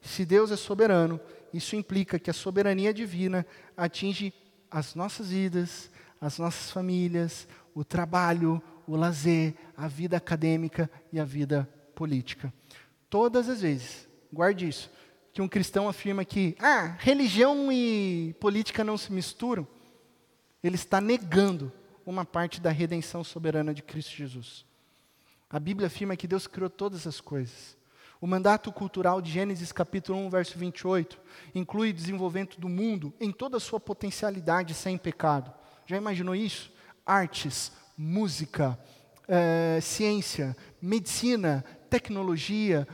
Se 0.00 0.24
Deus 0.24 0.52
é 0.52 0.56
soberano, 0.56 1.20
isso 1.52 1.74
implica 1.74 2.16
que 2.16 2.30
a 2.30 2.32
soberania 2.32 2.94
divina 2.94 3.44
atinge 3.76 4.32
as 4.70 4.94
nossas 4.94 5.30
vidas, 5.30 5.90
as 6.20 6.38
nossas 6.38 6.70
famílias, 6.70 7.48
o 7.74 7.82
trabalho, 7.82 8.62
o 8.86 8.94
lazer, 8.94 9.52
a 9.76 9.88
vida 9.88 10.16
acadêmica 10.16 10.88
e 11.12 11.18
a 11.18 11.24
vida 11.24 11.68
política. 11.96 12.54
Todas 13.10 13.48
as 13.48 13.62
vezes, 13.62 14.08
guarde 14.32 14.68
isso 14.68 14.88
que 15.34 15.42
um 15.42 15.48
cristão 15.48 15.88
afirma 15.88 16.24
que 16.24 16.56
ah, 16.60 16.94
religião 16.96 17.70
e 17.72 18.36
política 18.38 18.84
não 18.84 18.96
se 18.96 19.12
misturam, 19.12 19.66
ele 20.62 20.76
está 20.76 21.00
negando 21.00 21.72
uma 22.06 22.24
parte 22.24 22.60
da 22.60 22.70
redenção 22.70 23.24
soberana 23.24 23.74
de 23.74 23.82
Cristo 23.82 24.14
Jesus. 24.14 24.64
A 25.50 25.58
Bíblia 25.58 25.88
afirma 25.88 26.16
que 26.16 26.28
Deus 26.28 26.46
criou 26.46 26.70
todas 26.70 27.04
as 27.04 27.20
coisas. 27.20 27.76
O 28.20 28.28
mandato 28.28 28.70
cultural 28.70 29.20
de 29.20 29.32
Gênesis 29.32 29.72
capítulo 29.72 30.18
1, 30.20 30.30
verso 30.30 30.56
28, 30.56 31.18
inclui 31.52 31.90
o 31.90 31.94
desenvolvimento 31.94 32.60
do 32.60 32.68
mundo 32.68 33.12
em 33.20 33.32
toda 33.32 33.56
a 33.56 33.60
sua 33.60 33.80
potencialidade 33.80 34.72
sem 34.72 34.96
pecado. 34.96 35.52
Já 35.84 35.96
imaginou 35.96 36.36
isso? 36.36 36.72
Artes, 37.04 37.72
música, 37.98 38.78
é, 39.26 39.80
ciência, 39.82 40.56
medicina, 40.80 41.64
tecnologia 41.90 42.86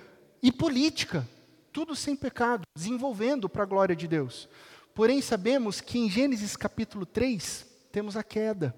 e 0.42 0.50
política 0.50 1.28
tudo 1.72 1.94
sem 1.94 2.16
pecado, 2.16 2.62
desenvolvendo 2.76 3.48
para 3.48 3.62
a 3.62 3.66
glória 3.66 3.94
de 3.94 4.08
Deus. 4.08 4.48
Porém, 4.94 5.22
sabemos 5.22 5.80
que 5.80 5.98
em 5.98 6.10
Gênesis 6.10 6.56
capítulo 6.56 7.06
3 7.06 7.66
temos 7.92 8.16
a 8.16 8.22
queda, 8.22 8.74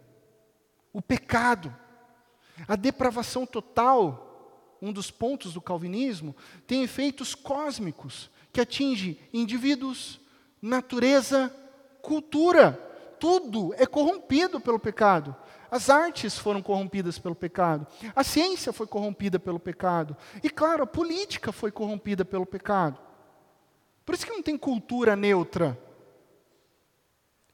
o 0.92 1.00
pecado, 1.00 1.74
a 2.68 2.76
depravação 2.76 3.46
total, 3.46 4.76
um 4.80 4.92
dos 4.92 5.10
pontos 5.10 5.54
do 5.54 5.60
calvinismo, 5.60 6.36
tem 6.66 6.82
efeitos 6.82 7.34
cósmicos 7.34 8.30
que 8.52 8.60
atinge 8.60 9.18
indivíduos, 9.32 10.20
natureza, 10.60 11.54
cultura. 12.02 12.72
Tudo 13.18 13.72
é 13.74 13.86
corrompido 13.86 14.60
pelo 14.60 14.78
pecado. 14.78 15.34
As 15.72 15.88
artes 15.88 16.36
foram 16.36 16.60
corrompidas 16.60 17.18
pelo 17.18 17.34
pecado. 17.34 17.86
A 18.14 18.22
ciência 18.22 18.74
foi 18.74 18.86
corrompida 18.86 19.38
pelo 19.38 19.58
pecado. 19.58 20.14
E, 20.42 20.50
claro, 20.50 20.82
a 20.82 20.86
política 20.86 21.50
foi 21.50 21.72
corrompida 21.72 22.26
pelo 22.26 22.44
pecado. 22.44 23.00
Por 24.04 24.14
isso 24.14 24.26
que 24.26 24.32
não 24.32 24.42
tem 24.42 24.58
cultura 24.58 25.16
neutra. 25.16 25.80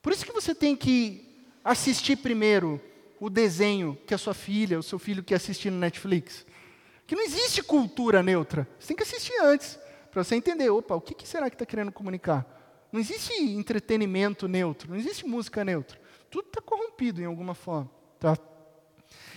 Por 0.02 0.12
isso 0.12 0.26
que 0.26 0.32
você 0.32 0.52
tem 0.52 0.74
que 0.74 1.46
assistir 1.62 2.16
primeiro 2.16 2.80
o 3.20 3.30
desenho 3.30 3.96
que 4.04 4.12
a 4.12 4.18
sua 4.18 4.34
filha, 4.34 4.80
o 4.80 4.82
seu 4.82 4.98
filho 4.98 5.22
quer 5.22 5.36
assistir 5.36 5.70
no 5.70 5.78
Netflix. 5.78 6.44
Que 7.06 7.14
não 7.14 7.22
existe 7.22 7.62
cultura 7.62 8.20
neutra. 8.20 8.66
Você 8.80 8.88
tem 8.88 8.96
que 8.96 9.04
assistir 9.04 9.38
antes, 9.42 9.78
para 10.10 10.24
você 10.24 10.34
entender, 10.34 10.70
opa, 10.70 10.96
o 10.96 11.00
que, 11.00 11.14
que 11.14 11.28
será 11.28 11.48
que 11.48 11.54
está 11.54 11.64
querendo 11.64 11.92
comunicar? 11.92 12.44
Não 12.90 12.98
existe 12.98 13.32
entretenimento 13.32 14.48
neutro, 14.48 14.90
não 14.90 14.96
existe 14.96 15.24
música 15.24 15.64
neutra. 15.64 16.00
Tudo 16.28 16.48
está 16.48 16.60
corrompido 16.60 17.22
em 17.22 17.24
alguma 17.24 17.54
forma. 17.54 17.97
Tá? 18.18 18.36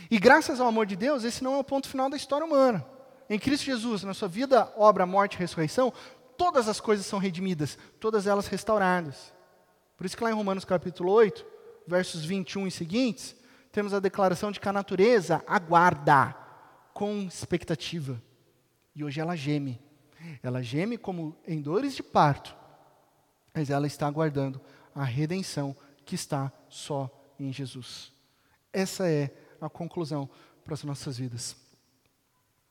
E 0.09 0.19
graças 0.19 0.59
ao 0.59 0.67
amor 0.67 0.86
de 0.86 0.95
Deus, 0.95 1.23
esse 1.23 1.43
não 1.43 1.55
é 1.55 1.57
o 1.57 1.63
ponto 1.63 1.88
final 1.88 2.09
da 2.09 2.17
história 2.17 2.45
humana. 2.45 2.86
Em 3.29 3.39
Cristo 3.39 3.65
Jesus, 3.65 4.03
na 4.03 4.13
sua 4.13 4.27
vida, 4.27 4.71
obra, 4.75 5.05
morte 5.05 5.36
e 5.36 5.39
ressurreição, 5.39 5.93
todas 6.38 6.67
as 6.67 6.82
coisas 6.82 7.05
são 7.05 7.17
redimidas, 7.17 7.77
todas 7.99 8.27
elas 8.27 8.47
restauradas. 8.47 9.34
Por 9.95 10.05
isso 10.05 10.17
que 10.17 10.23
lá 10.23 10.32
em 10.32 10.34
Romanos 10.34 10.65
capítulo 10.65 11.11
8, 11.13 11.45
versos 11.88 12.25
21 12.25 12.67
e 12.67 12.71
seguintes, 12.71 13.36
temos 13.71 13.93
a 13.93 13.99
declaração 13.99 14.51
de 14.51 14.59
que 14.59 14.67
a 14.67 14.73
natureza 14.73 15.43
aguarda 15.47 16.36
com 16.93 17.21
expectativa. 17.21 18.21
E 18.93 19.03
hoje 19.03 19.21
ela 19.21 19.36
geme. 19.36 19.79
Ela 20.43 20.61
geme 20.61 20.97
como 20.97 21.38
em 21.47 21.61
dores 21.61 21.95
de 21.95 22.03
parto, 22.03 22.55
mas 23.53 23.69
ela 23.69 23.88
está 23.88 24.07
aguardando 24.07 24.59
a 24.93 25.03
redenção 25.03 25.75
que 26.05 26.15
está 26.15 26.51
só 26.67 27.09
em 27.39 27.51
Jesus. 27.53 28.13
Essa 28.74 29.09
é 29.09 29.34
a 29.59 29.69
conclusão 29.69 30.30
para 30.63 30.74
as 30.74 30.84
nossas 30.84 31.17
vidas. 31.17 31.55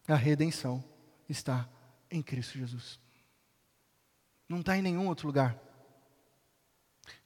A 0.06 0.14
redenção 0.14 0.82
está 1.28 1.68
em 2.10 2.22
Cristo 2.22 2.58
Jesus. 2.58 2.98
Não 4.48 4.60
está 4.60 4.76
em 4.76 4.82
nenhum 4.82 5.06
outro 5.06 5.26
lugar. 5.26 5.58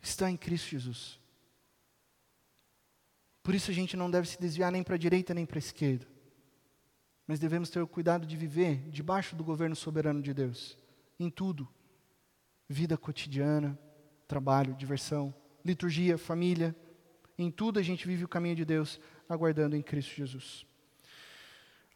Está 0.02 0.30
em 0.30 0.36
Cristo 0.36 0.70
Jesus. 0.70 1.18
Por 3.42 3.54
isso 3.54 3.70
a 3.70 3.74
gente 3.74 3.96
não 3.96 4.10
deve 4.10 4.28
se 4.28 4.40
desviar 4.40 4.72
nem 4.72 4.82
para 4.82 4.94
a 4.94 4.98
direita 4.98 5.34
nem 5.34 5.46
para 5.46 5.58
a 5.58 5.60
esquerda. 5.60 6.06
Mas 7.26 7.38
devemos 7.38 7.70
ter 7.70 7.80
o 7.80 7.86
cuidado 7.86 8.26
de 8.26 8.36
viver 8.36 8.88
debaixo 8.90 9.34
do 9.34 9.44
governo 9.44 9.74
soberano 9.74 10.20
de 10.20 10.34
Deus, 10.34 10.78
em 11.18 11.30
tudo: 11.30 11.68
vida 12.68 12.98
cotidiana, 12.98 13.78
trabalho, 14.28 14.74
diversão, 14.74 15.34
liturgia, 15.64 16.18
família, 16.18 16.76
em 17.38 17.50
tudo 17.50 17.78
a 17.78 17.82
gente 17.82 18.06
vive 18.06 18.24
o 18.24 18.28
caminho 18.28 18.56
de 18.56 18.64
Deus, 18.64 19.00
aguardando 19.28 19.76
em 19.76 19.82
Cristo 19.82 20.14
Jesus. 20.14 20.66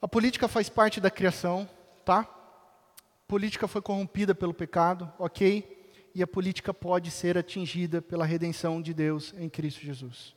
A 0.01 0.09
política 0.09 0.49
faz 0.49 0.69
parte 0.69 1.01
da 1.01 1.11
criação, 1.11 1.69
tá? 2.05 2.21
A 2.21 3.29
política 3.29 3.67
foi 3.69 3.83
corrompida 3.83 4.35
pelo 4.35 4.55
pecado, 4.55 5.13
ok? 5.19 5.77
E 6.15 6.23
a 6.23 6.27
política 6.27 6.73
pode 6.73 7.11
ser 7.11 7.37
atingida 7.37 8.01
pela 8.01 8.25
redenção 8.25 8.81
de 8.81 8.95
Deus 8.95 9.35
em 9.37 9.49
Cristo 9.49 9.81
Jesus. 9.81 10.35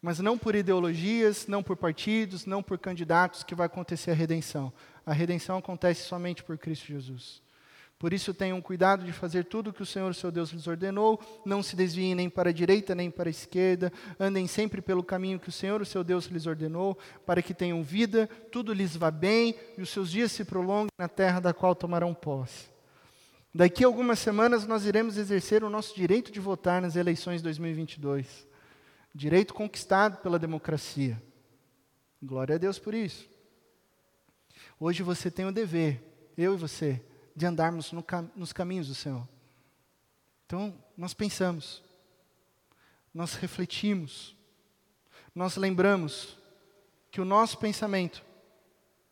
Mas 0.00 0.18
não 0.18 0.38
por 0.38 0.54
ideologias, 0.54 1.46
não 1.46 1.62
por 1.62 1.76
partidos, 1.76 2.46
não 2.46 2.62
por 2.62 2.78
candidatos 2.78 3.42
que 3.42 3.54
vai 3.54 3.66
acontecer 3.66 4.10
a 4.10 4.14
redenção. 4.14 4.72
A 5.04 5.12
redenção 5.12 5.58
acontece 5.58 6.02
somente 6.02 6.42
por 6.42 6.58
Cristo 6.58 6.86
Jesus. 6.86 7.42
Por 7.98 8.12
isso 8.12 8.34
tenham 8.34 8.60
cuidado 8.60 9.06
de 9.06 9.12
fazer 9.12 9.44
tudo 9.44 9.70
o 9.70 9.72
que 9.72 9.82
o 9.82 9.86
Senhor, 9.86 10.14
seu 10.14 10.30
Deus, 10.30 10.50
lhes 10.50 10.66
ordenou, 10.66 11.18
não 11.46 11.62
se 11.62 11.74
desviem 11.74 12.14
nem 12.14 12.28
para 12.28 12.50
a 12.50 12.52
direita 12.52 12.94
nem 12.94 13.10
para 13.10 13.28
a 13.28 13.30
esquerda, 13.30 13.90
andem 14.20 14.46
sempre 14.46 14.82
pelo 14.82 15.02
caminho 15.02 15.40
que 15.40 15.48
o 15.48 15.52
Senhor, 15.52 15.84
seu 15.86 16.04
Deus, 16.04 16.26
lhes 16.26 16.46
ordenou, 16.46 16.98
para 17.24 17.40
que 17.40 17.54
tenham 17.54 17.82
vida, 17.82 18.28
tudo 18.52 18.74
lhes 18.74 18.94
vá 18.94 19.10
bem 19.10 19.54
e 19.78 19.82
os 19.82 19.88
seus 19.88 20.10
dias 20.10 20.30
se 20.30 20.44
prolonguem 20.44 20.90
na 20.98 21.08
terra 21.08 21.40
da 21.40 21.54
qual 21.54 21.74
tomarão 21.74 22.12
posse. 22.12 22.68
Daqui 23.54 23.82
a 23.82 23.86
algumas 23.86 24.18
semanas 24.18 24.66
nós 24.66 24.84
iremos 24.84 25.16
exercer 25.16 25.64
o 25.64 25.70
nosso 25.70 25.96
direito 25.96 26.30
de 26.30 26.38
votar 26.38 26.82
nas 26.82 26.96
eleições 26.96 27.40
2022. 27.40 28.46
Direito 29.14 29.54
conquistado 29.54 30.18
pela 30.18 30.38
democracia. 30.38 31.20
Glória 32.22 32.56
a 32.56 32.58
Deus 32.58 32.78
por 32.78 32.92
isso. 32.92 33.26
Hoje 34.78 35.02
você 35.02 35.30
tem 35.30 35.46
o 35.46 35.52
dever, 35.52 36.02
eu 36.36 36.52
e 36.52 36.56
você, 36.58 37.02
de 37.36 37.44
andarmos 37.44 37.92
no 37.92 38.02
nos 38.34 38.52
caminhos 38.52 38.88
do 38.88 38.94
Senhor. 38.94 39.28
Então, 40.46 40.74
nós 40.96 41.12
pensamos, 41.12 41.84
nós 43.12 43.34
refletimos, 43.34 44.34
nós 45.34 45.56
lembramos 45.56 46.38
que 47.10 47.20
o 47.20 47.24
nosso 47.24 47.58
pensamento, 47.58 48.24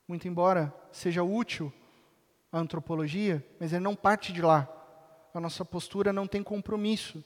muito 0.08 0.26
embora 0.26 0.74
seja 0.90 1.22
útil 1.22 1.72
à 2.50 2.58
antropologia, 2.58 3.44
mas 3.60 3.72
ele 3.72 3.84
não 3.84 3.94
parte 3.94 4.32
de 4.32 4.40
lá. 4.40 4.70
A 5.34 5.40
nossa 5.40 5.64
postura 5.64 6.12
não 6.12 6.26
tem 6.26 6.42
compromisso 6.42 7.22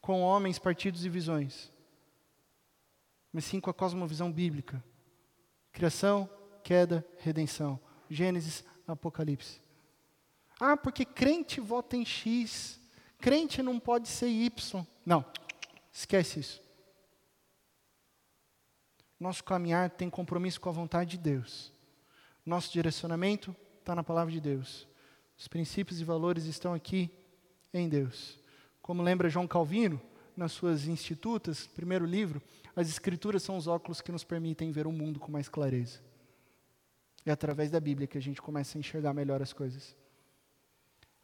com 0.00 0.20
homens, 0.20 0.58
partidos 0.58 1.06
e 1.06 1.08
visões, 1.08 1.72
mas 3.32 3.44
sim 3.44 3.60
com 3.60 3.70
a 3.70 3.74
cosmovisão 3.74 4.30
bíblica. 4.30 4.84
Criação, 5.70 6.28
queda, 6.62 7.06
redenção. 7.18 7.80
Gênesis, 8.10 8.64
Apocalipse. 8.86 9.61
Ah, 10.60 10.76
porque 10.76 11.04
crente 11.04 11.60
vota 11.60 11.96
em 11.96 12.04
X, 12.04 12.80
crente 13.18 13.62
não 13.62 13.78
pode 13.80 14.08
ser 14.08 14.28
Y. 14.28 14.86
Não, 15.04 15.24
esquece 15.92 16.40
isso. 16.40 16.62
Nosso 19.18 19.44
caminhar 19.44 19.90
tem 19.90 20.10
compromisso 20.10 20.60
com 20.60 20.68
a 20.68 20.72
vontade 20.72 21.12
de 21.12 21.18
Deus. 21.18 21.72
Nosso 22.44 22.72
direcionamento 22.72 23.54
está 23.78 23.94
na 23.94 24.02
palavra 24.02 24.32
de 24.32 24.40
Deus. 24.40 24.86
Os 25.38 25.46
princípios 25.48 26.00
e 26.00 26.04
valores 26.04 26.44
estão 26.44 26.74
aqui 26.74 27.10
em 27.72 27.88
Deus. 27.88 28.38
Como 28.80 29.02
lembra 29.02 29.28
João 29.28 29.46
Calvino, 29.46 30.00
nas 30.36 30.52
suas 30.52 30.86
Institutas, 30.86 31.66
primeiro 31.66 32.04
livro, 32.04 32.42
as 32.74 32.88
Escrituras 32.88 33.42
são 33.42 33.56
os 33.56 33.66
óculos 33.66 34.00
que 34.00 34.10
nos 34.10 34.24
permitem 34.24 34.72
ver 34.72 34.86
o 34.86 34.92
mundo 34.92 35.20
com 35.20 35.30
mais 35.30 35.48
clareza. 35.48 36.00
É 37.24 37.30
através 37.30 37.70
da 37.70 37.78
Bíblia 37.78 38.08
que 38.08 38.18
a 38.18 38.22
gente 38.22 38.42
começa 38.42 38.76
a 38.76 38.80
enxergar 38.80 39.14
melhor 39.14 39.40
as 39.40 39.52
coisas 39.52 39.94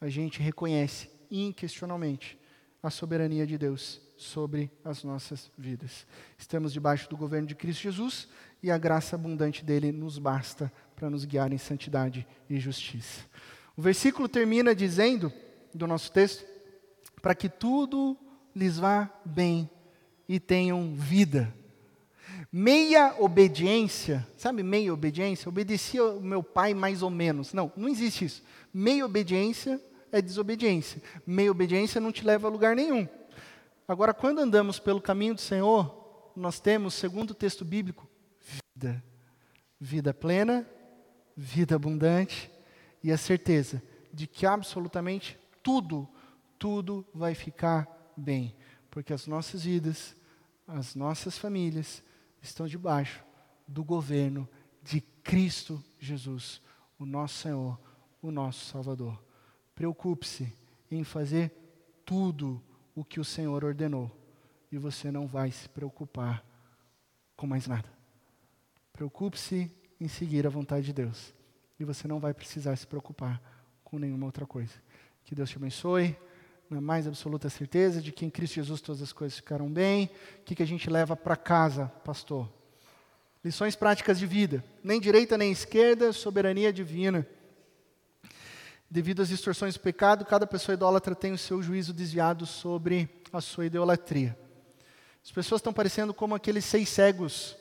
a 0.01 0.09
gente 0.09 0.41
reconhece 0.41 1.11
inquestionalmente 1.31 2.39
a 2.83 2.91
soberania 2.91 3.47
de 3.47 3.59
Deus 3.59 4.01
sobre 4.17 4.71
as 4.85 5.05
nossas 5.05 5.51
vidas. 5.57 6.07
Estamos 6.37 6.73
debaixo 6.73 7.09
do 7.09 7.17
governo 7.17 7.47
de 7.47 7.55
Cristo 7.55 7.83
Jesus 7.83 8.29
e 8.63 8.71
a 8.71 8.79
graça 8.79 9.17
abundante 9.17 9.65
dele 9.65 9.93
nos 9.93 10.19
basta 10.19 10.73
para 10.95 11.11
nos 11.11 11.25
guiar 11.25 11.53
em 11.53 11.59
santidade 11.59 12.27
e 12.49 12.59
justiça. 12.59 13.23
O 13.77 13.83
versículo 13.83 14.29
termina 14.29 14.75
dizendo, 14.75 15.33
do 15.75 15.87
nosso 15.87 16.11
texto, 16.11 16.45
para 17.21 17.35
que 17.35 17.49
tudo 17.49 18.17
lhes 18.55 18.79
vá 18.79 19.11
bem 19.25 19.71
e 20.29 20.41
tenham 20.41 20.95
vida. 20.95 21.55
Meia 22.51 23.15
obediência, 23.19 24.27
sabe 24.37 24.63
meia 24.63 24.93
obediência? 24.93 25.49
Obedecia 25.49 26.05
o 26.05 26.21
meu 26.21 26.43
pai 26.43 26.75
mais 26.75 27.03
ou 27.03 27.11
menos. 27.11 27.53
Não, 27.53 27.71
não 27.77 27.89
existe 27.89 28.25
isso. 28.25 28.43
Meia 28.73 29.05
obediência 29.05 29.81
é 30.13 30.21
desobediência. 30.23 31.03
Meia 31.27 31.51
obediência 31.51 32.01
não 32.01 32.13
te 32.13 32.25
leva 32.25 32.49
a 32.49 32.51
lugar 32.51 32.75
nenhum. 32.75 33.09
Agora, 33.87 34.13
quando 34.13 34.41
andamos 34.41 34.79
pelo 34.79 35.01
caminho 35.01 35.35
do 35.35 35.41
Senhor, 35.41 36.31
nós 36.37 36.61
temos, 36.61 36.95
segundo 36.95 37.31
o 37.31 37.35
texto 37.35 37.65
bíblico, 37.65 38.09
vida. 38.75 39.03
Vida 39.81 40.13
plena, 40.13 40.67
vida 41.37 41.77
abundante 41.77 42.51
e 43.03 43.13
a 43.13 43.17
certeza 43.17 43.83
de 44.13 44.27
que 44.27 44.45
absolutamente 44.45 45.39
tudo, 45.63 46.09
tudo 46.59 47.07
vai 47.15 47.35
ficar 47.35 47.89
bem. 48.17 48.55
Porque 48.91 49.13
as 49.13 49.27
nossas 49.27 49.65
vidas, 49.65 50.17
as 50.67 50.95
nossas 50.95 51.39
famílias 51.39 52.03
estão 52.43 52.67
debaixo 52.67 53.23
do 53.67 53.85
governo 53.85 54.49
de 54.83 55.01
Cristo 55.01 55.83
Jesus, 56.01 56.61
o 56.99 57.07
nosso 57.07 57.39
Senhor, 57.39 57.79
o 58.21 58.31
nosso 58.31 58.65
Salvador. 58.67 59.28
Preocupe-se 59.79 60.53
em 60.91 61.05
fazer 61.05 61.53
tudo 62.05 62.61
o 62.97 63.05
que 63.05 63.21
o 63.21 63.25
Senhor 63.25 63.65
ordenou. 63.65 64.11
E 64.73 64.77
você 64.77 65.09
não 65.09 65.25
vai 65.25 65.53
se 65.53 65.69
preocupar 65.69 66.45
com 67.37 67.47
mais 67.47 67.69
nada. 67.69 67.89
Preocupe-se 68.93 69.71
em 70.01 70.09
seguir 70.09 70.45
a 70.49 70.51
vontade 70.51 70.87
de 70.87 70.93
Deus. 70.93 71.33
E 71.79 71.85
você 71.85 72.09
não 72.09 72.19
vai 72.19 72.35
precisar 72.35 72.75
se 72.75 72.89
preocupar 72.89 73.41
com 73.85 74.01
nenhuma 74.01 74.27
outra 74.27 74.45
coisa. 74.45 74.75
Que 75.25 75.33
Deus 75.33 75.49
te 75.49 75.59
abençoe, 75.59 76.17
na 76.69 76.81
mais 76.81 77.07
absoluta 77.07 77.49
certeza 77.49 78.03
de 78.03 78.11
que 78.11 78.27
em 78.27 78.31
Cristo 78.31 78.55
Jesus 78.55 78.81
todas 78.81 79.01
as 79.01 79.13
coisas 79.13 79.39
ficaram 79.39 79.71
bem. 79.71 80.11
O 80.41 80.43
que, 80.43 80.57
que 80.57 80.63
a 80.65 80.67
gente 80.67 80.91
leva 80.91 81.15
para 81.15 81.37
casa, 81.37 81.87
pastor? 82.05 82.53
Lições 83.45 83.77
práticas 83.77 84.19
de 84.19 84.27
vida. 84.27 84.65
Nem 84.83 85.01
direita 85.01 85.39
nem 85.39 85.53
esquerda, 85.53 86.13
soberania 86.13 86.73
divina. 86.73 87.25
Devido 88.91 89.21
às 89.21 89.29
distorções 89.29 89.75
do 89.75 89.81
pecado, 89.81 90.25
cada 90.25 90.47
pessoa 90.47 90.73
idólatra 90.73 91.15
tem 91.15 91.33
o 91.33 91.39
seu 91.39 91.63
juízo 91.63 91.93
desviado 91.93 92.47
sobre 92.47 93.23
a 93.31 93.39
sua 93.39 93.67
idolatria. 93.67 94.35
As 95.23 95.31
pessoas 95.31 95.59
estão 95.59 95.75
parecendo 95.75 96.15
como 96.15 96.35
aqueles 96.35 96.65
seis 96.65 96.89
cegos 96.89 97.55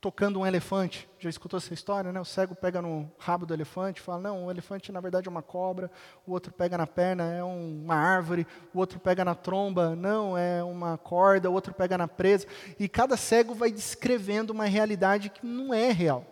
tocando 0.00 0.38
um 0.38 0.46
elefante. 0.46 1.08
Já 1.18 1.28
escutou 1.28 1.56
essa 1.56 1.74
história, 1.74 2.12
né? 2.12 2.20
O 2.20 2.24
cego 2.24 2.54
pega 2.54 2.80
no 2.80 3.10
rabo 3.18 3.44
do 3.44 3.52
elefante, 3.52 4.00
fala: 4.00 4.20
"Não, 4.20 4.46
o 4.46 4.50
elefante 4.52 4.92
na 4.92 5.00
verdade 5.00 5.26
é 5.26 5.30
uma 5.30 5.42
cobra". 5.42 5.90
O 6.24 6.30
outro 6.30 6.52
pega 6.52 6.78
na 6.78 6.86
perna, 6.86 7.24
é 7.24 7.42
uma 7.42 7.96
árvore. 7.96 8.46
O 8.72 8.78
outro 8.78 9.00
pega 9.00 9.24
na 9.24 9.34
tromba, 9.34 9.96
não, 9.96 10.38
é 10.38 10.62
uma 10.62 10.96
corda. 10.96 11.50
O 11.50 11.54
outro 11.54 11.74
pega 11.74 11.98
na 11.98 12.06
presa. 12.06 12.46
E 12.78 12.88
cada 12.88 13.16
cego 13.16 13.52
vai 13.52 13.72
descrevendo 13.72 14.50
uma 14.50 14.66
realidade 14.66 15.28
que 15.28 15.44
não 15.44 15.74
é 15.74 15.90
real, 15.90 16.24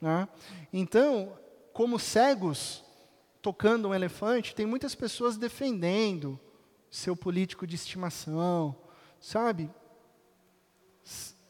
né? 0.00 0.26
Então, 0.72 1.32
como 1.72 1.96
cegos 1.96 2.81
tocando 3.42 3.88
um 3.88 3.94
elefante, 3.94 4.54
tem 4.54 4.64
muitas 4.64 4.94
pessoas 4.94 5.36
defendendo 5.36 6.38
seu 6.88 7.16
político 7.16 7.66
de 7.66 7.74
estimação, 7.74 8.76
sabe? 9.20 9.68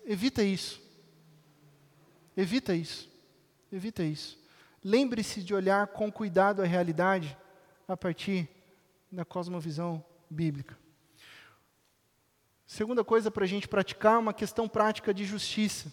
Evita 0.06 0.42
isso. 0.42 0.80
Evita 2.34 2.74
isso. 2.74 3.10
Evita 3.70 4.02
isso. 4.02 4.38
Lembre-se 4.82 5.42
de 5.42 5.54
olhar 5.54 5.86
com 5.88 6.10
cuidado 6.10 6.62
a 6.62 6.66
realidade 6.66 7.36
a 7.86 7.96
partir 7.96 8.48
da 9.10 9.24
cosmovisão 9.24 10.02
bíblica. 10.30 10.78
Segunda 12.66 13.04
coisa 13.04 13.30
para 13.30 13.44
a 13.44 13.48
gente 13.48 13.68
praticar 13.68 14.18
uma 14.18 14.32
questão 14.32 14.66
prática 14.66 15.12
de 15.12 15.26
justiça. 15.26 15.92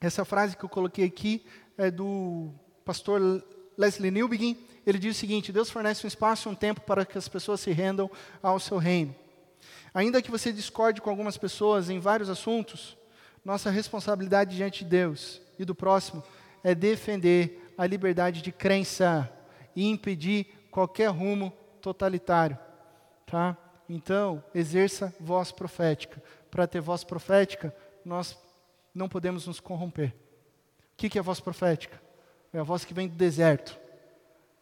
Essa 0.00 0.24
frase 0.24 0.56
que 0.56 0.64
eu 0.64 0.68
coloquei 0.70 1.04
aqui 1.04 1.44
é 1.76 1.90
do 1.90 2.50
pastor 2.84 3.20
Leslie 3.76 4.10
Newbegin. 4.10 4.56
Ele 4.86 4.98
diz 4.98 5.16
o 5.16 5.18
seguinte: 5.18 5.52
Deus 5.52 5.70
fornece 5.70 6.06
um 6.06 6.08
espaço 6.08 6.48
e 6.48 6.52
um 6.52 6.54
tempo 6.54 6.80
para 6.82 7.04
que 7.04 7.18
as 7.18 7.28
pessoas 7.28 7.60
se 7.60 7.70
rendam 7.72 8.10
ao 8.42 8.58
seu 8.58 8.78
reino. 8.78 9.14
Ainda 9.92 10.20
que 10.20 10.30
você 10.30 10.52
discorde 10.52 11.00
com 11.00 11.10
algumas 11.10 11.36
pessoas 11.36 11.88
em 11.88 12.00
vários 12.00 12.28
assuntos, 12.28 12.96
nossa 13.44 13.70
responsabilidade 13.70 14.56
diante 14.56 14.84
de 14.84 14.90
Deus 14.90 15.40
e 15.58 15.64
do 15.64 15.74
próximo 15.74 16.22
é 16.62 16.74
defender 16.74 17.74
a 17.76 17.86
liberdade 17.86 18.42
de 18.42 18.50
crença 18.50 19.30
e 19.76 19.86
impedir 19.88 20.46
qualquer 20.70 21.08
rumo 21.08 21.52
totalitário, 21.80 22.58
tá? 23.26 23.56
Então, 23.88 24.42
exerça 24.54 25.14
voz 25.20 25.52
profética. 25.52 26.22
Para 26.50 26.66
ter 26.66 26.80
voz 26.80 27.04
profética, 27.04 27.74
nós 28.04 28.36
não 28.94 29.08
podemos 29.08 29.46
nos 29.46 29.60
corromper. 29.60 30.14
O 30.92 30.96
que 30.96 31.18
é 31.18 31.22
voz 31.22 31.40
profética? 31.40 32.00
É 32.54 32.60
a 32.60 32.62
voz 32.62 32.84
que 32.84 32.94
vem 32.94 33.08
do 33.08 33.16
deserto. 33.16 33.76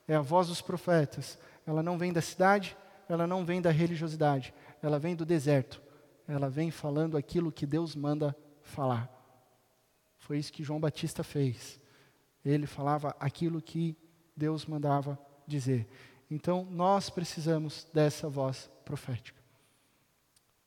É 0.08 0.14
a 0.14 0.22
voz 0.22 0.48
dos 0.48 0.62
profetas. 0.62 1.38
Ela 1.66 1.82
não 1.82 1.98
vem 1.98 2.10
da 2.10 2.22
cidade, 2.22 2.74
ela 3.06 3.26
não 3.26 3.44
vem 3.44 3.60
da 3.60 3.70
religiosidade. 3.70 4.54
Ela 4.82 4.98
vem 4.98 5.14
do 5.14 5.26
deserto. 5.26 5.80
Ela 6.26 6.48
vem 6.48 6.70
falando 6.70 7.18
aquilo 7.18 7.52
que 7.52 7.66
Deus 7.66 7.94
manda 7.94 8.34
falar. 8.62 9.10
Foi 10.18 10.38
isso 10.38 10.52
que 10.52 10.64
João 10.64 10.80
Batista 10.80 11.22
fez. 11.22 11.78
Ele 12.42 12.66
falava 12.66 13.14
aquilo 13.20 13.60
que 13.60 13.94
Deus 14.34 14.64
mandava 14.64 15.18
dizer. 15.46 15.86
Então, 16.30 16.66
nós 16.70 17.10
precisamos 17.10 17.86
dessa 17.92 18.26
voz 18.26 18.70
profética. 18.86 19.38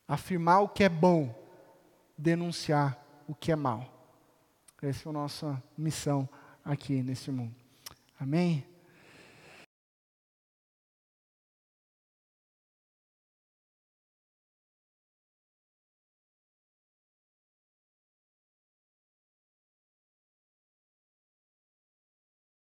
Afirmar 0.08 0.62
o 0.62 0.70
que 0.70 0.84
é 0.84 0.90
bom, 0.90 1.34
denunciar 2.16 3.04
o 3.28 3.34
que 3.34 3.52
é 3.52 3.56
mal. 3.56 3.92
Essa 4.80 5.10
é 5.10 5.10
a 5.10 5.14
nossa 5.14 5.64
missão 5.76 6.30
aqui 6.66 7.04
nesse 7.04 7.32
mundo. 7.32 7.56
Amém? 8.20 8.66